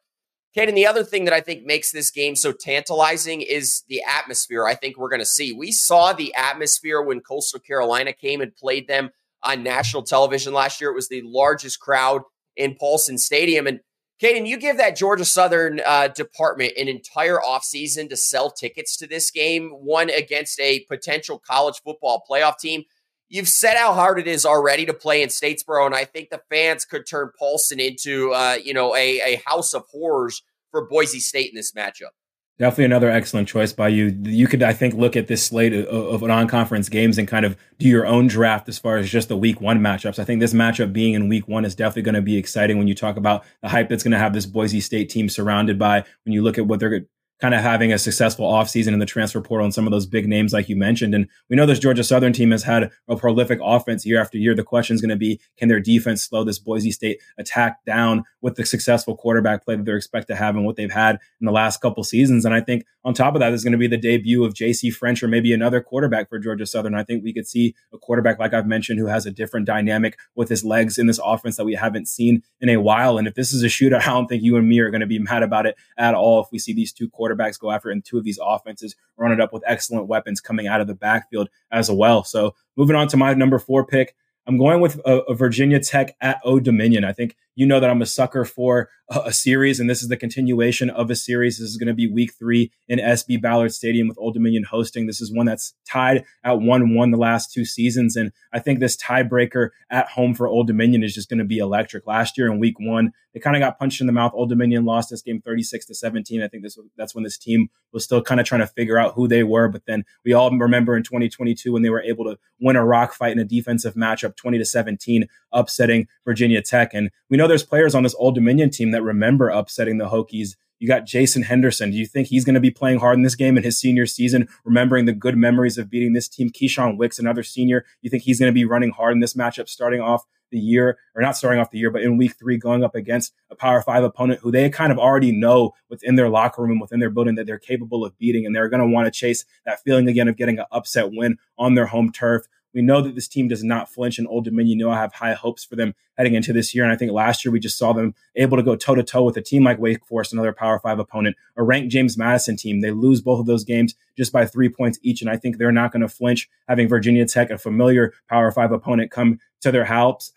Kaiden, 0.57 0.73
the 0.73 0.87
other 0.87 1.03
thing 1.03 1.25
that 1.25 1.33
I 1.33 1.41
think 1.41 1.63
makes 1.63 1.91
this 1.91 2.09
game 2.09 2.35
so 2.35 2.51
tantalizing 2.51 3.41
is 3.41 3.83
the 3.87 4.01
atmosphere 4.03 4.65
I 4.65 4.73
think 4.73 4.97
we're 4.97 5.09
going 5.09 5.19
to 5.19 5.25
see. 5.27 5.53
We 5.53 5.71
saw 5.71 6.11
the 6.11 6.33
atmosphere 6.33 7.03
when 7.03 7.19
Coastal 7.19 7.59
Carolina 7.59 8.13
came 8.13 8.41
and 8.41 8.55
played 8.55 8.87
them 8.87 9.11
on 9.43 9.61
national 9.61 10.01
television 10.01 10.53
last 10.53 10.81
year. 10.81 10.89
It 10.89 10.95
was 10.95 11.09
the 11.09 11.21
largest 11.23 11.79
crowd 11.79 12.23
in 12.55 12.75
Paulson 12.79 13.19
Stadium. 13.19 13.67
And, 13.67 13.81
Kaiden, 14.19 14.47
you 14.47 14.57
give 14.57 14.77
that 14.77 14.95
Georgia 14.95 15.25
Southern 15.25 15.81
uh, 15.85 16.07
department 16.07 16.73
an 16.79 16.87
entire 16.87 17.37
offseason 17.37 18.09
to 18.09 18.17
sell 18.17 18.49
tickets 18.49 18.97
to 18.97 19.05
this 19.05 19.29
game, 19.29 19.69
one 19.69 20.09
against 20.09 20.59
a 20.59 20.83
potential 20.89 21.39
college 21.47 21.79
football 21.85 22.23
playoff 22.27 22.57
team 22.57 22.81
you've 23.29 23.47
said 23.47 23.75
how 23.77 23.93
hard 23.93 24.19
it 24.19 24.27
is 24.27 24.45
already 24.45 24.85
to 24.85 24.93
play 24.93 25.21
in 25.21 25.29
Statesboro, 25.29 25.85
and 25.85 25.95
I 25.95 26.05
think 26.05 26.29
the 26.29 26.41
fans 26.49 26.85
could 26.85 27.05
turn 27.07 27.31
Paulson 27.37 27.79
into 27.79 28.31
uh, 28.33 28.57
you 28.63 28.73
know 28.73 28.95
a, 28.95 29.19
a 29.21 29.41
house 29.45 29.73
of 29.73 29.85
horrors 29.91 30.43
for 30.71 30.87
Boise 30.87 31.19
State 31.19 31.49
in 31.49 31.55
this 31.55 31.71
matchup. 31.71 32.11
Definitely 32.59 32.85
another 32.85 33.11
excellent 33.11 33.47
choice 33.47 33.71
by 33.71 33.89
you. 33.89 34.17
You 34.23 34.47
could, 34.47 34.63
I 34.63 34.73
think, 34.73 34.95
look 34.95 35.15
at 35.15 35.27
this 35.27 35.43
slate 35.43 35.73
of, 35.73 35.85
of 35.87 36.21
non-conference 36.23 36.89
games 36.89 37.19
and 37.19 37.27
kind 37.27 37.45
of 37.45 37.55
do 37.77 37.87
your 37.87 38.07
own 38.07 38.25
draft 38.25 38.67
as 38.67 38.79
far 38.79 38.97
as 38.97 39.11
just 39.11 39.29
the 39.29 39.37
week 39.37 39.61
one 39.61 39.79
matchups. 39.79 40.17
I 40.17 40.23
think 40.23 40.39
this 40.39 40.55
matchup 40.55 40.91
being 40.91 41.13
in 41.13 41.29
week 41.29 41.47
one 41.47 41.65
is 41.65 41.75
definitely 41.75 42.01
going 42.01 42.15
to 42.15 42.21
be 42.23 42.35
exciting 42.35 42.79
when 42.79 42.87
you 42.87 42.95
talk 42.95 43.15
about 43.15 43.45
the 43.61 43.69
hype 43.69 43.89
that's 43.89 44.03
going 44.03 44.13
to 44.13 44.17
have 44.17 44.33
this 44.33 44.47
Boise 44.47 44.79
State 44.79 45.09
team 45.09 45.29
surrounded 45.29 45.77
by. 45.77 46.03
When 46.25 46.33
you 46.33 46.41
look 46.41 46.57
at 46.57 46.65
what 46.65 46.79
they're 46.79 47.05
kind 47.39 47.53
of 47.53 47.61
having 47.61 47.93
a 47.93 47.99
successful 47.99 48.51
offseason 48.51 48.93
in 48.93 48.99
the 48.99 49.05
transfer 49.05 49.41
portal 49.41 49.65
and 49.65 49.73
some 49.73 49.85
of 49.85 49.91
those 49.91 50.05
big 50.05 50.27
names 50.27 50.53
like 50.53 50.69
you 50.69 50.75
mentioned. 50.75 51.13
And 51.13 51.27
we 51.49 51.55
know 51.55 51.65
this 51.65 51.79
Georgia 51.79 52.03
Southern 52.03 52.33
team 52.33 52.51
has 52.51 52.63
had 52.63 52.89
a 53.07 53.15
prolific 53.15 53.59
offense 53.63 54.05
year 54.05 54.19
after 54.19 54.37
year. 54.37 54.55
The 54.55 54.63
question 54.63 54.95
is 54.95 55.01
going 55.01 55.09
to 55.09 55.15
be, 55.15 55.39
can 55.57 55.67
their 55.67 55.79
defense 55.79 56.23
slow 56.23 56.43
this 56.43 56.59
Boise 56.59 56.91
State 56.91 57.19
attack 57.37 57.83
down 57.85 58.23
with 58.41 58.55
the 58.55 58.65
successful 58.65 59.15
quarterback 59.15 59.63
play 59.63 59.75
that 59.75 59.85
they're 59.85 59.97
expected 59.97 60.33
to 60.33 60.35
have 60.35 60.55
and 60.55 60.65
what 60.65 60.75
they've 60.75 60.91
had 60.91 61.19
in 61.39 61.45
the 61.45 61.51
last 61.51 61.79
couple 61.81 62.03
seasons? 62.03 62.43
And 62.43 62.53
I 62.53 62.61
think 62.61 62.85
on 63.07 63.13
top 63.13 63.35
of 63.35 63.39
that, 63.39 63.51
there's 63.51 63.63
going 63.63 63.71
to 63.71 63.77
be 63.77 63.87
the 63.87 63.95
debut 63.95 64.43
of 64.43 64.53
JC 64.53 64.93
French 64.93 65.23
or 65.23 65.29
maybe 65.29 65.53
another 65.53 65.79
quarterback 65.79 66.27
for 66.27 66.37
Georgia 66.39 66.65
Southern. 66.65 66.93
I 66.93 67.05
think 67.05 67.23
we 67.23 67.31
could 67.31 67.47
see 67.47 67.73
a 67.93 67.97
quarterback, 67.97 68.37
like 68.37 68.53
I've 68.53 68.67
mentioned, 68.67 68.99
who 68.99 69.05
has 69.05 69.25
a 69.25 69.31
different 69.31 69.65
dynamic 69.65 70.19
with 70.35 70.49
his 70.49 70.65
legs 70.65 70.97
in 70.97 71.07
this 71.07 71.17
offense 71.23 71.55
that 71.55 71.63
we 71.63 71.75
haven't 71.75 72.09
seen 72.09 72.43
in 72.59 72.67
a 72.67 72.81
while. 72.81 73.17
And 73.17 73.25
if 73.25 73.33
this 73.33 73.53
is 73.53 73.63
a 73.63 73.67
shootout, 73.67 74.01
I 74.05 74.07
don't 74.07 74.27
think 74.27 74.43
you 74.43 74.57
and 74.57 74.67
me 74.67 74.79
are 74.79 74.91
going 74.91 74.99
to 74.99 75.07
be 75.07 75.19
mad 75.19 75.41
about 75.41 75.65
it 75.65 75.77
at 75.97 76.15
all 76.15 76.41
if 76.41 76.47
we 76.51 76.59
see 76.59 76.73
these 76.73 76.91
two 76.91 77.09
quarterbacks 77.09 77.57
go 77.57 77.71
after 77.71 77.89
it 77.89 78.03
two 78.03 78.17
of 78.17 78.25
these 78.25 78.39
offenses 78.43 78.93
run 79.15 79.31
it 79.31 79.39
up 79.39 79.53
with 79.53 79.63
excellent 79.65 80.07
weapons 80.07 80.41
coming 80.41 80.67
out 80.67 80.81
of 80.81 80.87
the 80.87 80.93
backfield 80.93 81.49
as 81.71 81.89
well. 81.89 82.25
So 82.25 82.55
moving 82.75 82.97
on 82.97 83.07
to 83.07 83.17
my 83.17 83.33
number 83.33 83.57
four 83.57 83.85
pick, 83.85 84.15
I'm 84.45 84.57
going 84.57 84.81
with 84.81 84.99
a, 85.05 85.19
a 85.29 85.33
Virginia 85.33 85.79
Tech 85.79 86.15
at 86.19 86.39
Old 86.43 86.63
Dominion. 86.63 87.05
I 87.05 87.13
think 87.13 87.37
you 87.57 87.65
know 87.65 87.79
that 87.79 87.89
I'm 87.89 88.03
a 88.03 88.05
sucker 88.05 88.45
for 88.45 88.87
a, 89.09 89.21
a, 89.25 89.33
series, 89.33 89.79
and 89.79 89.89
this 89.89 90.03
is 90.03 90.09
the 90.09 90.15
continuation 90.15 90.91
of 90.91 91.09
a 91.09 91.15
series. 91.15 91.57
This 91.57 91.69
is 91.69 91.77
going 91.77 91.87
to 91.87 91.93
be 91.95 92.07
week 92.07 92.33
three 92.37 92.71
in 92.87 92.99
SB 92.99 93.41
Ballard 93.41 93.73
Stadium 93.73 94.07
with 94.07 94.17
Old 94.19 94.35
Dominion 94.35 94.63
hosting. 94.63 95.07
This 95.07 95.21
is 95.21 95.33
one 95.33 95.47
that's 95.47 95.73
tied 95.89 96.23
at 96.43 96.61
1 96.61 96.93
1 96.93 97.11
the 97.11 97.17
last 97.17 97.51
two 97.51 97.65
seasons. 97.65 98.15
And 98.15 98.31
I 98.53 98.59
think 98.59 98.79
this 98.79 98.95
tiebreaker 98.95 99.69
at 99.89 100.07
home 100.09 100.35
for 100.35 100.47
Old 100.47 100.67
Dominion 100.67 101.03
is 101.03 101.15
just 101.15 101.29
going 101.29 101.39
to 101.39 101.45
be 101.45 101.57
electric. 101.57 102.05
Last 102.05 102.37
year 102.37 102.45
in 102.51 102.59
week 102.59 102.79
one, 102.79 103.11
they 103.33 103.39
kind 103.39 103.55
of 103.55 103.59
got 103.59 103.79
punched 103.79 104.01
in 104.01 104.07
the 104.07 104.13
mouth. 104.13 104.33
Old 104.35 104.49
Dominion 104.49 104.85
lost 104.85 105.09
this 105.09 105.23
game 105.23 105.41
36 105.41 105.87
to 105.87 105.95
17. 105.95 106.43
I 106.43 106.47
think 106.47 106.61
this 106.61 106.77
that's 106.95 107.15
when 107.15 107.23
this 107.23 107.39
team 107.39 107.69
was 107.91 108.03
still 108.03 108.21
kind 108.21 108.39
of 108.39 108.45
trying 108.45 108.61
to 108.61 108.67
figure 108.67 108.99
out 108.99 109.15
who 109.15 109.27
they 109.27 109.43
were. 109.43 109.67
But 109.67 109.87
then 109.87 110.05
we 110.23 110.33
all 110.33 110.51
remember 110.51 110.95
in 110.95 111.01
2022 111.01 111.73
when 111.73 111.81
they 111.81 111.89
were 111.89 112.01
able 112.03 112.25
to 112.25 112.37
win 112.59 112.75
a 112.75 112.85
rock 112.85 113.13
fight 113.13 113.31
in 113.31 113.39
a 113.39 113.45
defensive 113.45 113.95
matchup 113.95 114.35
20 114.35 114.59
to 114.59 114.65
17, 114.65 115.27
upsetting 115.51 116.07
Virginia 116.25 116.61
Tech. 116.61 116.93
And 116.93 117.09
we 117.29 117.37
know 117.37 117.47
there's 117.47 117.63
players 117.63 117.95
on 117.95 118.03
this 118.03 118.15
Old 118.17 118.35
Dominion 118.35 118.69
team 118.69 118.91
that 118.91 119.03
remember 119.03 119.49
upsetting 119.49 119.97
the 119.97 120.09
Hokies. 120.09 120.55
You 120.79 120.87
got 120.87 121.05
Jason 121.05 121.43
Henderson. 121.43 121.89
Do 121.91 121.97
you 121.97 122.05
think 122.05 122.27
he's 122.27 122.45
going 122.45 122.53
to 122.53 122.59
be 122.59 122.69
playing 122.69 122.99
hard 122.99 123.17
in 123.17 123.23
this 123.23 123.35
game 123.35 123.57
in 123.57 123.63
his 123.63 123.79
senior 123.79 124.05
season, 124.05 124.47
remembering 124.63 125.05
the 125.05 125.13
good 125.13 125.35
memories 125.35 125.77
of 125.77 125.89
beating 125.89 126.13
this 126.13 126.27
team? 126.27 126.49
Keshawn 126.49 126.97
Wicks, 126.97 127.17
another 127.17 127.41
senior. 127.41 127.83
You 128.01 128.09
think 128.09 128.23
he's 128.23 128.39
going 128.39 128.49
to 128.49 128.53
be 128.53 128.65
running 128.65 128.91
hard 128.91 129.13
in 129.13 129.19
this 129.19 129.33
matchup 129.33 129.69
starting 129.69 130.01
off 130.01 130.23
the 130.51 130.59
year, 130.59 130.97
or 131.15 131.21
not 131.21 131.35
starting 131.35 131.59
off 131.59 131.71
the 131.71 131.77
year, 131.77 131.91
but 131.91 132.03
in 132.03 132.17
week 132.17 132.35
three, 132.37 132.57
going 132.57 132.83
up 132.83 132.95
against 132.95 133.33
a 133.49 133.55
power 133.55 133.81
five 133.81 134.03
opponent 134.03 134.39
who 134.39 134.51
they 134.51 134.69
kind 134.69 134.91
of 134.91 134.99
already 134.99 135.31
know 135.31 135.73
within 135.89 136.15
their 136.15 136.29
locker 136.29 136.61
room, 136.63 136.79
within 136.79 136.99
their 136.99 137.09
building, 137.09 137.35
that 137.35 137.45
they're 137.47 137.59
capable 137.59 138.05
of 138.05 138.17
beating. 138.17 138.45
And 138.45 138.55
they're 138.55 138.69
going 138.69 138.81
to 138.81 138.87
want 138.87 139.05
to 139.05 139.11
chase 139.11 139.45
that 139.65 139.81
feeling 139.81 140.07
again 140.07 140.27
of 140.27 140.37
getting 140.37 140.59
an 140.59 140.65
upset 140.71 141.11
win 141.11 141.37
on 141.57 141.73
their 141.73 141.87
home 141.87 142.11
turf. 142.11 142.45
We 142.73 142.81
know 142.81 143.01
that 143.01 143.15
this 143.15 143.27
team 143.27 143.47
does 143.47 143.63
not 143.63 143.91
flinch, 143.91 144.19
and 144.19 144.27
Old 144.27 144.45
Dominion. 144.45 144.79
You 144.79 144.85
know, 144.85 144.91
I 144.91 144.99
have 144.99 145.13
high 145.13 145.33
hopes 145.33 145.63
for 145.63 145.75
them 145.75 145.95
heading 146.17 146.35
into 146.35 146.53
this 146.53 146.75
year. 146.75 146.83
And 146.83 146.91
I 146.91 146.95
think 146.95 147.11
last 147.11 147.43
year 147.45 147.51
we 147.51 147.59
just 147.59 147.77
saw 147.77 147.93
them 147.93 148.13
able 148.35 148.57
to 148.57 148.63
go 148.63 148.75
toe 148.75 148.95
to 148.95 149.03
toe 149.03 149.23
with 149.23 149.37
a 149.37 149.41
team 149.41 149.63
like 149.63 149.79
Wake 149.79 150.05
Forest, 150.05 150.33
another 150.33 150.53
Power 150.53 150.79
Five 150.79 150.99
opponent, 150.99 151.35
a 151.55 151.63
ranked 151.63 151.91
James 151.91 152.17
Madison 152.17 152.57
team. 152.57 152.81
They 152.81 152.91
lose 152.91 153.21
both 153.21 153.39
of 153.39 153.45
those 153.45 153.63
games 153.63 153.95
just 154.17 154.31
by 154.31 154.45
three 154.45 154.69
points 154.69 154.99
each, 155.01 155.21
and 155.21 155.29
I 155.29 155.37
think 155.37 155.57
they're 155.57 155.71
not 155.71 155.91
going 155.91 156.01
to 156.01 156.09
flinch 156.09 156.49
having 156.67 156.87
Virginia 156.87 157.25
Tech, 157.25 157.49
a 157.49 157.57
familiar 157.57 158.13
Power 158.29 158.51
Five 158.51 158.71
opponent, 158.71 159.11
come 159.11 159.39
to 159.61 159.71
their 159.71 159.85
house, 159.85 160.31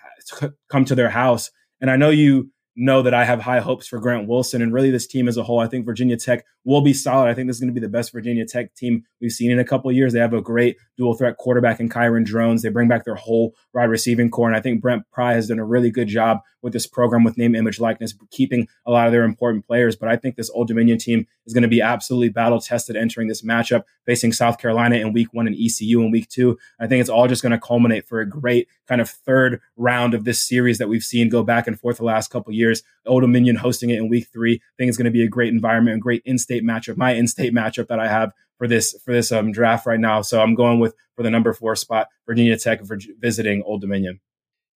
come 0.69 0.85
to 0.85 0.95
their 0.95 1.11
house. 1.11 1.51
And 1.81 1.91
I 1.91 1.97
know 1.97 2.11
you 2.11 2.51
know 2.77 3.03
that 3.03 3.15
I 3.15 3.25
have 3.25 3.41
high 3.41 3.61
hopes 3.61 3.87
for 3.87 3.99
Grant 3.99 4.29
Wilson 4.29 4.63
and 4.63 4.73
really 4.73 4.91
this 4.91 5.07
team 5.07 5.29
as 5.29 5.37
a 5.37 5.43
whole. 5.43 5.59
I 5.59 5.67
think 5.67 5.85
Virginia 5.85 6.17
Tech 6.17 6.45
will 6.65 6.81
be 6.81 6.93
solid. 6.93 7.29
I 7.29 7.35
think 7.35 7.49
this 7.49 7.57
is 7.57 7.61
going 7.61 7.75
to 7.75 7.79
be 7.79 7.85
the 7.85 7.91
best 7.91 8.13
Virginia 8.13 8.47
Tech 8.47 8.75
team 8.75 9.05
we've 9.21 9.33
seen 9.33 9.51
in 9.51 9.59
a 9.59 9.65
couple 9.65 9.91
years. 9.93 10.13
They 10.13 10.21
have 10.21 10.33
a 10.33 10.41
great 10.41 10.77
dual 10.97 11.15
threat 11.15 11.37
quarterback 11.37 11.81
in 11.81 11.89
Kyron 11.89 12.25
Drones. 12.25 12.63
They 12.63 12.69
bring 12.69 12.89
back 12.89 13.05
their 13.05 13.17
whole 13.17 13.55
wide 13.75 13.85
receiving 13.85 14.31
core. 14.31 14.49
And 14.49 14.57
I 14.57 14.61
think 14.61 14.81
Brent 14.81 15.03
Pry 15.13 15.35
has 15.35 15.49
done 15.49 15.59
a 15.59 15.65
really 15.65 15.91
good 15.91 16.09
job 16.09 16.41
with 16.63 16.73
this 16.73 16.87
program 16.87 17.25
with 17.25 17.39
name, 17.39 17.55
image, 17.55 17.81
likeness, 17.81 18.15
keeping 18.31 18.69
a 18.87 18.91
lot 18.91 19.07
of 19.07 19.13
their 19.13 19.25
important 19.25 19.67
players. 19.67 19.97
But 19.97 20.09
I 20.09 20.17
think 20.17 20.37
this 20.37 20.51
Old 20.51 20.69
Dominion 20.69 20.99
team 20.99 21.27
is 21.47 21.55
going 21.55 21.63
to 21.63 21.69
be 21.69 21.81
absolutely 21.81 22.29
battle 22.29 22.61
tested 22.61 22.97
entering 22.97 23.29
this 23.29 23.43
matchup, 23.43 23.85
facing 24.07 24.33
South 24.33 24.59
Carolina 24.59 24.97
in 24.97 25.13
week 25.13 25.33
one 25.33 25.47
and 25.47 25.57
ECU 25.57 26.01
in 26.01 26.11
week 26.11 26.29
two. 26.29 26.59
I 26.79 26.87
think 26.87 27.01
it's 27.01 27.11
all 27.11 27.29
just 27.29 27.43
going 27.43 27.53
to 27.53 27.59
culminate 27.59 28.07
for 28.07 28.21
a 28.21 28.29
great 28.29 28.69
kind 28.87 29.01
of 29.01 29.09
third 29.09 29.61
round 29.77 30.15
of 30.15 30.25
this 30.25 30.47
series 30.47 30.79
that 30.79 30.89
we've 30.89 31.05
seen 31.05 31.29
go 31.29 31.43
back 31.43 31.67
and 31.67 31.79
forth 31.79 31.99
the 31.99 32.05
last 32.05 32.31
couple 32.31 32.53
years. 32.53 32.83
Old 33.07 33.23
Dominion 33.23 33.57
hosting 33.57 33.91
it 33.91 33.99
in 33.99 34.09
week 34.09 34.29
three. 34.33 34.55
I 34.55 34.75
think 34.79 34.89
it's 34.89 34.99
going 34.99 35.05
to 35.07 35.11
be 35.11 35.25
a 35.25 35.29
great 35.29 35.53
environment, 35.53 35.97
a 35.97 36.01
great 36.01 36.23
in-state 36.25 36.65
matchup. 36.65 36.97
My 36.97 37.13
in-state 37.13 37.55
matchup 37.55 37.89
that 37.89 37.99
I 37.99 38.09
have 38.09 38.33
for 38.61 38.69
this 38.69 38.95
for 39.05 39.13
this 39.13 39.33
um, 39.33 39.53
draft 39.53 39.87
right 39.87 39.99
now. 39.99 40.21
So 40.21 40.41
I'm 40.41 40.55
going 40.55 40.81
with 40.81 40.95
for 41.17 41.23
the 41.23 41.31
number 41.31 41.53
four 41.55 41.75
spot, 41.75 42.09
Virginia 42.27 42.57
Tech 42.59 42.85
for 42.85 42.99
visiting 43.19 43.63
Old 43.63 43.81
Dominion. 43.81 44.21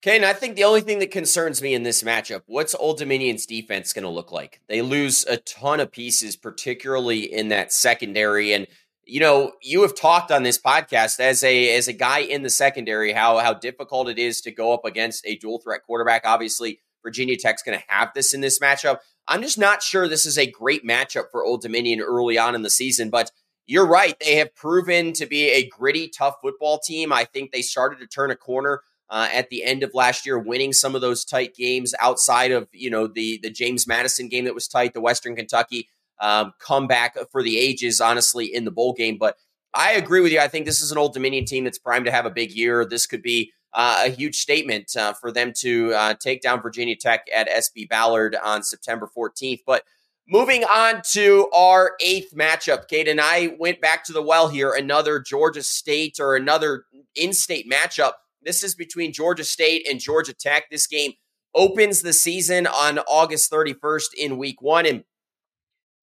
And 0.07 0.25
I 0.25 0.33
think 0.33 0.57
the 0.57 0.65
only 0.65 0.81
thing 0.81 0.99
that 0.99 1.11
concerns 1.11 1.63
me 1.63 1.75
in 1.75 1.83
this 1.83 2.03
matchup, 2.03 2.43
what's 2.47 2.75
Old 2.75 2.99
Dominion's 2.99 3.47
defense 3.47 3.93
going 3.93 4.03
to 4.03 4.09
look 4.09 4.33
like? 4.33 4.61
They 4.69 4.83
lose 4.83 5.25
a 5.25 5.39
ton 5.39 5.81
of 5.81 5.91
pieces, 5.91 6.37
particularly 6.37 7.21
in 7.21 7.49
that 7.49 7.73
secondary. 7.73 8.53
And 8.53 8.67
you 9.07 9.21
know, 9.21 9.53
you 9.61 9.83
have 9.83 9.95
talked 9.95 10.31
on 10.31 10.43
this 10.43 10.59
podcast 10.59 11.21
as 11.21 11.45
a 11.45 11.77
as 11.77 11.89
a 11.89 11.93
guy 11.93 12.21
in 12.21 12.43
the 12.43 12.51
secondary 12.51 13.13
how 13.13 13.39
how 13.39 13.53
difficult 13.53 14.09
it 14.09 14.19
is 14.19 14.41
to 14.43 14.51
go 14.51 14.73
up 14.73 14.85
against 14.85 15.27
a 15.27 15.37
dual 15.37 15.61
threat 15.61 15.83
quarterback. 15.87 16.23
Obviously, 16.25 16.81
Virginia 17.03 17.37
Tech's 17.37 17.63
going 17.63 17.79
to 17.79 17.85
have 17.89 18.13
this 18.15 18.33
in 18.33 18.41
this 18.41 18.59
matchup. 18.59 18.99
I'm 19.29 19.43
just 19.43 19.59
not 19.59 19.83
sure 19.83 20.09
this 20.09 20.27
is 20.27 20.39
a 20.39 20.51
great 20.51 20.87
matchup 20.87 21.31
for 21.31 21.45
Old 21.45 21.63
Dominion 21.63 22.01
early 22.01 22.39
on 22.39 22.55
in 22.55 22.63
the 22.63 22.71
season, 22.71 23.11
but 23.11 23.31
you're 23.67 23.87
right. 23.87 24.19
They 24.21 24.37
have 24.37 24.55
proven 24.55 25.13
to 25.15 25.27
be 25.27 25.51
a 25.51 25.69
gritty, 25.69 26.09
tough 26.09 26.37
football 26.43 26.79
team. 26.79 27.13
I 27.13 27.25
think 27.25 27.51
they 27.51 27.63
started 27.63 28.01
to 28.01 28.07
turn 28.07 28.31
a 28.31 28.37
corner 28.37 28.81
uh, 29.11 29.29
at 29.33 29.51
the 29.51 29.65
end 29.65 29.83
of 29.83 29.93
last 29.95 30.27
year, 30.27 30.39
winning 30.39 30.73
some 30.73 30.95
of 30.95 31.01
those 31.01 31.25
tight 31.25 31.55
games 31.55 31.95
outside 32.01 32.53
of 32.53 32.69
you 32.73 32.91
know 32.91 33.07
the 33.07 33.39
the 33.43 33.51
James 33.51 33.87
Madison 33.87 34.29
game 34.29 34.45
that 34.45 34.55
was 34.55 34.69
tight, 34.69 34.95
the 34.95 35.01
Western 35.01 35.37
Kentucky 35.37 35.89
um, 36.21 36.53
comeback 36.59 37.17
for 37.31 37.43
the 37.43 37.59
ages, 37.59 38.01
honestly, 38.01 38.47
in 38.47 38.65
the 38.65 38.71
bowl 38.71 38.93
game. 38.93 39.19
But 39.19 39.37
I 39.73 39.93
agree 39.93 40.21
with 40.21 40.33
you. 40.33 40.41
I 40.41 40.49
think 40.49 40.67
this 40.67 40.81
is 40.81 40.93
an 40.93 40.99
Old 40.99 41.15
Dominion 41.15 41.45
team 41.45 41.65
that's 41.65 41.79
primed 41.79 42.07
to 42.07 42.13
have 42.13 42.27
a 42.27 42.31
big 42.31 42.53
year. 42.53 42.85
This 42.85 43.07
could 43.07 43.23
be 43.23 43.53
uh, 43.73 44.05
a 44.07 44.11
huge 44.11 44.37
statement 44.37 44.97
uh, 44.97 45.13
for 45.13 45.33
them 45.33 45.53
to 45.59 45.93
uh, 45.95 46.15
take 46.15 46.41
down 46.41 46.63
Virginia 46.63 46.95
Tech 46.95 47.27
at 47.35 47.49
SB 47.49 47.89
Ballard 47.89 48.37
on 48.43 48.63
September 48.63 49.09
14th. 49.17 49.61
But 49.67 49.83
Moving 50.27 50.65
on 50.65 51.03
to 51.13 51.51
our 51.55 51.97
eighth 52.01 52.35
matchup, 52.35 52.89
Kate 52.89 53.09
and 53.09 53.21
I 53.21 53.55
went 53.59 53.83
back 53.83 54.05
to 54.05 54.13
the 54.15 54.23
well 54.23 54.49
here. 54.49 54.73
Another 54.73 55.21
Georgia 55.21 55.63
State 55.63 56.19
or 56.19 56.35
another 56.35 56.87
in 57.15 57.35
state 57.35 57.71
matchup. 57.71 58.13
This 58.45 58.63
is 58.63 58.75
between 58.75 59.13
Georgia 59.13 59.45
State 59.45 59.87
and 59.89 60.01
Georgia 60.01 60.35
Tech. 60.35 60.71
This 60.71 60.87
game 60.87 61.13
opens 61.55 62.03
the 62.03 62.13
season 62.13 62.67
on 62.67 62.99
August 63.01 63.51
31st 63.51 64.15
in 64.17 64.39
week 64.39 64.61
one. 64.61 64.87
And 64.87 65.05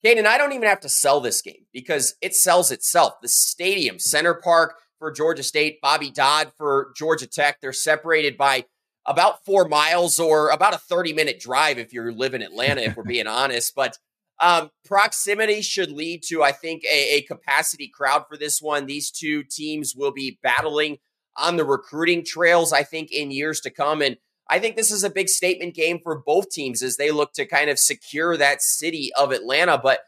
Kate 0.03 0.17
and 0.17 0.27
I 0.27 0.37
don't 0.37 0.53
even 0.53 0.67
have 0.67 0.79
to 0.81 0.89
sell 0.89 1.21
this 1.21 1.41
game 1.41 1.65
because 1.73 2.15
it 2.21 2.35
sells 2.35 2.71
itself. 2.71 3.13
The 3.21 3.27
stadium, 3.27 3.99
Center 3.99 4.33
Parc 4.33 4.75
for 4.97 5.11
Georgia 5.11 5.43
State, 5.43 5.79
Bobby 5.81 6.09
Dodd 6.09 6.51
for 6.57 6.91
Georgia 6.95 7.27
Tech. 7.27 7.59
They're 7.61 7.73
separated 7.73 8.37
by 8.37 8.65
about 9.05 9.43
four 9.45 9.67
miles 9.67 10.19
or 10.19 10.49
about 10.49 10.73
a 10.73 10.77
30 10.77 11.13
minute 11.13 11.39
drive 11.39 11.77
if 11.77 11.93
you 11.93 12.11
live 12.11 12.33
in 12.33 12.41
Atlanta, 12.41 12.81
if 12.81 12.95
we're 12.95 13.03
being 13.03 13.27
honest. 13.27 13.73
But 13.75 13.97
um, 14.39 14.71
proximity 14.85 15.61
should 15.61 15.91
lead 15.91 16.23
to, 16.27 16.41
I 16.41 16.51
think, 16.51 16.83
a, 16.85 17.17
a 17.17 17.21
capacity 17.21 17.91
crowd 17.93 18.25
for 18.27 18.37
this 18.37 18.59
one. 18.61 18.87
These 18.87 19.11
two 19.11 19.43
teams 19.43 19.95
will 19.95 20.11
be 20.11 20.39
battling 20.41 20.97
on 21.37 21.57
the 21.57 21.65
recruiting 21.65 22.23
trails, 22.25 22.73
I 22.73 22.83
think, 22.83 23.11
in 23.11 23.31
years 23.31 23.61
to 23.61 23.69
come. 23.69 24.01
And 24.01 24.17
I 24.49 24.59
think 24.59 24.75
this 24.75 24.91
is 24.91 25.03
a 25.03 25.09
big 25.09 25.29
statement 25.29 25.75
game 25.75 25.99
for 26.03 26.21
both 26.25 26.49
teams 26.49 26.83
as 26.83 26.97
they 26.97 27.11
look 27.11 27.33
to 27.33 27.45
kind 27.45 27.69
of 27.69 27.79
secure 27.79 28.35
that 28.37 28.61
city 28.61 29.11
of 29.17 29.31
Atlanta. 29.31 29.77
But 29.77 30.01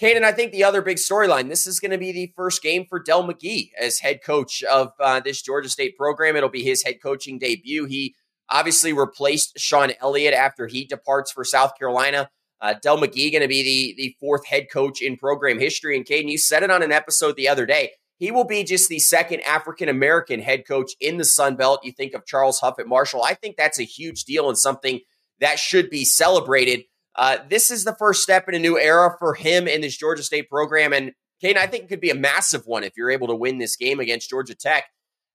Caden, 0.00 0.22
I 0.22 0.32
think 0.32 0.52
the 0.52 0.64
other 0.64 0.82
big 0.82 0.96
storyline 0.96 1.48
this 1.48 1.66
is 1.66 1.80
going 1.80 1.90
to 1.90 1.98
be 1.98 2.12
the 2.12 2.32
first 2.36 2.62
game 2.62 2.86
for 2.88 2.98
Dell 2.98 3.24
McGee 3.24 3.70
as 3.80 3.98
head 3.98 4.20
coach 4.24 4.62
of 4.62 4.92
uh, 5.00 5.20
this 5.20 5.42
Georgia 5.42 5.68
State 5.68 5.96
program. 5.96 6.36
It'll 6.36 6.48
be 6.48 6.62
his 6.62 6.82
head 6.82 7.02
coaching 7.02 7.38
debut. 7.38 7.84
He 7.84 8.14
obviously 8.48 8.92
replaced 8.92 9.58
Shawn 9.58 9.92
Elliott 10.00 10.34
after 10.34 10.66
he 10.66 10.84
departs 10.84 11.32
for 11.32 11.44
South 11.44 11.76
Carolina. 11.78 12.30
Uh, 12.60 12.74
Dell 12.80 12.98
McGee 12.98 13.32
going 13.32 13.42
to 13.42 13.48
be 13.48 13.62
the 13.62 13.94
the 13.96 14.16
fourth 14.20 14.46
head 14.46 14.68
coach 14.72 15.02
in 15.02 15.16
program 15.16 15.58
history. 15.58 15.96
And 15.96 16.06
Caden, 16.06 16.30
you 16.30 16.38
said 16.38 16.62
it 16.62 16.70
on 16.70 16.82
an 16.82 16.92
episode 16.92 17.36
the 17.36 17.48
other 17.48 17.66
day. 17.66 17.90
He 18.22 18.30
will 18.30 18.44
be 18.44 18.62
just 18.62 18.88
the 18.88 19.00
second 19.00 19.40
African 19.40 19.88
American 19.88 20.38
head 20.38 20.64
coach 20.64 20.92
in 21.00 21.16
the 21.16 21.24
Sun 21.24 21.56
Belt. 21.56 21.80
You 21.82 21.90
think 21.90 22.14
of 22.14 22.24
Charles 22.24 22.60
Huff 22.60 22.78
at 22.78 22.86
Marshall. 22.86 23.24
I 23.24 23.34
think 23.34 23.56
that's 23.56 23.80
a 23.80 23.82
huge 23.82 24.22
deal 24.22 24.48
and 24.48 24.56
something 24.56 25.00
that 25.40 25.58
should 25.58 25.90
be 25.90 26.04
celebrated. 26.04 26.84
Uh, 27.16 27.38
this 27.50 27.68
is 27.68 27.82
the 27.82 27.96
first 27.96 28.22
step 28.22 28.48
in 28.48 28.54
a 28.54 28.60
new 28.60 28.78
era 28.78 29.16
for 29.18 29.34
him 29.34 29.66
in 29.66 29.80
this 29.80 29.96
Georgia 29.96 30.22
State 30.22 30.48
program. 30.48 30.92
And 30.92 31.10
Caden, 31.42 31.56
I 31.56 31.66
think 31.66 31.82
it 31.82 31.88
could 31.88 32.00
be 32.00 32.10
a 32.10 32.14
massive 32.14 32.64
one 32.64 32.84
if 32.84 32.92
you're 32.96 33.10
able 33.10 33.26
to 33.26 33.34
win 33.34 33.58
this 33.58 33.74
game 33.74 33.98
against 33.98 34.30
Georgia 34.30 34.54
Tech. 34.54 34.84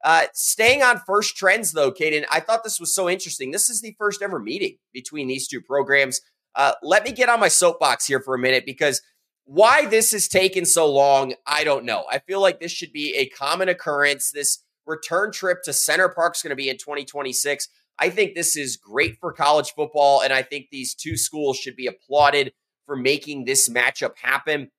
Uh, 0.01 0.27
staying 0.33 0.81
on 0.81 1.01
first 1.05 1.35
trends, 1.35 1.73
though, 1.73 1.91
Kaden, 1.91 2.23
I 2.31 2.39
thought 2.39 2.63
this 2.63 2.79
was 2.79 2.95
so 2.95 3.09
interesting. 3.09 3.51
This 3.51 3.69
is 3.69 3.81
the 3.81 3.97
first 3.99 4.21
ever 4.21 4.39
meeting 4.39 4.77
between 4.93 5.27
these 5.27 5.49
two 5.49 5.59
programs. 5.59 6.21
Uh, 6.55 6.71
let 6.83 7.03
me 7.03 7.11
get 7.11 7.27
on 7.27 7.41
my 7.41 7.49
soapbox 7.49 8.05
here 8.05 8.21
for 8.21 8.33
a 8.33 8.39
minute 8.39 8.65
because 8.65 9.01
why 9.47 9.85
this 9.85 10.11
has 10.11 10.27
taken 10.27 10.65
so 10.65 10.91
long, 10.91 11.33
I 11.45 11.63
don't 11.63 11.85
know. 11.85 12.03
I 12.11 12.19
feel 12.19 12.41
like 12.41 12.59
this 12.59 12.71
should 12.71 12.91
be 12.91 13.15
a 13.15 13.29
common 13.29 13.69
occurrence. 13.69 14.29
This 14.29 14.63
return 14.85 15.31
trip 15.31 15.63
to 15.63 15.73
Center 15.73 16.09
Parc 16.09 16.35
is 16.35 16.41
going 16.41 16.49
to 16.49 16.55
be 16.55 16.69
in 16.69 16.77
2026. 16.77 17.69
I 17.97 18.09
think 18.09 18.35
this 18.35 18.57
is 18.57 18.75
great 18.75 19.17
for 19.19 19.31
college 19.31 19.73
football, 19.73 20.21
and 20.21 20.33
I 20.33 20.43
think 20.43 20.67
these 20.69 20.93
two 20.93 21.15
schools 21.15 21.57
should 21.57 21.77
be 21.77 21.87
applauded 21.87 22.51
for 22.85 22.97
making 22.97 23.45
this 23.45 23.69
matchup 23.69 24.17
happen. 24.21 24.69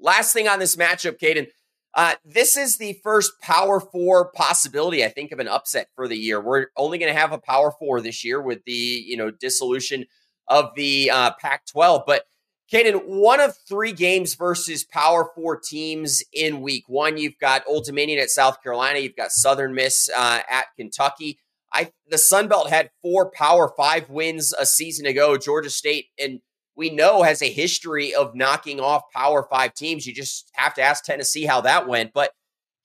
Last 0.00 0.32
thing 0.32 0.48
on 0.48 0.58
this 0.58 0.74
matchup, 0.74 1.20
Caden, 1.20 1.48
uh, 1.94 2.14
this 2.24 2.56
is 2.56 2.78
the 2.78 2.98
first 3.02 3.40
Power 3.42 3.78
Four 3.78 4.30
possibility, 4.32 5.04
I 5.04 5.08
think, 5.08 5.32
of 5.32 5.38
an 5.38 5.48
upset 5.48 5.88
for 5.94 6.08
the 6.08 6.16
year. 6.16 6.40
We're 6.40 6.66
only 6.76 6.96
going 6.96 7.12
to 7.12 7.18
have 7.18 7.32
a 7.32 7.38
Power 7.38 7.72
Four 7.78 8.00
this 8.00 8.24
year 8.24 8.40
with 8.40 8.64
the 8.64 8.72
you 8.72 9.18
know 9.18 9.30
dissolution 9.30 10.06
of 10.48 10.74
the 10.76 11.10
uh, 11.10 11.32
Pac 11.40 11.66
12. 11.66 12.02
But 12.06 12.24
Caden, 12.72 13.06
one 13.06 13.40
of 13.40 13.56
three 13.66 13.92
games 13.92 14.34
versus 14.34 14.84
Power 14.84 15.30
Four 15.34 15.58
teams 15.58 16.22
in 16.32 16.60
week 16.60 16.84
one. 16.86 17.16
You've 17.16 17.38
got 17.38 17.62
Old 17.66 17.84
Dominion 17.84 18.18
at 18.18 18.30
South 18.30 18.62
Carolina. 18.62 18.98
You've 18.98 19.16
got 19.16 19.30
Southern 19.30 19.74
Miss 19.74 20.10
uh, 20.14 20.40
at 20.50 20.66
Kentucky. 20.76 21.38
I 21.72 21.92
the 22.10 22.18
Sun 22.18 22.48
Belt 22.48 22.68
had 22.68 22.90
four 23.02 23.30
Power 23.30 23.72
Five 23.76 24.10
wins 24.10 24.52
a 24.58 24.66
season 24.66 25.06
ago. 25.06 25.38
Georgia 25.38 25.70
State, 25.70 26.06
and 26.22 26.40
we 26.76 26.90
know 26.90 27.22
has 27.22 27.40
a 27.42 27.50
history 27.50 28.14
of 28.14 28.34
knocking 28.34 28.80
off 28.80 29.02
Power 29.14 29.46
Five 29.50 29.72
teams. 29.72 30.06
You 30.06 30.14
just 30.14 30.50
have 30.54 30.74
to 30.74 30.82
ask 30.82 31.04
Tennessee 31.04 31.46
how 31.46 31.62
that 31.62 31.88
went. 31.88 32.12
But 32.12 32.32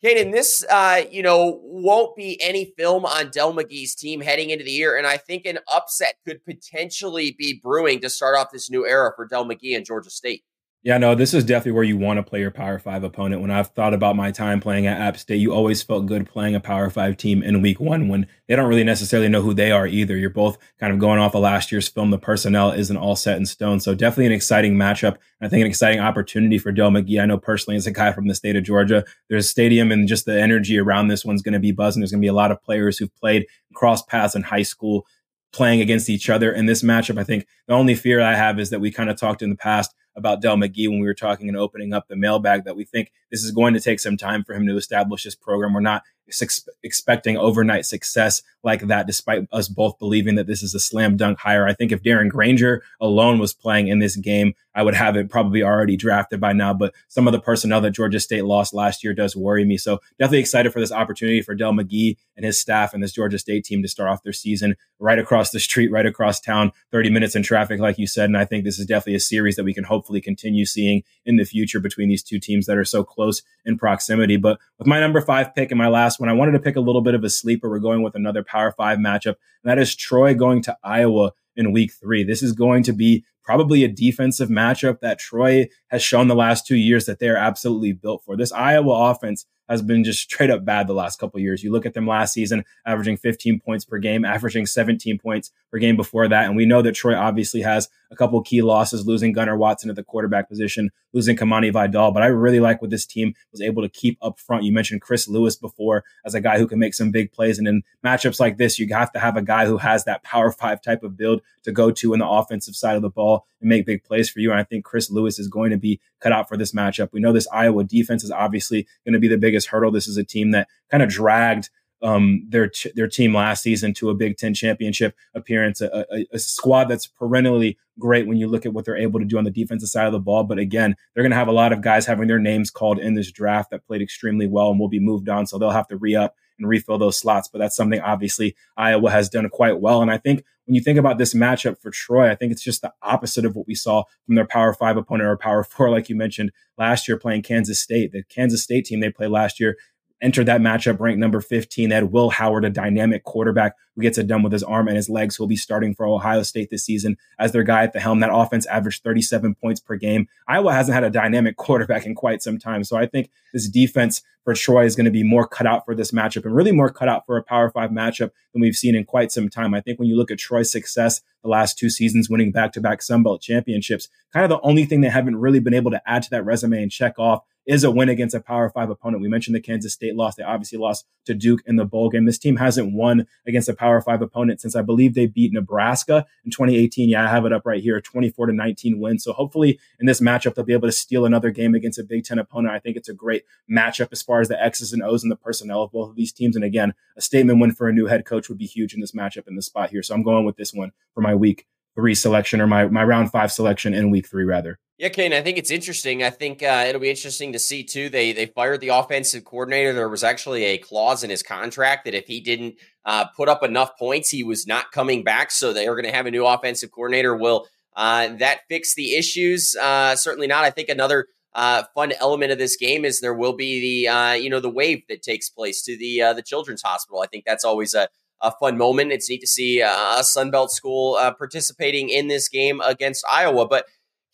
Caden, 0.03 0.33
this 0.33 0.65
uh, 0.69 1.03
you 1.11 1.23
know 1.23 1.61
won't 1.63 2.15
be 2.15 2.39
any 2.41 2.73
film 2.77 3.05
on 3.05 3.29
Dell 3.31 3.53
McGee's 3.53 3.95
team 3.95 4.19
heading 4.19 4.49
into 4.49 4.65
the 4.65 4.71
year, 4.71 4.97
and 4.97 5.07
I 5.07 5.17
think 5.17 5.45
an 5.45 5.59
upset 5.73 6.15
could 6.27 6.43
potentially 6.43 7.35
be 7.37 7.61
brewing 7.63 8.01
to 8.01 8.09
start 8.09 8.37
off 8.37 8.51
this 8.51 8.69
new 8.69 8.85
era 8.85 9.13
for 9.15 9.25
Dell 9.25 9.45
McGee 9.45 9.75
and 9.77 9.85
Georgia 9.85 10.09
State. 10.09 10.43
Yeah, 10.85 10.97
no, 10.97 11.15
this 11.15 11.33
is 11.33 11.45
definitely 11.45 11.71
where 11.71 11.85
you 11.85 11.95
want 11.95 12.17
to 12.17 12.23
play 12.23 12.41
your 12.41 12.51
Power 12.51 12.77
Five 12.77 13.05
opponent. 13.05 13.41
When 13.41 13.51
I've 13.51 13.69
thought 13.69 13.93
about 13.93 14.17
my 14.17 14.31
time 14.31 14.59
playing 14.59 14.85
at 14.85 14.99
App 14.99 15.15
State, 15.15 15.37
you 15.37 15.53
always 15.53 15.81
felt 15.81 16.07
good 16.07 16.27
playing 16.27 16.55
a 16.55 16.59
Power 16.59 16.89
Five 16.89 17.15
team 17.15 17.41
in 17.41 17.61
week 17.61 17.79
one 17.79 18.09
when 18.09 18.27
they 18.49 18.55
don't 18.57 18.67
really 18.67 18.83
necessarily 18.83 19.29
know 19.29 19.41
who 19.41 19.53
they 19.53 19.71
are 19.71 19.87
either. 19.87 20.17
You're 20.17 20.29
both 20.29 20.57
kind 20.81 20.91
of 20.91 20.99
going 20.99 21.19
off 21.19 21.35
of 21.35 21.41
last 21.41 21.71
year's 21.71 21.87
film. 21.87 22.11
The 22.11 22.17
personnel 22.17 22.71
isn't 22.71 22.97
all 22.97 23.15
set 23.15 23.37
in 23.37 23.45
stone. 23.45 23.79
So 23.79 23.95
definitely 23.95 24.25
an 24.25 24.31
exciting 24.33 24.75
matchup. 24.75 25.15
I 25.39 25.47
think 25.47 25.61
an 25.61 25.67
exciting 25.67 26.01
opportunity 26.01 26.57
for 26.57 26.73
Dell 26.73 26.91
McGee. 26.91 27.21
I 27.21 27.27
know 27.27 27.37
personally 27.37 27.77
as 27.77 27.87
a 27.87 27.91
guy 27.91 28.11
from 28.11 28.27
the 28.27 28.35
state 28.35 28.57
of 28.57 28.65
Georgia, 28.65 29.05
there's 29.29 29.45
a 29.45 29.49
stadium 29.49 29.89
and 29.89 30.05
just 30.05 30.25
the 30.25 30.37
energy 30.37 30.77
around 30.77 31.07
this 31.07 31.23
one's 31.23 31.41
going 31.41 31.53
to 31.53 31.59
be 31.59 31.71
buzzing. 31.71 32.01
There's 32.01 32.11
going 32.11 32.21
to 32.21 32.25
be 32.25 32.29
a 32.29 32.33
lot 32.33 32.51
of 32.51 32.61
players 32.61 32.97
who've 32.97 33.15
played 33.15 33.45
cross 33.73 34.01
paths 34.01 34.35
in 34.35 34.43
high 34.43 34.63
school 34.63 35.05
playing 35.53 35.79
against 35.79 36.09
each 36.09 36.29
other 36.29 36.51
in 36.51 36.65
this 36.65 36.83
matchup. 36.83 37.17
I 37.17 37.23
think 37.23 37.47
the 37.67 37.73
only 37.73 37.95
fear 37.95 38.19
I 38.19 38.35
have 38.35 38.59
is 38.59 38.69
that 38.71 38.81
we 38.81 38.91
kind 38.91 39.09
of 39.09 39.17
talked 39.17 39.41
in 39.41 39.49
the 39.49 39.55
past 39.55 39.95
about 40.15 40.41
Dell 40.41 40.57
McGee 40.57 40.89
when 40.89 40.99
we 40.99 41.07
were 41.07 41.13
talking 41.13 41.47
and 41.47 41.57
opening 41.57 41.93
up 41.93 42.07
the 42.07 42.15
mailbag 42.15 42.65
that 42.65 42.75
we 42.75 42.85
think 42.85 43.11
this 43.31 43.43
is 43.43 43.51
going 43.51 43.73
to 43.73 43.79
take 43.79 43.99
some 43.99 44.17
time 44.17 44.43
for 44.43 44.53
him 44.53 44.65
to 44.67 44.77
establish 44.77 45.23
this 45.23 45.35
program. 45.35 45.73
We're 45.73 45.81
not 45.81 46.03
ex- 46.41 46.67
expecting 46.83 47.37
overnight 47.37 47.85
success 47.85 48.41
like 48.63 48.87
that, 48.87 49.07
despite 49.07 49.47
us 49.51 49.67
both 49.67 49.99
believing 49.99 50.35
that 50.35 50.47
this 50.47 50.63
is 50.63 50.73
a 50.73 50.79
slam 50.79 51.17
dunk 51.17 51.39
hire. 51.39 51.67
I 51.67 51.73
think 51.73 51.91
if 51.91 52.01
Darren 52.01 52.29
Grainger 52.29 52.83
alone 53.01 53.39
was 53.39 53.53
playing 53.53 53.87
in 53.87 53.99
this 53.99 54.15
game, 54.15 54.53
I 54.75 54.83
would 54.83 54.95
have 54.95 55.15
it 55.15 55.29
probably 55.29 55.61
already 55.61 55.97
drafted 55.97 56.39
by 56.39 56.53
now. 56.53 56.73
But 56.73 56.93
some 57.07 57.27
of 57.27 57.33
the 57.33 57.39
personnel 57.39 57.81
that 57.81 57.91
Georgia 57.91 58.19
State 58.19 58.45
lost 58.45 58.73
last 58.73 59.03
year 59.03 59.13
does 59.13 59.35
worry 59.35 59.65
me. 59.65 59.77
So 59.77 59.99
definitely 60.17 60.39
excited 60.39 60.73
for 60.73 60.79
this 60.79 60.91
opportunity 60.91 61.41
for 61.41 61.53
Dell 61.53 61.73
McGee 61.73 62.17
and 62.35 62.45
his 62.45 62.59
staff 62.59 62.93
and 62.93 63.03
this 63.03 63.11
Georgia 63.11 63.37
State 63.37 63.65
team 63.65 63.81
to 63.83 63.87
start 63.87 64.09
off 64.09 64.23
their 64.23 64.33
season 64.33 64.75
right 64.99 65.19
across 65.19 65.51
the 65.51 65.59
street, 65.59 65.91
right 65.91 66.05
across 66.05 66.39
town, 66.39 66.71
30 66.91 67.09
minutes 67.09 67.35
in 67.35 67.43
traffic, 67.43 67.79
like 67.79 67.99
you 67.99 68.07
said. 68.07 68.25
And 68.25 68.37
I 68.37 68.45
think 68.45 68.63
this 68.63 68.79
is 68.79 68.85
definitely 68.85 69.15
a 69.15 69.19
series 69.19 69.55
that 69.57 69.63
we 69.63 69.73
can 69.73 69.83
hopefully 69.83 70.21
continue 70.21 70.65
seeing 70.65 71.03
in 71.25 71.37
the 71.37 71.43
future 71.43 71.79
between 71.79 72.09
these 72.09 72.23
two 72.23 72.39
teams 72.39 72.65
that 72.65 72.77
are 72.77 72.85
so 72.85 73.03
close 73.03 73.43
in 73.65 73.77
proximity. 73.77 74.37
But 74.37 74.59
with 74.79 74.87
my 74.87 74.99
number 74.99 75.21
five 75.21 75.53
pick 75.53 75.71
and 75.71 75.77
my 75.77 75.87
last 75.87 76.12
one, 76.19 76.29
I 76.29 76.33
wanted 76.33 76.53
to 76.53 76.59
pick 76.59 76.75
a 76.75 76.81
little 76.81 77.01
bit 77.01 77.15
of 77.15 77.23
a 77.23 77.29
sleeper. 77.29 77.69
We're 77.69 77.79
going 77.79 78.03
with 78.03 78.15
another 78.15 78.43
Power 78.43 78.71
Five 78.71 78.99
matchup, 78.99 79.35
and 79.63 79.65
that 79.65 79.79
is 79.79 79.95
Troy 79.95 80.33
going 80.33 80.61
to 80.63 80.77
Iowa 80.83 81.31
in 81.55 81.71
week 81.71 81.91
three. 81.93 82.23
This 82.23 82.41
is 82.41 82.51
going 82.53 82.83
to 82.83 82.93
be 82.93 83.25
probably 83.43 83.83
a 83.83 83.87
defensive 83.87 84.49
matchup 84.49 85.01
that 85.01 85.19
Troy 85.19 85.67
has 85.87 86.01
shown 86.01 86.27
the 86.27 86.35
last 86.35 86.65
two 86.65 86.77
years 86.77 87.05
that 87.05 87.19
they're 87.19 87.37
absolutely 87.37 87.91
built 87.91 88.23
for. 88.23 88.37
This 88.37 88.51
Iowa 88.51 89.11
offense 89.11 89.45
has 89.69 89.81
been 89.81 90.03
just 90.03 90.19
straight 90.19 90.49
up 90.49 90.65
bad 90.65 90.87
the 90.87 90.93
last 90.93 91.19
couple 91.19 91.39
years. 91.39 91.63
You 91.63 91.71
look 91.71 91.85
at 91.85 91.93
them 91.93 92.07
last 92.07 92.33
season, 92.33 92.63
averaging 92.85 93.17
15 93.17 93.59
points 93.59 93.85
per 93.85 93.97
game, 93.97 94.25
averaging 94.25 94.65
17 94.65 95.19
points 95.19 95.51
per 95.71 95.79
game 95.79 95.95
before 95.95 96.27
that. 96.27 96.45
And 96.45 96.55
we 96.55 96.65
know 96.65 96.81
that 96.81 96.93
Troy 96.93 97.15
obviously 97.15 97.61
has 97.61 97.89
a 98.13 98.17
couple 98.17 98.41
key 98.41 98.61
losses, 98.61 99.05
losing 99.05 99.33
Gunnar 99.33 99.57
Watson 99.57 99.89
at 99.89 99.95
the 99.95 100.03
quarterback 100.03 100.47
position, 100.47 100.91
losing 101.11 101.35
Kamani 101.35 101.71
Vidal. 101.71 102.11
But 102.11 102.23
I 102.23 102.27
really 102.27 102.59
like 102.59 102.81
what 102.81 102.91
this 102.91 103.05
team 103.05 103.33
was 103.51 103.61
able 103.61 103.81
to 103.81 103.89
keep 103.89 104.17
up 104.21 104.39
front. 104.39 104.63
You 104.63 104.71
mentioned 104.71 105.01
Chris 105.01 105.27
Lewis 105.27 105.55
before 105.55 106.03
as 106.25 106.35
a 106.35 106.41
guy 106.41 106.57
who 106.57 106.67
can 106.67 106.79
make 106.79 106.93
some 106.93 107.11
big 107.11 107.31
plays. 107.31 107.59
And 107.59 107.67
in 107.67 107.83
matchups 108.05 108.39
like 108.39 108.57
this, 108.57 108.79
you 108.79 108.87
have 108.93 109.11
to 109.13 109.19
have 109.19 109.35
a 109.35 109.41
guy 109.41 109.65
who 109.65 109.77
has 109.77 110.05
that 110.05 110.23
power 110.23 110.51
five 110.51 110.81
type 110.81 111.03
of 111.03 111.17
build 111.17 111.41
to 111.63 111.71
go 111.71 111.91
to 111.91 112.13
in 112.13 112.19
the 112.19 112.27
offensive 112.27 112.75
side 112.75 112.95
of 112.95 113.01
the 113.01 113.09
ball 113.09 113.45
and 113.59 113.69
make 113.69 113.85
big 113.85 114.03
plays 114.03 114.29
for 114.29 114.39
you. 114.39 114.51
And 114.51 114.59
I 114.59 114.63
think 114.63 114.85
Chris 114.85 115.09
Lewis 115.09 115.39
is 115.39 115.47
going 115.47 115.71
to 115.71 115.77
be 115.77 115.99
cut 116.19 116.31
out 116.31 116.47
for 116.47 116.57
this 116.57 116.73
matchup. 116.73 117.09
We 117.11 117.19
know 117.19 117.33
this 117.33 117.47
Iowa 117.51 117.83
defense 117.83 118.23
is 118.23 118.31
obviously 118.31 118.87
going 119.05 119.13
to 119.13 119.19
be 119.19 119.27
the 119.27 119.37
biggest 119.37 119.67
hurdle. 119.67 119.91
This 119.91 120.07
is 120.07 120.17
a 120.17 120.23
team 120.23 120.51
that 120.51 120.67
kind 120.89 121.03
of 121.03 121.09
dragged 121.09 121.69
um, 122.03 122.45
their 122.49 122.69
their 122.95 123.07
team 123.07 123.33
last 123.33 123.63
season 123.63 123.93
to 123.95 124.09
a 124.09 124.13
Big 124.13 124.37
Ten 124.37 124.53
championship 124.53 125.15
appearance, 125.33 125.79
a, 125.79 126.05
a, 126.11 126.25
a, 126.33 126.39
squad 126.39 126.85
that's 126.85 127.07
perennially 127.07 127.77
great 127.97 128.27
when 128.27 128.37
you 128.37 128.47
look 128.47 128.65
at 128.65 128.73
what 128.73 128.83
they're 128.83 128.97
able 128.97 129.19
to 129.19 129.25
do 129.25 129.37
on 129.37 129.45
the 129.45 129.51
defensive 129.51 129.87
side 129.87 130.05
of 130.05 130.11
the 130.11 130.19
ball. 130.19 130.43
But 130.43 130.59
again, 130.59 130.95
they're 131.13 131.23
going 131.23 131.31
to 131.31 131.37
have 131.37 131.47
a 131.47 131.53
lot 131.53 131.71
of 131.71 131.81
guys 131.81 132.05
having 132.05 132.27
their 132.27 132.39
names 132.39 132.69
called 132.69 132.99
in 132.99 133.13
this 133.13 133.31
draft 133.31 133.71
that 133.71 133.87
played 133.87 134.01
extremely 134.01 134.47
well 134.47 134.69
and 134.69 134.79
will 134.79 134.89
be 134.89 134.99
moved 134.99 135.29
on, 135.29 135.47
so 135.47 135.57
they'll 135.57 135.71
have 135.71 135.87
to 135.87 135.97
re 135.97 136.13
up 136.15 136.35
and 136.59 136.67
refill 136.67 136.97
those 136.97 137.17
slots. 137.17 137.47
But 137.47 137.59
that's 137.59 137.75
something 137.75 138.01
obviously 138.01 138.55
Iowa 138.75 139.09
has 139.09 139.29
done 139.29 139.49
quite 139.49 139.79
well. 139.79 140.01
And 140.01 140.11
I 140.11 140.17
think 140.17 140.43
when 140.65 140.75
you 140.75 140.81
think 140.81 140.99
about 140.99 141.17
this 141.17 141.33
matchup 141.33 141.81
for 141.81 141.91
Troy, 141.91 142.29
I 142.29 142.35
think 142.35 142.51
it's 142.51 142.63
just 142.63 142.81
the 142.81 142.93
opposite 143.01 143.45
of 143.45 143.55
what 143.55 143.67
we 143.67 143.75
saw 143.75 144.03
from 144.25 144.35
their 144.35 144.45
Power 144.45 144.73
Five 144.73 144.97
opponent 144.97 145.29
or 145.29 145.37
Power 145.37 145.63
Four, 145.63 145.89
like 145.89 146.09
you 146.09 146.15
mentioned 146.15 146.51
last 146.77 147.07
year, 147.07 147.17
playing 147.17 147.43
Kansas 147.43 147.79
State. 147.79 148.11
The 148.11 148.23
Kansas 148.23 148.63
State 148.63 148.85
team 148.85 148.99
they 148.99 149.09
played 149.09 149.31
last 149.31 149.59
year 149.59 149.77
entered 150.23 150.45
that 150.45 150.61
matchup 150.61 150.99
ranked 150.99 151.19
number 151.19 151.41
15. 151.41 151.89
They 151.89 151.95
had 151.95 152.11
Will 152.11 152.29
Howard, 152.29 152.65
a 152.65 152.69
dynamic 152.69 153.23
quarterback 153.23 153.75
who 153.95 154.01
gets 154.01 154.17
it 154.17 154.25
done 154.25 154.41
with 154.41 154.53
his 154.53 154.63
arm 154.63 154.87
and 154.87 154.95
his 154.95 155.09
legs, 155.09 155.35
who 155.35 155.43
will 155.43 155.49
be 155.49 155.55
starting 155.55 155.93
for 155.93 156.07
Ohio 156.07 156.41
State 156.41 156.69
this 156.69 156.85
season 156.85 157.17
as 157.37 157.51
their 157.51 157.63
guy 157.63 157.83
at 157.83 157.93
the 157.93 157.99
helm. 157.99 158.21
That 158.21 158.33
offense 158.33 158.65
averaged 158.65 159.03
37 159.03 159.55
points 159.55 159.79
per 159.79 159.95
game. 159.97 160.27
Iowa 160.47 160.73
hasn't 160.73 160.95
had 160.95 161.03
a 161.03 161.09
dynamic 161.09 161.57
quarterback 161.57 162.05
in 162.05 162.15
quite 162.15 162.41
some 162.41 162.57
time. 162.57 162.83
So 162.83 162.97
I 162.97 163.05
think 163.05 163.29
this 163.51 163.67
defense 163.67 164.23
for 164.43 164.53
Troy 164.53 164.85
is 164.85 164.95
going 164.95 165.05
to 165.05 165.11
be 165.11 165.23
more 165.23 165.47
cut 165.47 165.67
out 165.67 165.85
for 165.85 165.95
this 165.95 166.11
matchup 166.11 166.45
and 166.45 166.55
really 166.55 166.71
more 166.71 166.89
cut 166.89 167.07
out 167.07 167.25
for 167.25 167.37
a 167.37 167.43
Power 167.43 167.69
Five 167.69 167.91
matchup 167.91 168.31
than 168.53 168.61
we've 168.61 168.75
seen 168.75 168.95
in 168.95 169.05
quite 169.05 169.31
some 169.31 169.49
time. 169.49 169.73
I 169.73 169.81
think 169.81 169.99
when 169.99 170.07
you 170.07 170.17
look 170.17 170.31
at 170.31 170.39
Troy's 170.39 170.71
success 170.71 171.21
the 171.43 171.49
last 171.49 171.77
two 171.77 171.89
seasons, 171.89 172.29
winning 172.29 172.51
back 172.51 172.73
to 172.73 172.81
back 172.81 173.01
Sun 173.01 173.23
Belt 173.23 173.41
championships, 173.41 174.09
kind 174.31 174.43
of 174.43 174.49
the 174.49 174.61
only 174.61 174.85
thing 174.85 175.01
they 175.01 175.09
haven't 175.09 175.37
really 175.37 175.59
been 175.59 175.73
able 175.73 175.91
to 175.91 176.01
add 176.05 176.23
to 176.23 176.29
that 176.31 176.43
resume 176.43 176.81
and 176.81 176.91
check 176.91 177.17
off 177.17 177.43
is 177.65 177.83
a 177.83 177.91
win 177.91 178.09
against 178.09 178.35
a 178.35 178.39
Power 178.39 178.69
Five 178.69 178.89
opponent. 178.89 179.21
We 179.21 179.29
mentioned 179.29 179.55
the 179.55 179.61
Kansas 179.61 179.93
State 179.93 180.15
loss. 180.15 180.35
They 180.35 180.43
obviously 180.43 180.77
lost 180.77 181.05
to 181.25 181.33
Duke 181.33 181.61
in 181.65 181.77
the 181.77 181.85
bowl 181.85 182.09
game. 182.09 182.25
This 182.25 182.37
team 182.37 182.57
hasn't 182.57 182.93
won 182.93 183.27
against 183.47 183.69
a 183.69 183.73
Power 183.73 184.01
Five 184.01 184.21
opponent 184.21 184.61
since 184.61 184.75
I 184.75 184.81
believe 184.81 185.13
they 185.13 185.27
beat 185.27 185.53
Nebraska 185.53 186.25
in 186.43 186.51
2018. 186.51 187.09
Yeah, 187.09 187.25
I 187.25 187.29
have 187.29 187.45
it 187.45 187.53
up 187.53 187.65
right 187.65 187.81
here, 187.81 188.01
24 188.01 188.47
to 188.47 188.53
19 188.53 188.99
win. 188.99 189.19
So 189.19 189.33
hopefully 189.33 189.79
in 189.99 190.05
this 190.05 190.21
matchup 190.21 190.55
they'll 190.55 190.65
be 190.65 190.73
able 190.73 190.87
to 190.87 190.91
steal 190.91 191.25
another 191.25 191.51
game 191.51 191.75
against 191.75 191.99
a 191.99 192.03
Big 192.03 192.25
Ten 192.25 192.39
opponent. 192.39 192.73
I 192.73 192.79
think 192.79 192.97
it's 192.97 193.09
a 193.09 193.13
great 193.13 193.43
matchup 193.71 194.09
as 194.11 194.21
far 194.21 194.41
as 194.41 194.49
the 194.49 194.61
X's 194.61 194.93
and 194.93 195.03
O's 195.03 195.23
and 195.23 195.31
the 195.31 195.37
personnel 195.37 195.83
of 195.83 195.91
both 195.91 196.09
of 196.09 196.15
these 196.15 196.33
teams. 196.33 196.55
And 196.55 196.65
again, 196.65 196.93
a 197.15 197.21
statement 197.21 197.59
win 197.59 197.71
for 197.71 197.87
a 197.87 197.93
new 197.93 198.07
head 198.07 198.25
coach 198.25 198.49
would 198.49 198.57
be 198.57 198.65
huge 198.65 198.93
in 198.93 199.01
this 199.01 199.13
matchup 199.13 199.47
in 199.47 199.55
the 199.55 199.61
spot 199.61 199.89
here. 199.89 200.03
So 200.03 200.13
I'm 200.13 200.23
going 200.23 200.45
with 200.45 200.57
this 200.57 200.73
one 200.73 200.91
for 201.13 201.21
my 201.21 201.35
week 201.35 201.67
three 201.95 202.15
selection 202.15 202.61
or 202.61 202.67
my 202.67 202.85
my 202.87 203.03
round 203.03 203.31
five 203.31 203.51
selection 203.51 203.93
in 203.93 204.09
week 204.09 204.27
three 204.27 204.45
rather. 204.45 204.79
Yeah, 204.97 205.09
Kane, 205.09 205.33
I 205.33 205.41
think 205.41 205.57
it's 205.57 205.71
interesting. 205.71 206.23
I 206.23 206.29
think 206.29 206.61
uh, 206.61 206.85
it'll 206.87 207.01
be 207.01 207.09
interesting 207.09 207.53
to 207.53 207.59
see 207.59 207.83
too. 207.83 208.09
They 208.09 208.31
they 208.31 208.45
fired 208.45 208.79
the 208.79 208.89
offensive 208.89 209.43
coordinator. 209.43 209.91
There 209.91 210.07
was 210.07 210.23
actually 210.23 210.65
a 210.65 210.77
clause 210.77 211.23
in 211.23 211.29
his 211.29 211.43
contract 211.43 212.05
that 212.05 212.13
if 212.13 212.27
he 212.27 212.39
didn't 212.39 212.75
uh, 213.03 213.25
put 213.35 213.49
up 213.49 213.63
enough 213.63 213.97
points, 213.97 214.29
he 214.29 214.43
was 214.43 214.67
not 214.67 214.91
coming 214.91 215.23
back. 215.23 215.51
So 215.51 215.73
they 215.73 215.87
are 215.87 215.95
going 215.95 216.05
to 216.05 216.15
have 216.15 216.25
a 216.27 216.31
new 216.31 216.45
offensive 216.45 216.91
coordinator. 216.91 217.35
Will 217.35 217.67
uh, 217.95 218.35
that 218.37 218.61
fix 218.69 218.93
the 218.93 219.15
issues? 219.15 219.75
Uh, 219.75 220.15
certainly 220.15 220.47
not. 220.47 220.63
I 220.63 220.69
think 220.69 220.89
another 220.89 221.27
uh, 221.55 221.83
fun 221.95 222.13
element 222.19 222.51
of 222.51 222.57
this 222.57 222.77
game 222.77 223.03
is 223.03 223.19
there 223.19 223.33
will 223.33 223.53
be 223.53 224.05
the 224.05 224.09
uh, 224.09 224.33
you 224.33 224.49
know 224.49 224.59
the 224.59 224.69
wave 224.69 225.03
that 225.09 225.23
takes 225.23 225.49
place 225.49 225.81
to 225.81 225.97
the 225.97 226.33
the 226.35 226.43
children's 226.43 226.83
hospital. 226.83 227.21
I 227.21 227.27
think 227.27 227.45
that's 227.45 227.65
always 227.65 227.95
a 227.95 228.09
a 228.43 228.51
fun 228.59 228.77
moment. 228.77 229.11
It's 229.11 229.29
neat 229.29 229.41
to 229.41 229.47
see 229.47 229.81
a 229.81 230.19
Sunbelt 230.19 230.69
school 230.69 231.15
participating 231.37 232.09
in 232.09 232.27
this 232.27 232.47
game 232.47 232.81
against 232.81 233.25
Iowa, 233.27 233.67
but 233.67 233.85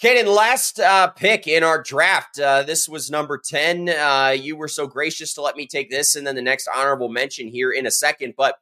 Kaiden, 0.01 0.33
last 0.33 0.79
uh, 0.79 1.07
pick 1.07 1.45
in 1.45 1.61
our 1.61 1.81
draft. 1.83 2.39
Uh, 2.39 2.63
this 2.63 2.87
was 2.87 3.11
number 3.11 3.37
10. 3.37 3.89
Uh, 3.89 4.29
you 4.29 4.55
were 4.55 4.69
so 4.69 4.87
gracious 4.87 5.33
to 5.33 5.41
let 5.41 5.57
me 5.57 5.67
take 5.67 5.89
this 5.89 6.15
and 6.15 6.25
then 6.25 6.35
the 6.35 6.41
next 6.41 6.69
honorable 6.73 7.09
mention 7.09 7.49
here 7.49 7.69
in 7.69 7.85
a 7.85 7.91
second. 7.91 8.35
But 8.37 8.55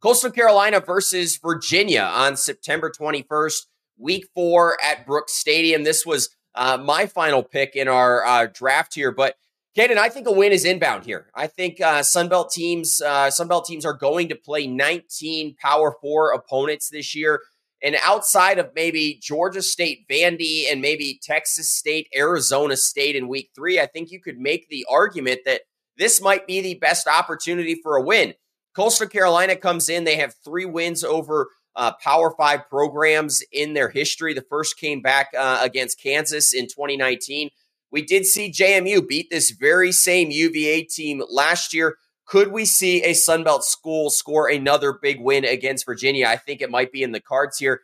Coastal 0.00 0.30
Carolina 0.30 0.78
versus 0.78 1.38
Virginia 1.38 2.02
on 2.02 2.36
September 2.36 2.88
21st, 2.88 3.66
week 3.98 4.28
four 4.32 4.78
at 4.80 5.04
Brooks 5.04 5.34
Stadium. 5.34 5.82
This 5.82 6.06
was 6.06 6.28
uh, 6.54 6.78
my 6.80 7.06
final 7.06 7.42
pick 7.42 7.74
in 7.74 7.88
our 7.88 8.24
uh, 8.24 8.46
draft 8.46 8.94
here. 8.94 9.10
But 9.10 9.34
Kaiden, 9.78 9.96
I 9.96 10.08
think 10.08 10.26
a 10.26 10.32
win 10.32 10.50
is 10.50 10.64
inbound 10.64 11.04
here. 11.04 11.28
I 11.36 11.46
think 11.46 11.80
uh, 11.80 12.00
Sunbelt 12.00 12.50
teams, 12.50 13.00
Sunbelt 13.00 13.64
teams 13.64 13.84
are 13.84 13.92
going 13.92 14.28
to 14.28 14.34
play 14.34 14.66
19 14.66 15.54
Power 15.54 15.94
Four 16.00 16.32
opponents 16.32 16.88
this 16.88 17.14
year. 17.14 17.42
And 17.80 17.96
outside 18.02 18.58
of 18.58 18.72
maybe 18.74 19.20
Georgia 19.22 19.62
State, 19.62 20.04
Vandy, 20.10 20.64
and 20.68 20.82
maybe 20.82 21.20
Texas 21.22 21.70
State, 21.70 22.08
Arizona 22.16 22.76
State 22.76 23.14
in 23.14 23.28
week 23.28 23.50
three, 23.54 23.78
I 23.78 23.86
think 23.86 24.10
you 24.10 24.20
could 24.20 24.40
make 24.40 24.68
the 24.68 24.84
argument 24.90 25.42
that 25.44 25.60
this 25.96 26.20
might 26.20 26.48
be 26.48 26.60
the 26.60 26.74
best 26.74 27.06
opportunity 27.06 27.76
for 27.80 27.94
a 27.94 28.02
win. 28.02 28.34
Coastal 28.74 29.06
Carolina 29.06 29.54
comes 29.54 29.88
in, 29.88 30.02
they 30.02 30.16
have 30.16 30.34
three 30.44 30.64
wins 30.64 31.04
over 31.04 31.50
uh, 31.76 31.92
Power 32.02 32.34
Five 32.36 32.68
programs 32.68 33.44
in 33.52 33.74
their 33.74 33.90
history. 33.90 34.34
The 34.34 34.42
first 34.50 34.76
came 34.76 35.02
back 35.02 35.28
uh, 35.38 35.60
against 35.62 36.02
Kansas 36.02 36.52
in 36.52 36.64
2019. 36.64 37.50
We 37.90 38.02
did 38.02 38.26
see 38.26 38.52
JMU 38.52 39.06
beat 39.06 39.28
this 39.30 39.50
very 39.50 39.92
same 39.92 40.30
UVA 40.30 40.84
team 40.84 41.22
last 41.30 41.72
year. 41.72 41.96
Could 42.26 42.52
we 42.52 42.66
see 42.66 43.02
a 43.02 43.12
Sunbelt 43.12 43.62
school 43.62 44.10
score 44.10 44.48
another 44.48 44.92
big 45.00 45.20
win 45.20 45.44
against 45.44 45.86
Virginia? 45.86 46.26
I 46.26 46.36
think 46.36 46.60
it 46.60 46.70
might 46.70 46.92
be 46.92 47.02
in 47.02 47.12
the 47.12 47.20
cards 47.20 47.58
here. 47.58 47.80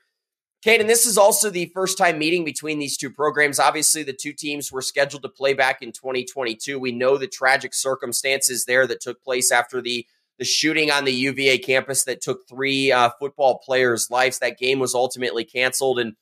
Kaiden, 0.65 0.87
this 0.87 1.05
is 1.05 1.19
also 1.19 1.51
the 1.51 1.71
first 1.75 1.99
time 1.99 2.19
meeting 2.19 2.45
between 2.45 2.79
these 2.79 2.97
two 2.97 3.11
programs. 3.11 3.59
Obviously, 3.59 4.03
the 4.03 4.15
two 4.15 4.33
teams 4.33 4.73
were 4.73 4.81
scheduled 4.81 5.23
to 5.23 5.29
play 5.29 5.53
back 5.53 5.83
in 5.83 5.93
2022. 5.93 6.79
We 6.79 6.93
know 6.93 7.19
the 7.19 7.27
tragic 7.27 7.75
circumstances 7.75 8.65
there 8.65 8.87
that 8.87 9.01
took 9.01 9.23
place 9.23 9.51
after 9.53 9.81
the 9.81 10.07
the 10.39 10.45
shooting 10.45 10.91
on 10.91 11.05
the 11.05 11.13
UVA 11.13 11.59
campus 11.59 12.05
that 12.05 12.21
took 12.21 12.49
three 12.49 12.91
uh, 12.91 13.11
football 13.21 13.59
players' 13.65 14.11
lives. 14.11 14.41
That 14.41 14.59
game 14.59 14.81
was 14.81 14.95
ultimately 14.95 15.45
canceled, 15.45 15.99
and 15.99 16.15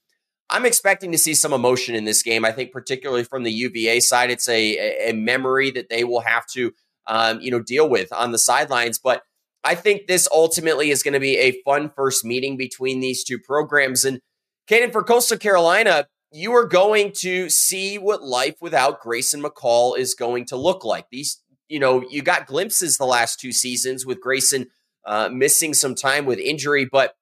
I'm 0.53 0.67
expecting 0.67 1.11
to 1.13 1.19
see 1.19 1.35
some 1.35 1.53
emotion 1.53 1.95
in 1.95 2.05
this 2.05 2.23
game. 2.23 2.45
I 2.45 2.53
think, 2.53 2.73
particularly 2.73 3.25
from 3.25 3.43
the 3.43 3.51
UVA 3.51 4.01
side, 4.01 4.31
it's 4.31 4.49
a, 4.49 5.09
a 5.09 5.13
memory 5.13 5.71
that 5.73 5.89
they 5.89 6.05
will 6.05 6.21
have 6.21 6.47
to 6.49 6.73
um, 7.07 7.41
you 7.41 7.51
know, 7.51 7.61
deal 7.61 7.89
with 7.89 8.13
on 8.13 8.33
the 8.33 8.39
sidelines. 8.39 8.99
But 8.99 9.23
I 9.65 9.75
think 9.75 10.07
this 10.07 10.29
ultimately 10.33 10.91
is 10.91 11.03
going 11.03 11.15
to 11.15 11.21
be 11.21 11.39
a 11.39 11.61
fun 11.63 11.91
first 11.95 12.25
meeting 12.25 12.57
between 12.57 13.01
these 13.01 13.25
two 13.25 13.39
programs. 13.39 14.05
And 14.05 14.21
Kaiden, 14.69 14.93
for 14.93 15.03
Coastal 15.03 15.39
Carolina, 15.39 16.07
you 16.31 16.53
are 16.53 16.67
going 16.67 17.13
to 17.19 17.51
see 17.51 17.99
what 17.99 18.23
life 18.23 18.57
without 18.61 19.01
Grayson 19.01 19.43
McCall 19.43 19.99
is 19.99 20.15
going 20.15 20.47
to 20.47 20.57
look 20.57 20.85
like. 20.85 21.07
These, 21.11 21.43
you 21.69 21.79
know, 21.79 22.03
you 22.09 22.23
got 22.23 22.47
glimpses 22.47 22.97
the 22.97 23.05
last 23.05 23.39
two 23.41 23.53
seasons 23.53 24.07
with 24.07 24.21
Grayson 24.21 24.67
uh, 25.05 25.29
missing 25.29 25.75
some 25.75 25.95
time 25.95 26.27
with 26.27 26.39
injury, 26.39 26.85
but 26.91 27.15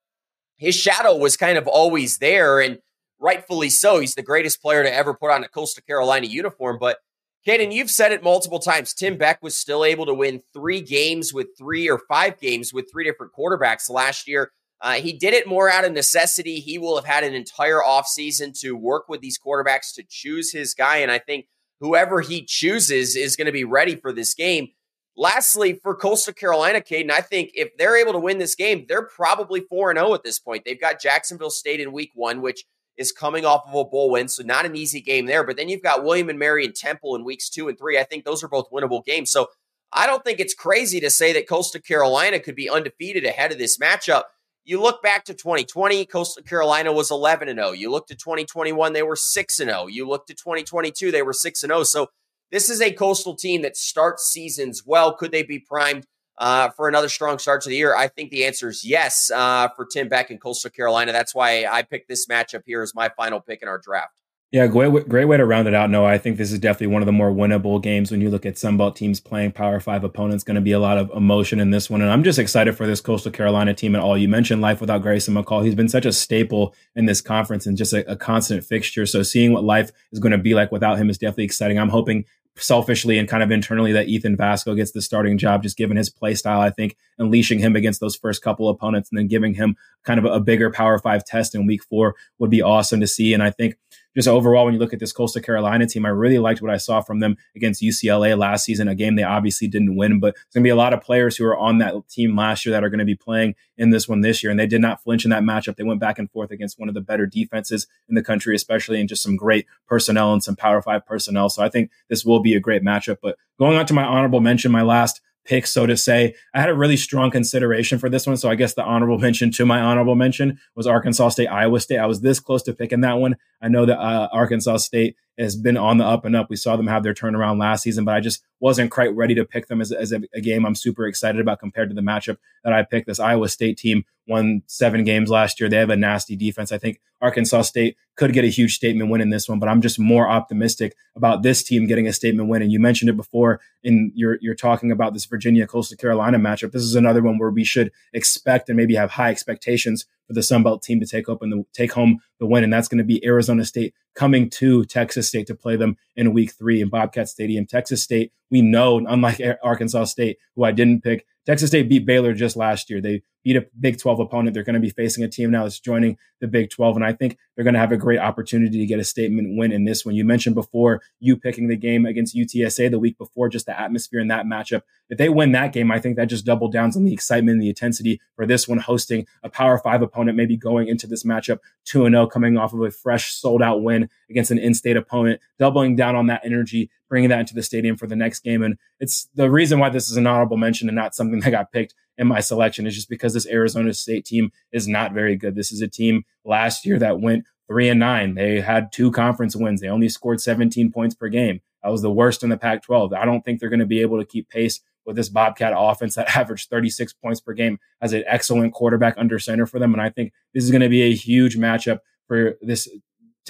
his 0.56 0.74
shadow 0.74 1.16
was 1.16 1.38
kind 1.38 1.56
of 1.56 1.66
always 1.66 2.18
there, 2.18 2.60
and 2.60 2.78
rightfully 3.20 3.70
so. 3.70 4.00
He's 4.00 4.14
the 4.14 4.22
greatest 4.22 4.62
player 4.62 4.82
to 4.82 4.92
ever 4.92 5.14
put 5.14 5.30
on 5.30 5.44
a 5.44 5.48
Coastal 5.48 5.82
Carolina 5.86 6.26
uniform, 6.26 6.78
but 6.80 6.98
Kaiden, 7.46 7.72
you've 7.72 7.90
said 7.90 8.12
it 8.12 8.22
multiple 8.22 8.58
times. 8.58 8.92
Tim 8.92 9.16
Beck 9.16 9.42
was 9.42 9.56
still 9.56 9.84
able 9.84 10.04
to 10.06 10.14
win 10.14 10.42
three 10.52 10.82
games 10.82 11.32
with 11.32 11.48
three 11.56 11.88
or 11.88 11.98
five 11.98 12.38
games 12.38 12.74
with 12.74 12.90
three 12.92 13.04
different 13.04 13.32
quarterbacks 13.32 13.88
last 13.88 14.28
year. 14.28 14.52
Uh, 14.82 14.94
he 14.94 15.12
did 15.12 15.34
it 15.34 15.46
more 15.46 15.70
out 15.70 15.84
of 15.84 15.92
necessity. 15.92 16.60
He 16.60 16.78
will 16.78 16.96
have 16.96 17.04
had 17.04 17.24
an 17.24 17.34
entire 17.34 17.80
offseason 17.80 18.58
to 18.60 18.76
work 18.76 19.08
with 19.08 19.20
these 19.20 19.38
quarterbacks 19.38 19.94
to 19.94 20.04
choose 20.08 20.52
his 20.52 20.74
guy. 20.74 20.98
And 20.98 21.10
I 21.10 21.18
think 21.18 21.46
whoever 21.80 22.20
he 22.20 22.44
chooses 22.44 23.16
is 23.16 23.36
going 23.36 23.46
to 23.46 23.52
be 23.52 23.64
ready 23.64 23.96
for 23.96 24.12
this 24.12 24.34
game. 24.34 24.68
Lastly, 25.16 25.78
for 25.82 25.94
Coastal 25.94 26.32
Carolina, 26.32 26.80
Kaiden, 26.80 27.10
I 27.10 27.20
think 27.20 27.50
if 27.54 27.76
they're 27.76 27.96
able 27.96 28.12
to 28.12 28.18
win 28.18 28.38
this 28.38 28.54
game, 28.54 28.86
they're 28.88 29.06
probably 29.06 29.60
4 29.60 29.94
0 29.94 30.14
at 30.14 30.22
this 30.22 30.38
point. 30.38 30.64
They've 30.64 30.80
got 30.80 31.00
Jacksonville 31.00 31.50
State 31.50 31.80
in 31.80 31.92
week 31.92 32.12
one, 32.14 32.40
which 32.40 32.64
is 32.96 33.12
coming 33.12 33.44
off 33.44 33.62
of 33.66 33.74
a 33.74 33.84
bowl 33.84 34.10
win, 34.10 34.28
so 34.28 34.42
not 34.42 34.66
an 34.66 34.76
easy 34.76 35.00
game 35.00 35.26
there. 35.26 35.44
But 35.44 35.56
then 35.56 35.68
you've 35.68 35.82
got 35.82 36.04
William 36.04 36.28
and 36.28 36.38
Mary 36.38 36.64
and 36.64 36.74
Temple 36.74 37.14
in 37.14 37.24
weeks 37.24 37.48
two 37.48 37.68
and 37.68 37.78
three. 37.78 37.98
I 37.98 38.04
think 38.04 38.24
those 38.24 38.42
are 38.44 38.48
both 38.48 38.70
winnable 38.70 39.04
games. 39.04 39.30
So 39.30 39.48
I 39.92 40.06
don't 40.06 40.24
think 40.24 40.38
it's 40.38 40.54
crazy 40.54 41.00
to 41.00 41.10
say 41.10 41.32
that 41.32 41.48
Coastal 41.48 41.80
Carolina 41.80 42.38
could 42.38 42.54
be 42.54 42.70
undefeated 42.70 43.24
ahead 43.24 43.52
of 43.52 43.58
this 43.58 43.78
matchup. 43.78 44.24
you 44.64 44.80
look 44.80 45.02
back 45.02 45.24
to 45.24 45.34
2020, 45.34 46.04
Coastal 46.06 46.42
Carolina 46.42 46.92
was 46.92 47.10
11 47.10 47.48
and 47.48 47.58
0. 47.58 47.72
You 47.72 47.90
look 47.90 48.06
to 48.08 48.14
2021, 48.14 48.92
they 48.92 49.02
were 49.02 49.16
6 49.16 49.60
and 49.60 49.70
0. 49.70 49.86
You 49.86 50.06
look 50.06 50.26
to 50.26 50.34
2022, 50.34 51.10
they 51.10 51.22
were 51.22 51.32
6 51.32 51.62
and 51.62 51.70
0. 51.70 51.82
So 51.84 52.08
this 52.52 52.68
is 52.70 52.80
a 52.80 52.92
Coastal 52.92 53.34
team 53.34 53.62
that 53.62 53.76
starts 53.76 54.30
seasons 54.30 54.84
well. 54.86 55.14
Could 55.14 55.32
they 55.32 55.42
be 55.42 55.58
primed 55.58 56.06
uh, 56.40 56.70
for 56.70 56.88
another 56.88 57.08
strong 57.08 57.38
start 57.38 57.62
to 57.62 57.68
the 57.68 57.76
year? 57.76 57.94
I 57.94 58.08
think 58.08 58.30
the 58.30 58.44
answer 58.44 58.68
is 58.68 58.84
yes 58.84 59.30
uh, 59.30 59.68
for 59.76 59.86
Tim 59.86 60.08
Beck 60.08 60.32
in 60.32 60.38
Coastal 60.38 60.70
Carolina. 60.70 61.12
That's 61.12 61.34
why 61.34 61.66
I 61.70 61.82
picked 61.82 62.08
this 62.08 62.26
matchup 62.26 62.62
here 62.66 62.82
as 62.82 62.94
my 62.94 63.10
final 63.10 63.40
pick 63.40 63.62
in 63.62 63.68
our 63.68 63.78
draft. 63.78 64.14
Yeah, 64.52 64.66
great, 64.66 65.08
great 65.08 65.26
way 65.26 65.36
to 65.36 65.46
round 65.46 65.68
it 65.68 65.74
out. 65.74 65.90
No, 65.90 66.04
I 66.04 66.18
think 66.18 66.36
this 66.36 66.50
is 66.50 66.58
definitely 66.58 66.88
one 66.88 67.02
of 67.02 67.06
the 67.06 67.12
more 67.12 67.30
winnable 67.30 67.80
games 67.80 68.10
when 68.10 68.20
you 68.20 68.30
look 68.30 68.44
at 68.44 68.56
Sunbelt 68.56 68.96
teams 68.96 69.20
playing 69.20 69.52
Power 69.52 69.78
Five 69.78 70.02
opponents. 70.02 70.42
Going 70.42 70.56
to 70.56 70.60
be 70.60 70.72
a 70.72 70.80
lot 70.80 70.98
of 70.98 71.08
emotion 71.10 71.60
in 71.60 71.70
this 71.70 71.88
one, 71.88 72.02
and 72.02 72.10
I'm 72.10 72.24
just 72.24 72.36
excited 72.36 72.76
for 72.76 72.84
this 72.84 73.00
Coastal 73.00 73.30
Carolina 73.30 73.74
team 73.74 73.94
and 73.94 74.02
all. 74.02 74.18
You 74.18 74.26
mentioned 74.26 74.60
life 74.60 74.80
without 74.80 75.02
Grayson 75.02 75.34
McCall. 75.34 75.64
He's 75.64 75.76
been 75.76 75.88
such 75.88 76.04
a 76.04 76.12
staple 76.12 76.74
in 76.96 77.06
this 77.06 77.20
conference 77.20 77.64
and 77.64 77.76
just 77.76 77.92
a, 77.92 78.10
a 78.10 78.16
constant 78.16 78.64
fixture. 78.64 79.06
So 79.06 79.22
seeing 79.22 79.52
what 79.52 79.62
life 79.62 79.92
is 80.10 80.18
going 80.18 80.32
to 80.32 80.38
be 80.38 80.54
like 80.54 80.72
without 80.72 80.98
him 80.98 81.10
is 81.10 81.18
definitely 81.18 81.44
exciting. 81.44 81.78
I'm 81.78 81.88
hoping 81.88 82.24
selfishly 82.56 83.18
and 83.18 83.28
kind 83.28 83.42
of 83.42 83.50
internally 83.50 83.92
that 83.92 84.08
Ethan 84.08 84.36
Vasko 84.36 84.76
gets 84.76 84.92
the 84.92 85.02
starting 85.02 85.38
job, 85.38 85.62
just 85.62 85.76
given 85.76 85.96
his 85.96 86.10
play 86.10 86.34
style. 86.34 86.60
I 86.60 86.70
think 86.70 86.96
unleashing 87.18 87.58
him 87.58 87.76
against 87.76 88.00
those 88.00 88.16
first 88.16 88.42
couple 88.42 88.68
opponents 88.68 89.10
and 89.10 89.18
then 89.18 89.28
giving 89.28 89.54
him 89.54 89.76
kind 90.04 90.18
of 90.18 90.24
a, 90.24 90.40
bigger 90.40 90.70
Power 90.70 90.98
Five 90.98 91.24
test 91.24 91.54
in 91.54 91.66
Week 91.66 91.82
Four 91.84 92.14
would 92.38 92.50
be 92.50 92.62
awesome 92.62 93.00
to 93.00 93.06
see. 93.06 93.32
And 93.34 93.42
I 93.42 93.50
think 93.50 93.76
just 94.14 94.28
overall, 94.28 94.64
when 94.64 94.74
you 94.74 94.80
look 94.80 94.92
at 94.92 94.98
this 94.98 95.12
Coastal 95.12 95.42
Carolina 95.42 95.86
team, 95.86 96.04
I 96.04 96.08
really 96.08 96.38
liked 96.38 96.60
what 96.60 96.70
I 96.70 96.78
saw 96.78 97.00
from 97.00 97.20
them 97.20 97.36
against 97.54 97.82
UCLA 97.82 98.36
last 98.36 98.64
season, 98.64 98.88
a 98.88 98.94
game 98.94 99.16
they 99.16 99.22
obviously 99.22 99.68
didn't 99.68 99.96
win, 99.96 100.18
but 100.18 100.34
there's 100.34 100.54
going 100.54 100.64
to 100.64 100.66
be 100.66 100.70
a 100.70 100.76
lot 100.76 100.92
of 100.92 101.00
players 101.00 101.36
who 101.36 101.44
are 101.44 101.56
on 101.56 101.78
that 101.78 101.94
team 102.08 102.36
last 102.36 102.66
year 102.66 102.72
that 102.72 102.82
are 102.82 102.90
going 102.90 102.98
to 102.98 103.04
be 103.04 103.14
playing 103.14 103.54
in 103.76 103.90
this 103.90 104.08
one 104.08 104.20
this 104.20 104.42
year. 104.42 104.50
And 104.50 104.58
they 104.58 104.66
did 104.66 104.80
not 104.80 105.02
flinch 105.02 105.24
in 105.24 105.30
that 105.30 105.42
matchup. 105.42 105.76
They 105.76 105.84
went 105.84 106.00
back 106.00 106.18
and 106.18 106.30
forth 106.30 106.50
against 106.50 106.78
one 106.78 106.88
of 106.88 106.94
the 106.94 107.00
better 107.00 107.26
defenses 107.26 107.86
in 108.08 108.14
the 108.14 108.22
country, 108.22 108.54
especially, 108.54 109.00
in 109.00 109.08
just 109.08 109.22
some 109.22 109.36
great 109.36 109.66
personnel 109.86 110.32
and 110.32 110.42
some 110.42 110.56
Power 110.56 110.82
Five 110.82 111.06
personnel. 111.06 111.48
So 111.48 111.62
I 111.62 111.68
think 111.68 111.90
this 112.08 112.24
will 112.24 112.40
be 112.40 112.54
a 112.54 112.60
great 112.60 112.82
matchup. 112.82 113.18
But 113.22 113.36
going 113.58 113.78
on 113.78 113.86
to 113.86 113.94
my 113.94 114.04
honorable 114.04 114.40
mention, 114.40 114.72
my 114.72 114.82
last 114.82 115.20
pick, 115.44 115.66
so 115.66 115.86
to 115.86 115.96
say. 115.96 116.34
I 116.54 116.60
had 116.60 116.68
a 116.68 116.74
really 116.74 116.96
strong 116.96 117.30
consideration 117.30 117.98
for 117.98 118.08
this 118.08 118.26
one. 118.26 118.36
So 118.36 118.48
I 118.48 118.54
guess 118.54 118.74
the 118.74 118.84
honorable 118.84 119.18
mention 119.18 119.50
to 119.52 119.66
my 119.66 119.80
honorable 119.80 120.14
mention 120.14 120.58
was 120.74 120.86
Arkansas 120.86 121.30
State, 121.30 121.48
Iowa 121.48 121.80
State. 121.80 121.98
I 121.98 122.06
was 122.06 122.20
this 122.20 122.40
close 122.40 122.62
to 122.64 122.72
picking 122.72 123.00
that 123.02 123.18
one. 123.18 123.36
I 123.60 123.68
know 123.68 123.86
that 123.86 123.98
uh, 123.98 124.28
Arkansas 124.32 124.78
State 124.78 125.16
has 125.38 125.56
been 125.56 125.76
on 125.76 125.98
the 125.98 126.04
up 126.04 126.24
and 126.24 126.36
up. 126.36 126.50
We 126.50 126.56
saw 126.56 126.76
them 126.76 126.86
have 126.86 127.02
their 127.02 127.14
turnaround 127.14 127.58
last 127.58 127.82
season, 127.82 128.04
but 128.04 128.14
I 128.14 128.20
just 128.20 128.42
wasn't 128.60 128.90
quite 128.90 129.14
ready 129.16 129.34
to 129.34 129.44
pick 129.44 129.66
them 129.66 129.80
as, 129.80 129.90
as 129.90 130.12
a, 130.12 130.20
a, 130.34 130.40
game 130.40 130.64
I'm 130.64 130.74
super 130.74 131.06
excited 131.06 131.40
about 131.40 131.58
compared 131.58 131.88
to 131.88 131.94
the 131.94 132.02
matchup 132.02 132.36
that 132.62 132.72
I 132.72 132.82
picked. 132.82 133.06
This 133.06 133.18
Iowa 133.18 133.48
State 133.48 133.78
team 133.78 134.04
won 134.28 134.62
seven 134.66 135.02
games 135.02 135.30
last 135.30 135.58
year. 135.58 135.68
They 135.68 135.78
have 135.78 135.90
a 135.90 135.96
nasty 135.96 136.36
defense. 136.36 136.70
I 136.70 136.78
think 136.78 137.00
Arkansas 137.20 137.62
State 137.62 137.96
could 138.16 138.32
get 138.32 138.44
a 138.44 138.48
huge 138.48 138.74
statement 138.74 139.10
win 139.10 139.20
in 139.20 139.30
this 139.30 139.48
one, 139.48 139.58
but 139.58 139.68
I'm 139.68 139.80
just 139.80 139.98
more 139.98 140.28
optimistic 140.28 140.94
about 141.16 141.42
this 141.42 141.62
team 141.62 141.86
getting 141.86 142.06
a 142.06 142.12
statement 142.12 142.48
win. 142.48 142.62
And 142.62 142.70
you 142.70 142.78
mentioned 142.78 143.08
it 143.08 143.16
before 143.16 143.60
in 143.82 144.12
you're 144.14 144.38
you're 144.40 144.54
talking 144.54 144.92
about 144.92 145.14
this 145.14 145.24
Virginia 145.24 145.66
Coastal 145.66 145.96
Carolina 145.96 146.38
matchup. 146.38 146.72
This 146.72 146.82
is 146.82 146.94
another 146.94 147.22
one 147.22 147.38
where 147.38 147.50
we 147.50 147.64
should 147.64 147.90
expect 148.12 148.68
and 148.68 148.76
maybe 148.76 148.94
have 148.94 149.12
high 149.12 149.30
expectations 149.30 150.06
for 150.26 150.34
the 150.34 150.42
Sun 150.42 150.62
Belt 150.62 150.82
team 150.82 151.00
to 151.00 151.06
take 151.06 151.28
up 151.28 151.42
and 151.42 151.52
the, 151.52 151.64
take 151.72 151.92
home 151.92 152.20
the 152.38 152.46
win, 152.46 152.62
and 152.62 152.72
that's 152.72 152.86
going 152.86 152.98
to 152.98 153.04
be 153.04 153.24
Arizona 153.24 153.64
State 153.64 153.94
coming 154.14 154.48
to 154.50 154.84
Texas 154.84 155.26
State 155.26 155.46
to 155.48 155.54
play 155.54 155.76
them 155.76 155.96
in 156.14 156.32
Week 156.32 156.52
Three 156.52 156.80
in 156.80 156.88
Bobcat 156.88 157.28
Stadium. 157.28 157.66
Texas 157.66 158.02
State, 158.02 158.32
we 158.50 158.62
know, 158.62 158.98
unlike 158.98 159.40
Arkansas 159.62 160.04
State, 160.04 160.38
who 160.56 160.64
I 160.64 160.72
didn't 160.72 161.02
pick, 161.02 161.24
Texas 161.46 161.70
State 161.70 161.88
beat 161.88 162.06
Baylor 162.06 162.34
just 162.34 162.56
last 162.56 162.90
year. 162.90 163.00
They 163.00 163.22
beat 163.42 163.56
a 163.56 163.66
Big 163.78 163.98
12 163.98 164.20
opponent. 164.20 164.54
They're 164.54 164.64
going 164.64 164.74
to 164.74 164.80
be 164.80 164.90
facing 164.90 165.24
a 165.24 165.28
team 165.28 165.50
now 165.50 165.62
that's 165.62 165.80
joining 165.80 166.18
the 166.40 166.48
Big 166.48 166.70
12. 166.70 166.96
And 166.96 167.04
I 167.04 167.12
think 167.12 167.38
they're 167.54 167.64
going 167.64 167.74
to 167.74 167.80
have 167.80 167.92
a 167.92 167.96
great 167.96 168.18
opportunity 168.18 168.78
to 168.78 168.86
get 168.86 168.98
a 168.98 169.04
statement 169.04 169.58
win 169.58 169.72
in 169.72 169.84
this 169.84 170.04
one. 170.04 170.14
You 170.14 170.24
mentioned 170.24 170.54
before 170.54 171.02
you 171.18 171.36
picking 171.36 171.68
the 171.68 171.76
game 171.76 172.06
against 172.06 172.36
UTSA 172.36 172.90
the 172.90 172.98
week 172.98 173.18
before, 173.18 173.48
just 173.48 173.66
the 173.66 173.78
atmosphere 173.78 174.20
in 174.20 174.28
that 174.28 174.46
matchup. 174.46 174.82
If 175.08 175.18
they 175.18 175.28
win 175.28 175.52
that 175.52 175.72
game, 175.72 175.90
I 175.90 175.98
think 175.98 176.16
that 176.16 176.26
just 176.26 176.44
double 176.44 176.68
downs 176.68 176.96
on 176.96 177.04
the 177.04 177.12
excitement 177.12 177.54
and 177.54 177.62
the 177.62 177.68
intensity 177.68 178.20
for 178.36 178.46
this 178.46 178.68
one, 178.68 178.78
hosting 178.78 179.26
a 179.42 179.48
Power 179.48 179.78
Five 179.78 180.02
opponent, 180.02 180.36
maybe 180.36 180.56
going 180.56 180.88
into 180.88 181.06
this 181.06 181.24
matchup 181.24 181.58
2 181.86 182.08
0, 182.08 182.26
coming 182.26 182.56
off 182.56 182.72
of 182.72 182.80
a 182.80 182.90
fresh, 182.90 183.32
sold 183.32 183.62
out 183.62 183.82
win 183.82 184.08
against 184.28 184.50
an 184.50 184.58
in 184.58 184.74
state 184.74 184.96
opponent, 184.96 185.40
doubling 185.58 185.96
down 185.96 186.14
on 186.14 186.26
that 186.26 186.42
energy 186.44 186.90
bringing 187.10 187.28
that 187.28 187.40
into 187.40 187.54
the 187.54 187.62
stadium 187.62 187.96
for 187.96 188.06
the 188.06 188.16
next 188.16 188.40
game. 188.40 188.62
And 188.62 188.78
it's 189.00 189.28
the 189.34 189.50
reason 189.50 189.80
why 189.80 189.90
this 189.90 190.10
is 190.10 190.16
an 190.16 190.26
honorable 190.26 190.56
mention 190.56 190.88
and 190.88 190.96
not 190.96 191.14
something 191.14 191.40
that 191.40 191.50
got 191.50 191.72
picked 191.72 191.94
in 192.18 192.26
my 192.26 192.40
selection 192.40 192.86
is 192.86 192.94
just 192.94 193.08
because 193.08 193.34
this 193.34 193.46
Arizona 193.46 193.92
State 193.94 194.24
team 194.24 194.50
is 194.72 194.86
not 194.86 195.12
very 195.12 195.36
good. 195.36 195.54
This 195.54 195.72
is 195.72 195.80
a 195.80 195.88
team 195.88 196.24
last 196.44 196.84
year 196.84 196.98
that 196.98 197.20
went 197.20 197.44
three 197.68 197.88
and 197.88 198.00
nine. 198.00 198.34
They 198.34 198.60
had 198.60 198.92
two 198.92 199.10
conference 199.10 199.54
wins. 199.54 199.80
They 199.80 199.88
only 199.88 200.08
scored 200.08 200.40
17 200.40 200.90
points 200.92 201.14
per 201.14 201.28
game. 201.28 201.60
That 201.82 201.90
was 201.90 202.02
the 202.02 202.10
worst 202.10 202.42
in 202.42 202.50
the 202.50 202.58
Pac 202.58 202.82
12. 202.82 203.12
I 203.12 203.24
don't 203.24 203.42
think 203.44 203.60
they're 203.60 203.70
going 203.70 203.80
to 203.80 203.86
be 203.86 204.00
able 204.00 204.18
to 204.18 204.26
keep 204.26 204.48
pace 204.48 204.80
with 205.06 205.16
this 205.16 205.28
Bobcat 205.28 205.72
offense 205.76 206.14
that 206.16 206.36
averaged 206.36 206.68
36 206.68 207.12
points 207.14 207.40
per 207.40 207.52
game 207.52 207.78
as 208.00 208.12
an 208.12 208.24
excellent 208.26 208.74
quarterback 208.74 209.14
under 209.16 209.38
center 209.38 209.66
for 209.66 209.78
them. 209.78 209.92
And 209.92 210.02
I 210.02 210.10
think 210.10 210.32
this 210.52 210.64
is 210.64 210.70
going 210.70 210.82
to 210.82 210.88
be 210.88 211.02
a 211.02 211.14
huge 211.14 211.56
matchup 211.56 211.98
for 212.26 212.58
this 212.60 212.88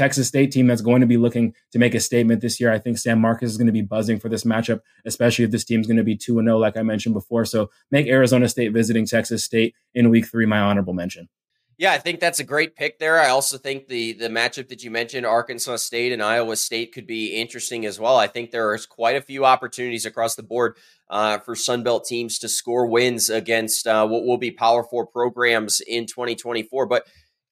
Texas 0.00 0.28
State 0.28 0.50
team 0.50 0.66
that's 0.66 0.80
going 0.80 1.02
to 1.02 1.06
be 1.06 1.18
looking 1.18 1.54
to 1.72 1.78
make 1.78 1.94
a 1.94 2.00
statement 2.00 2.40
this 2.40 2.58
year. 2.58 2.72
I 2.72 2.78
think 2.78 2.96
San 2.96 3.20
Marcos 3.20 3.50
is 3.50 3.58
going 3.58 3.66
to 3.66 3.72
be 3.72 3.82
buzzing 3.82 4.18
for 4.18 4.30
this 4.30 4.44
matchup, 4.44 4.80
especially 5.04 5.44
if 5.44 5.50
this 5.50 5.62
team's 5.62 5.86
going 5.86 5.98
to 5.98 6.02
be 6.02 6.16
2 6.16 6.42
0, 6.42 6.56
like 6.56 6.78
I 6.78 6.82
mentioned 6.82 7.14
before. 7.14 7.44
So 7.44 7.70
make 7.90 8.06
Arizona 8.06 8.48
State 8.48 8.72
visiting 8.72 9.04
Texas 9.04 9.44
State 9.44 9.74
in 9.94 10.08
week 10.08 10.26
three 10.26 10.46
my 10.46 10.58
honorable 10.58 10.94
mention. 10.94 11.28
Yeah, 11.76 11.92
I 11.92 11.98
think 11.98 12.18
that's 12.18 12.40
a 12.40 12.44
great 12.44 12.76
pick 12.76 12.98
there. 12.98 13.20
I 13.20 13.28
also 13.28 13.58
think 13.58 13.88
the 13.88 14.14
the 14.14 14.28
matchup 14.28 14.68
that 14.68 14.82
you 14.82 14.90
mentioned, 14.90 15.26
Arkansas 15.26 15.76
State 15.76 16.12
and 16.12 16.22
Iowa 16.22 16.56
State, 16.56 16.92
could 16.94 17.06
be 17.06 17.34
interesting 17.34 17.84
as 17.84 18.00
well. 18.00 18.16
I 18.16 18.26
think 18.26 18.50
there 18.50 18.74
is 18.74 18.86
quite 18.86 19.16
a 19.16 19.22
few 19.22 19.44
opportunities 19.44 20.06
across 20.06 20.34
the 20.34 20.42
board 20.42 20.78
uh, 21.10 21.38
for 21.38 21.54
Sunbelt 21.54 22.06
teams 22.06 22.38
to 22.38 22.48
score 22.48 22.86
wins 22.86 23.28
against 23.28 23.86
uh, 23.86 24.06
what 24.06 24.24
will 24.24 24.38
be 24.38 24.50
Power 24.50 24.82
Four 24.82 25.06
programs 25.06 25.80
in 25.80 26.06
2024. 26.06 26.86
But 26.86 27.06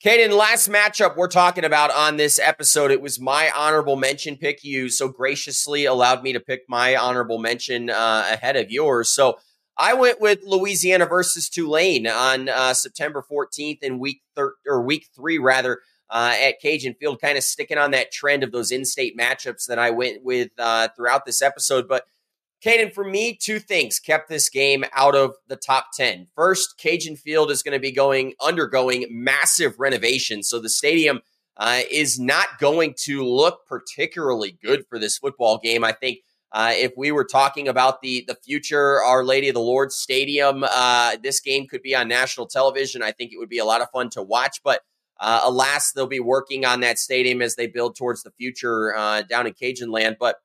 Kaiden, 0.04 0.30
last 0.30 0.68
matchup 0.68 1.16
we're 1.16 1.26
talking 1.26 1.64
about 1.64 1.90
on 1.90 2.18
this 2.18 2.38
episode, 2.38 2.92
it 2.92 3.02
was 3.02 3.18
my 3.18 3.50
honorable 3.50 3.96
mention 3.96 4.36
pick. 4.36 4.62
You 4.62 4.90
so 4.90 5.08
graciously 5.08 5.86
allowed 5.86 6.22
me 6.22 6.32
to 6.34 6.38
pick 6.38 6.62
my 6.68 6.94
honorable 6.94 7.38
mention 7.38 7.90
uh, 7.90 8.28
ahead 8.30 8.54
of 8.54 8.70
yours. 8.70 9.08
So 9.08 9.38
I 9.76 9.94
went 9.94 10.20
with 10.20 10.38
Louisiana 10.44 11.06
versus 11.06 11.48
Tulane 11.48 12.06
on 12.06 12.48
uh, 12.48 12.74
September 12.74 13.24
14th 13.28 13.82
in 13.82 13.98
week 13.98 14.22
thir- 14.36 14.54
or 14.68 14.82
week 14.82 15.08
three 15.16 15.38
rather 15.38 15.80
uh, 16.10 16.32
at 16.40 16.60
Cajun 16.60 16.94
Field, 16.94 17.20
kind 17.20 17.36
of 17.36 17.42
sticking 17.42 17.76
on 17.76 17.90
that 17.90 18.12
trend 18.12 18.44
of 18.44 18.52
those 18.52 18.70
in-state 18.70 19.18
matchups 19.18 19.66
that 19.66 19.80
I 19.80 19.90
went 19.90 20.22
with 20.22 20.50
uh, 20.58 20.88
throughout 20.96 21.26
this 21.26 21.42
episode. 21.42 21.88
But 21.88 22.04
Kaiden, 22.64 22.92
for 22.92 23.04
me, 23.04 23.36
two 23.40 23.60
things 23.60 24.00
kept 24.00 24.28
this 24.28 24.48
game 24.48 24.84
out 24.92 25.14
of 25.14 25.34
the 25.46 25.56
top 25.56 25.88
10. 25.94 26.26
First, 26.34 26.76
Cajun 26.76 27.14
Field 27.14 27.50
is 27.50 27.62
going 27.62 27.74
to 27.74 27.80
be 27.80 27.92
going 27.92 28.34
undergoing 28.40 29.06
massive 29.10 29.78
renovation. 29.78 30.42
So 30.42 30.60
the 30.60 30.68
stadium 30.68 31.20
uh, 31.56 31.80
is 31.90 32.18
not 32.18 32.58
going 32.58 32.94
to 33.04 33.24
look 33.24 33.66
particularly 33.66 34.58
good 34.62 34.84
for 34.88 34.98
this 34.98 35.18
football 35.18 35.58
game. 35.58 35.84
I 35.84 35.92
think 35.92 36.18
uh, 36.50 36.72
if 36.74 36.92
we 36.96 37.12
were 37.12 37.24
talking 37.24 37.68
about 37.68 38.00
the 38.00 38.24
the 38.26 38.34
future 38.34 39.02
Our 39.02 39.22
Lady 39.22 39.48
of 39.48 39.54
the 39.54 39.60
Lourdes 39.60 39.96
Stadium, 39.96 40.64
uh, 40.68 41.16
this 41.22 41.40
game 41.40 41.66
could 41.66 41.82
be 41.82 41.94
on 41.94 42.08
national 42.08 42.46
television. 42.46 43.02
I 43.02 43.12
think 43.12 43.32
it 43.32 43.38
would 43.38 43.50
be 43.50 43.58
a 43.58 43.64
lot 43.64 43.82
of 43.82 43.90
fun 43.90 44.08
to 44.10 44.22
watch. 44.22 44.60
But 44.64 44.80
uh, 45.20 45.42
alas, 45.44 45.92
they'll 45.92 46.06
be 46.06 46.20
working 46.20 46.64
on 46.64 46.80
that 46.80 46.98
stadium 46.98 47.42
as 47.42 47.56
they 47.56 47.66
build 47.66 47.96
towards 47.96 48.22
the 48.22 48.30
future 48.30 48.96
uh, 48.96 49.22
down 49.22 49.46
in 49.46 49.52
Cajun 49.52 49.90
land. 49.90 50.16
But 50.18 50.36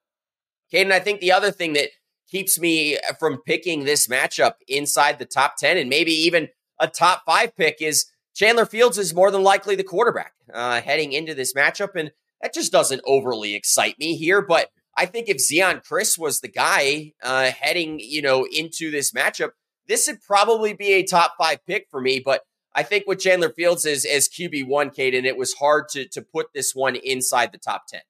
Kaiden, 0.73 0.91
I 0.91 0.99
think 0.99 1.21
the 1.21 1.31
other 1.31 1.51
thing 1.51 1.73
that 1.73 1.89
keeps 2.29 2.59
me 2.59 2.97
from 3.19 3.41
picking 3.45 3.83
this 3.83 4.07
matchup 4.07 4.53
inside 4.67 5.19
the 5.19 5.25
top 5.25 5.57
10 5.57 5.77
and 5.77 5.89
maybe 5.89 6.11
even 6.11 6.49
a 6.79 6.87
top 6.87 7.23
five 7.25 7.55
pick 7.55 7.77
is 7.81 8.05
Chandler 8.35 8.65
Fields 8.65 8.97
is 8.97 9.13
more 9.13 9.31
than 9.31 9.43
likely 9.43 9.75
the 9.75 9.83
quarterback 9.83 10.33
uh, 10.53 10.81
heading 10.81 11.13
into 11.13 11.33
this 11.35 11.53
matchup. 11.53 11.95
And 11.95 12.11
that 12.41 12.53
just 12.53 12.71
doesn't 12.71 13.01
overly 13.05 13.55
excite 13.55 13.97
me 13.99 14.15
here. 14.15 14.41
But 14.41 14.69
I 14.97 15.05
think 15.05 15.29
if 15.29 15.37
Zeon 15.37 15.85
Chriss 15.85 16.17
was 16.17 16.39
the 16.39 16.47
guy 16.47 17.13
uh, 17.21 17.51
heading, 17.51 17.99
you 17.99 18.21
know, 18.21 18.45
into 18.51 18.91
this 18.91 19.11
matchup, 19.11 19.51
this 19.87 20.07
would 20.07 20.21
probably 20.21 20.73
be 20.73 20.93
a 20.93 21.03
top 21.03 21.35
five 21.37 21.59
pick 21.65 21.87
for 21.89 22.01
me. 22.01 22.21
But 22.23 22.41
I 22.75 22.83
think 22.83 23.05
with 23.05 23.19
Chandler 23.19 23.49
Fields 23.49 23.85
as, 23.85 24.05
as 24.05 24.27
QB1, 24.27 24.95
Kaiden, 24.95 25.25
it 25.25 25.37
was 25.37 25.53
hard 25.53 25.89
to, 25.89 26.07
to 26.09 26.21
put 26.21 26.47
this 26.53 26.73
one 26.73 26.95
inside 26.95 27.51
the 27.51 27.59
top 27.59 27.83
10. 27.87 28.01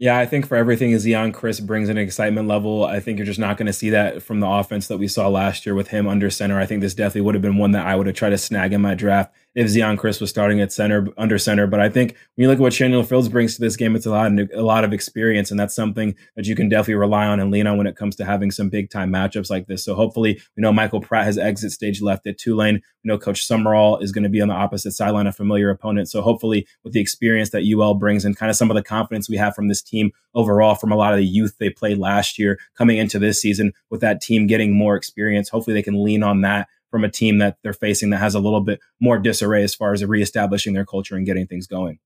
Yeah, 0.00 0.16
I 0.16 0.24
think 0.24 0.46
for 0.46 0.56
everything 0.56 0.92
Zeon 0.94 1.30
Chriss 1.30 1.64
brings 1.64 1.90
an 1.90 1.98
excitement 1.98 2.48
level. 2.48 2.84
I 2.84 3.00
think 3.00 3.18
you're 3.18 3.26
just 3.26 3.38
not 3.38 3.58
going 3.58 3.66
to 3.66 3.72
see 3.72 3.90
that 3.90 4.22
from 4.22 4.40
the 4.40 4.46
offense 4.48 4.88
that 4.88 4.96
we 4.96 5.06
saw 5.06 5.28
last 5.28 5.66
year 5.66 5.74
with 5.74 5.88
him 5.88 6.08
under 6.08 6.30
center. 6.30 6.58
I 6.58 6.64
think 6.64 6.80
this 6.80 6.94
definitely 6.94 7.20
would 7.20 7.34
have 7.34 7.42
been 7.42 7.58
one 7.58 7.72
that 7.72 7.86
I 7.86 7.96
would 7.96 8.06
have 8.06 8.16
tried 8.16 8.30
to 8.30 8.38
snag 8.38 8.72
in 8.72 8.80
my 8.80 8.94
draft 8.94 9.30
if 9.54 9.66
Zeon 9.66 9.98
Chriss 9.98 10.20
was 10.20 10.30
starting 10.30 10.60
at 10.60 10.72
center 10.72 11.08
under 11.18 11.38
center. 11.38 11.66
But 11.66 11.80
I 11.80 11.88
think 11.88 12.16
when 12.34 12.44
you 12.44 12.48
look 12.48 12.58
at 12.58 12.62
what 12.62 12.72
Chandler 12.72 13.02
Fields 13.02 13.28
brings 13.28 13.54
to 13.56 13.60
this 13.60 13.76
game, 13.76 13.96
it's 13.96 14.06
a 14.06 14.10
lot 14.10 14.30
a 14.54 14.62
lot 14.62 14.84
of 14.84 14.92
experience, 14.92 15.50
and 15.50 15.58
that's 15.58 15.74
something 15.74 16.14
that 16.36 16.46
you 16.46 16.54
can 16.54 16.68
definitely 16.68 16.94
rely 16.94 17.26
on 17.26 17.40
and 17.40 17.50
lean 17.50 17.66
on 17.66 17.76
when 17.76 17.86
it 17.86 17.96
comes 17.96 18.16
to 18.16 18.24
having 18.24 18.50
some 18.50 18.68
big 18.68 18.90
time 18.90 19.12
matchups 19.12 19.50
like 19.50 19.66
this. 19.66 19.84
So 19.84 19.94
hopefully, 19.94 20.40
you 20.56 20.62
know 20.62 20.72
Michael 20.72 21.00
Pratt 21.00 21.24
has 21.24 21.38
exit 21.38 21.72
stage 21.72 22.00
left 22.00 22.26
at 22.26 22.38
Tulane. 22.38 22.76
You 23.02 23.08
know 23.08 23.18
Coach 23.18 23.46
Sumrall 23.46 24.02
is 24.02 24.12
going 24.12 24.24
to 24.24 24.30
be 24.30 24.40
on 24.40 24.48
the 24.48 24.54
opposite 24.54 24.92
sideline, 24.92 25.26
a 25.26 25.32
familiar 25.32 25.70
opponent. 25.70 26.08
So 26.08 26.22
hopefully, 26.22 26.66
with 26.84 26.92
the 26.92 27.00
experience 27.00 27.50
that 27.50 27.64
UL 27.64 27.94
brings 27.94 28.24
and 28.24 28.36
kind 28.36 28.50
of 28.50 28.56
some 28.56 28.70
of 28.70 28.76
the 28.76 28.82
confidence 28.82 29.28
we 29.28 29.36
have 29.36 29.54
from 29.54 29.68
this 29.68 29.82
team 29.82 30.12
overall, 30.34 30.76
from 30.76 30.92
a 30.92 30.96
lot 30.96 31.12
of 31.12 31.18
the 31.18 31.26
youth 31.26 31.56
they 31.58 31.70
played 31.70 31.98
last 31.98 32.38
year 32.38 32.58
coming 32.76 32.98
into 32.98 33.18
this 33.18 33.40
season, 33.40 33.72
with 33.90 34.00
that 34.00 34.20
team 34.20 34.46
getting 34.46 34.76
more 34.76 34.94
experience, 34.94 35.48
hopefully 35.48 35.74
they 35.74 35.82
can 35.82 36.04
lean 36.04 36.22
on 36.22 36.42
that 36.42 36.68
from 36.90 37.04
a 37.04 37.10
team 37.10 37.38
that 37.38 37.56
they're 37.62 37.72
facing 37.72 38.10
that 38.10 38.18
has 38.18 38.34
a 38.34 38.40
little 38.40 38.60
bit 38.60 38.80
more 39.00 39.18
disarray 39.18 39.62
as 39.62 39.74
far 39.74 39.92
as 39.92 40.04
reestablishing 40.04 40.74
their 40.74 40.84
culture 40.84 41.16
and 41.16 41.26
getting 41.26 41.46
things 41.46 41.66
going. 41.66 41.98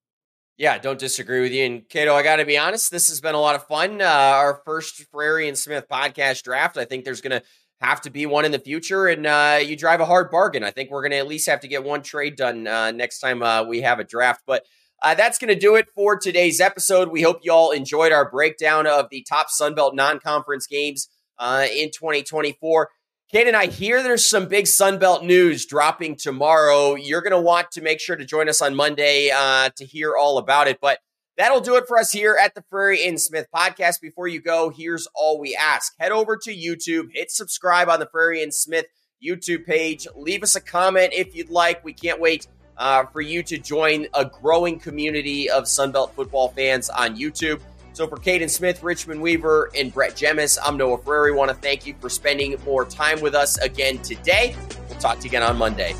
Yeah, 0.56 0.78
don't 0.78 0.98
disagree 0.98 1.40
with 1.40 1.52
you. 1.52 1.64
And 1.64 1.88
Kaiden, 1.88 2.12
I 2.12 2.22
got 2.22 2.36
to 2.36 2.44
be 2.44 2.56
honest, 2.56 2.90
this 2.90 3.08
has 3.08 3.20
been 3.20 3.34
a 3.34 3.40
lot 3.40 3.56
of 3.56 3.66
fun. 3.66 4.00
Uh, 4.00 4.04
our 4.04 4.60
first 4.64 5.04
Frary 5.10 5.48
and 5.48 5.58
Smith 5.58 5.86
podcast 5.90 6.44
draft. 6.44 6.76
I 6.76 6.84
think 6.84 7.04
there's 7.04 7.20
going 7.20 7.40
to 7.40 7.46
have 7.80 8.00
to 8.02 8.10
be 8.10 8.24
one 8.24 8.44
in 8.44 8.52
the 8.52 8.58
future, 8.60 9.08
and 9.08 9.26
uh, 9.26 9.58
you 9.60 9.76
drive 9.76 10.00
a 10.00 10.04
hard 10.04 10.30
bargain. 10.30 10.62
I 10.62 10.70
think 10.70 10.90
we're 10.90 11.02
going 11.02 11.10
to 11.10 11.18
at 11.18 11.26
least 11.26 11.48
have 11.48 11.60
to 11.60 11.68
get 11.68 11.82
one 11.82 12.02
trade 12.02 12.36
done 12.36 12.68
uh, 12.68 12.92
next 12.92 13.18
time 13.18 13.42
uh, 13.42 13.64
we 13.64 13.80
have 13.80 13.98
a 13.98 14.04
draft. 14.04 14.42
But 14.46 14.64
uh, 15.02 15.14
that's 15.14 15.38
going 15.38 15.52
to 15.52 15.58
do 15.58 15.74
it 15.74 15.86
for 15.94 16.16
today's 16.16 16.60
episode. 16.60 17.08
We 17.08 17.22
hope 17.22 17.40
you 17.42 17.52
all 17.52 17.72
enjoyed 17.72 18.12
our 18.12 18.30
breakdown 18.30 18.86
of 18.86 19.08
the 19.10 19.26
top 19.28 19.48
Sunbelt 19.48 19.94
non 19.94 20.20
conference 20.20 20.68
games 20.68 21.08
uh, 21.38 21.66
in 21.70 21.90
2024. 21.90 22.90
Kaiden, 23.34 23.54
I 23.54 23.66
hear 23.66 24.00
there's 24.00 24.30
some 24.30 24.46
big 24.46 24.66
Sunbelt 24.66 25.24
news 25.24 25.66
dropping 25.66 26.14
tomorrow. 26.14 26.94
You're 26.94 27.20
going 27.20 27.32
to 27.32 27.40
want 27.40 27.72
to 27.72 27.82
make 27.82 27.98
sure 27.98 28.14
to 28.14 28.24
join 28.24 28.48
us 28.48 28.62
on 28.62 28.76
Monday 28.76 29.32
uh, 29.34 29.70
to 29.74 29.84
hear 29.84 30.16
all 30.16 30.38
about 30.38 30.68
it. 30.68 30.78
But 30.80 31.00
that'll 31.36 31.60
do 31.60 31.74
it 31.74 31.88
for 31.88 31.98
us 31.98 32.12
here 32.12 32.38
at 32.40 32.54
the 32.54 32.62
Frary 32.70 33.04
and 33.04 33.20
Smith 33.20 33.48
podcast. 33.52 34.00
Before 34.00 34.28
you 34.28 34.40
go, 34.40 34.70
here's 34.70 35.08
all 35.16 35.40
we 35.40 35.56
ask 35.56 35.94
head 35.98 36.12
over 36.12 36.36
to 36.44 36.56
YouTube, 36.56 37.08
hit 37.12 37.32
subscribe 37.32 37.88
on 37.88 37.98
the 37.98 38.06
Frary 38.06 38.40
and 38.40 38.54
Smith 38.54 38.86
YouTube 39.20 39.66
page, 39.66 40.06
leave 40.14 40.44
us 40.44 40.54
a 40.54 40.60
comment 40.60 41.12
if 41.12 41.34
you'd 41.34 41.50
like. 41.50 41.84
We 41.84 41.92
can't 41.92 42.20
wait 42.20 42.46
uh, 42.76 43.06
for 43.06 43.20
you 43.20 43.42
to 43.42 43.58
join 43.58 44.06
a 44.14 44.24
growing 44.24 44.78
community 44.78 45.50
of 45.50 45.64
Sunbelt 45.64 46.12
football 46.12 46.50
fans 46.50 46.88
on 46.88 47.16
YouTube. 47.16 47.60
So 47.94 48.08
for 48.08 48.16
Kaiden 48.16 48.50
Smith, 48.50 48.82
Richmond 48.82 49.22
Weaver, 49.22 49.70
and 49.72 49.94
Brett 49.94 50.14
Jemis, 50.16 50.58
I'm 50.64 50.76
Noah 50.76 50.98
Frary. 50.98 51.32
Want 51.32 51.50
to 51.50 51.56
thank 51.56 51.86
you 51.86 51.94
for 52.00 52.08
spending 52.08 52.56
more 52.64 52.84
time 52.84 53.20
with 53.20 53.36
us 53.36 53.56
again 53.58 53.98
today. 53.98 54.56
We'll 54.88 54.98
talk 54.98 55.18
to 55.18 55.22
you 55.22 55.30
again 55.30 55.44
on 55.44 55.56
Monday. 55.56 55.94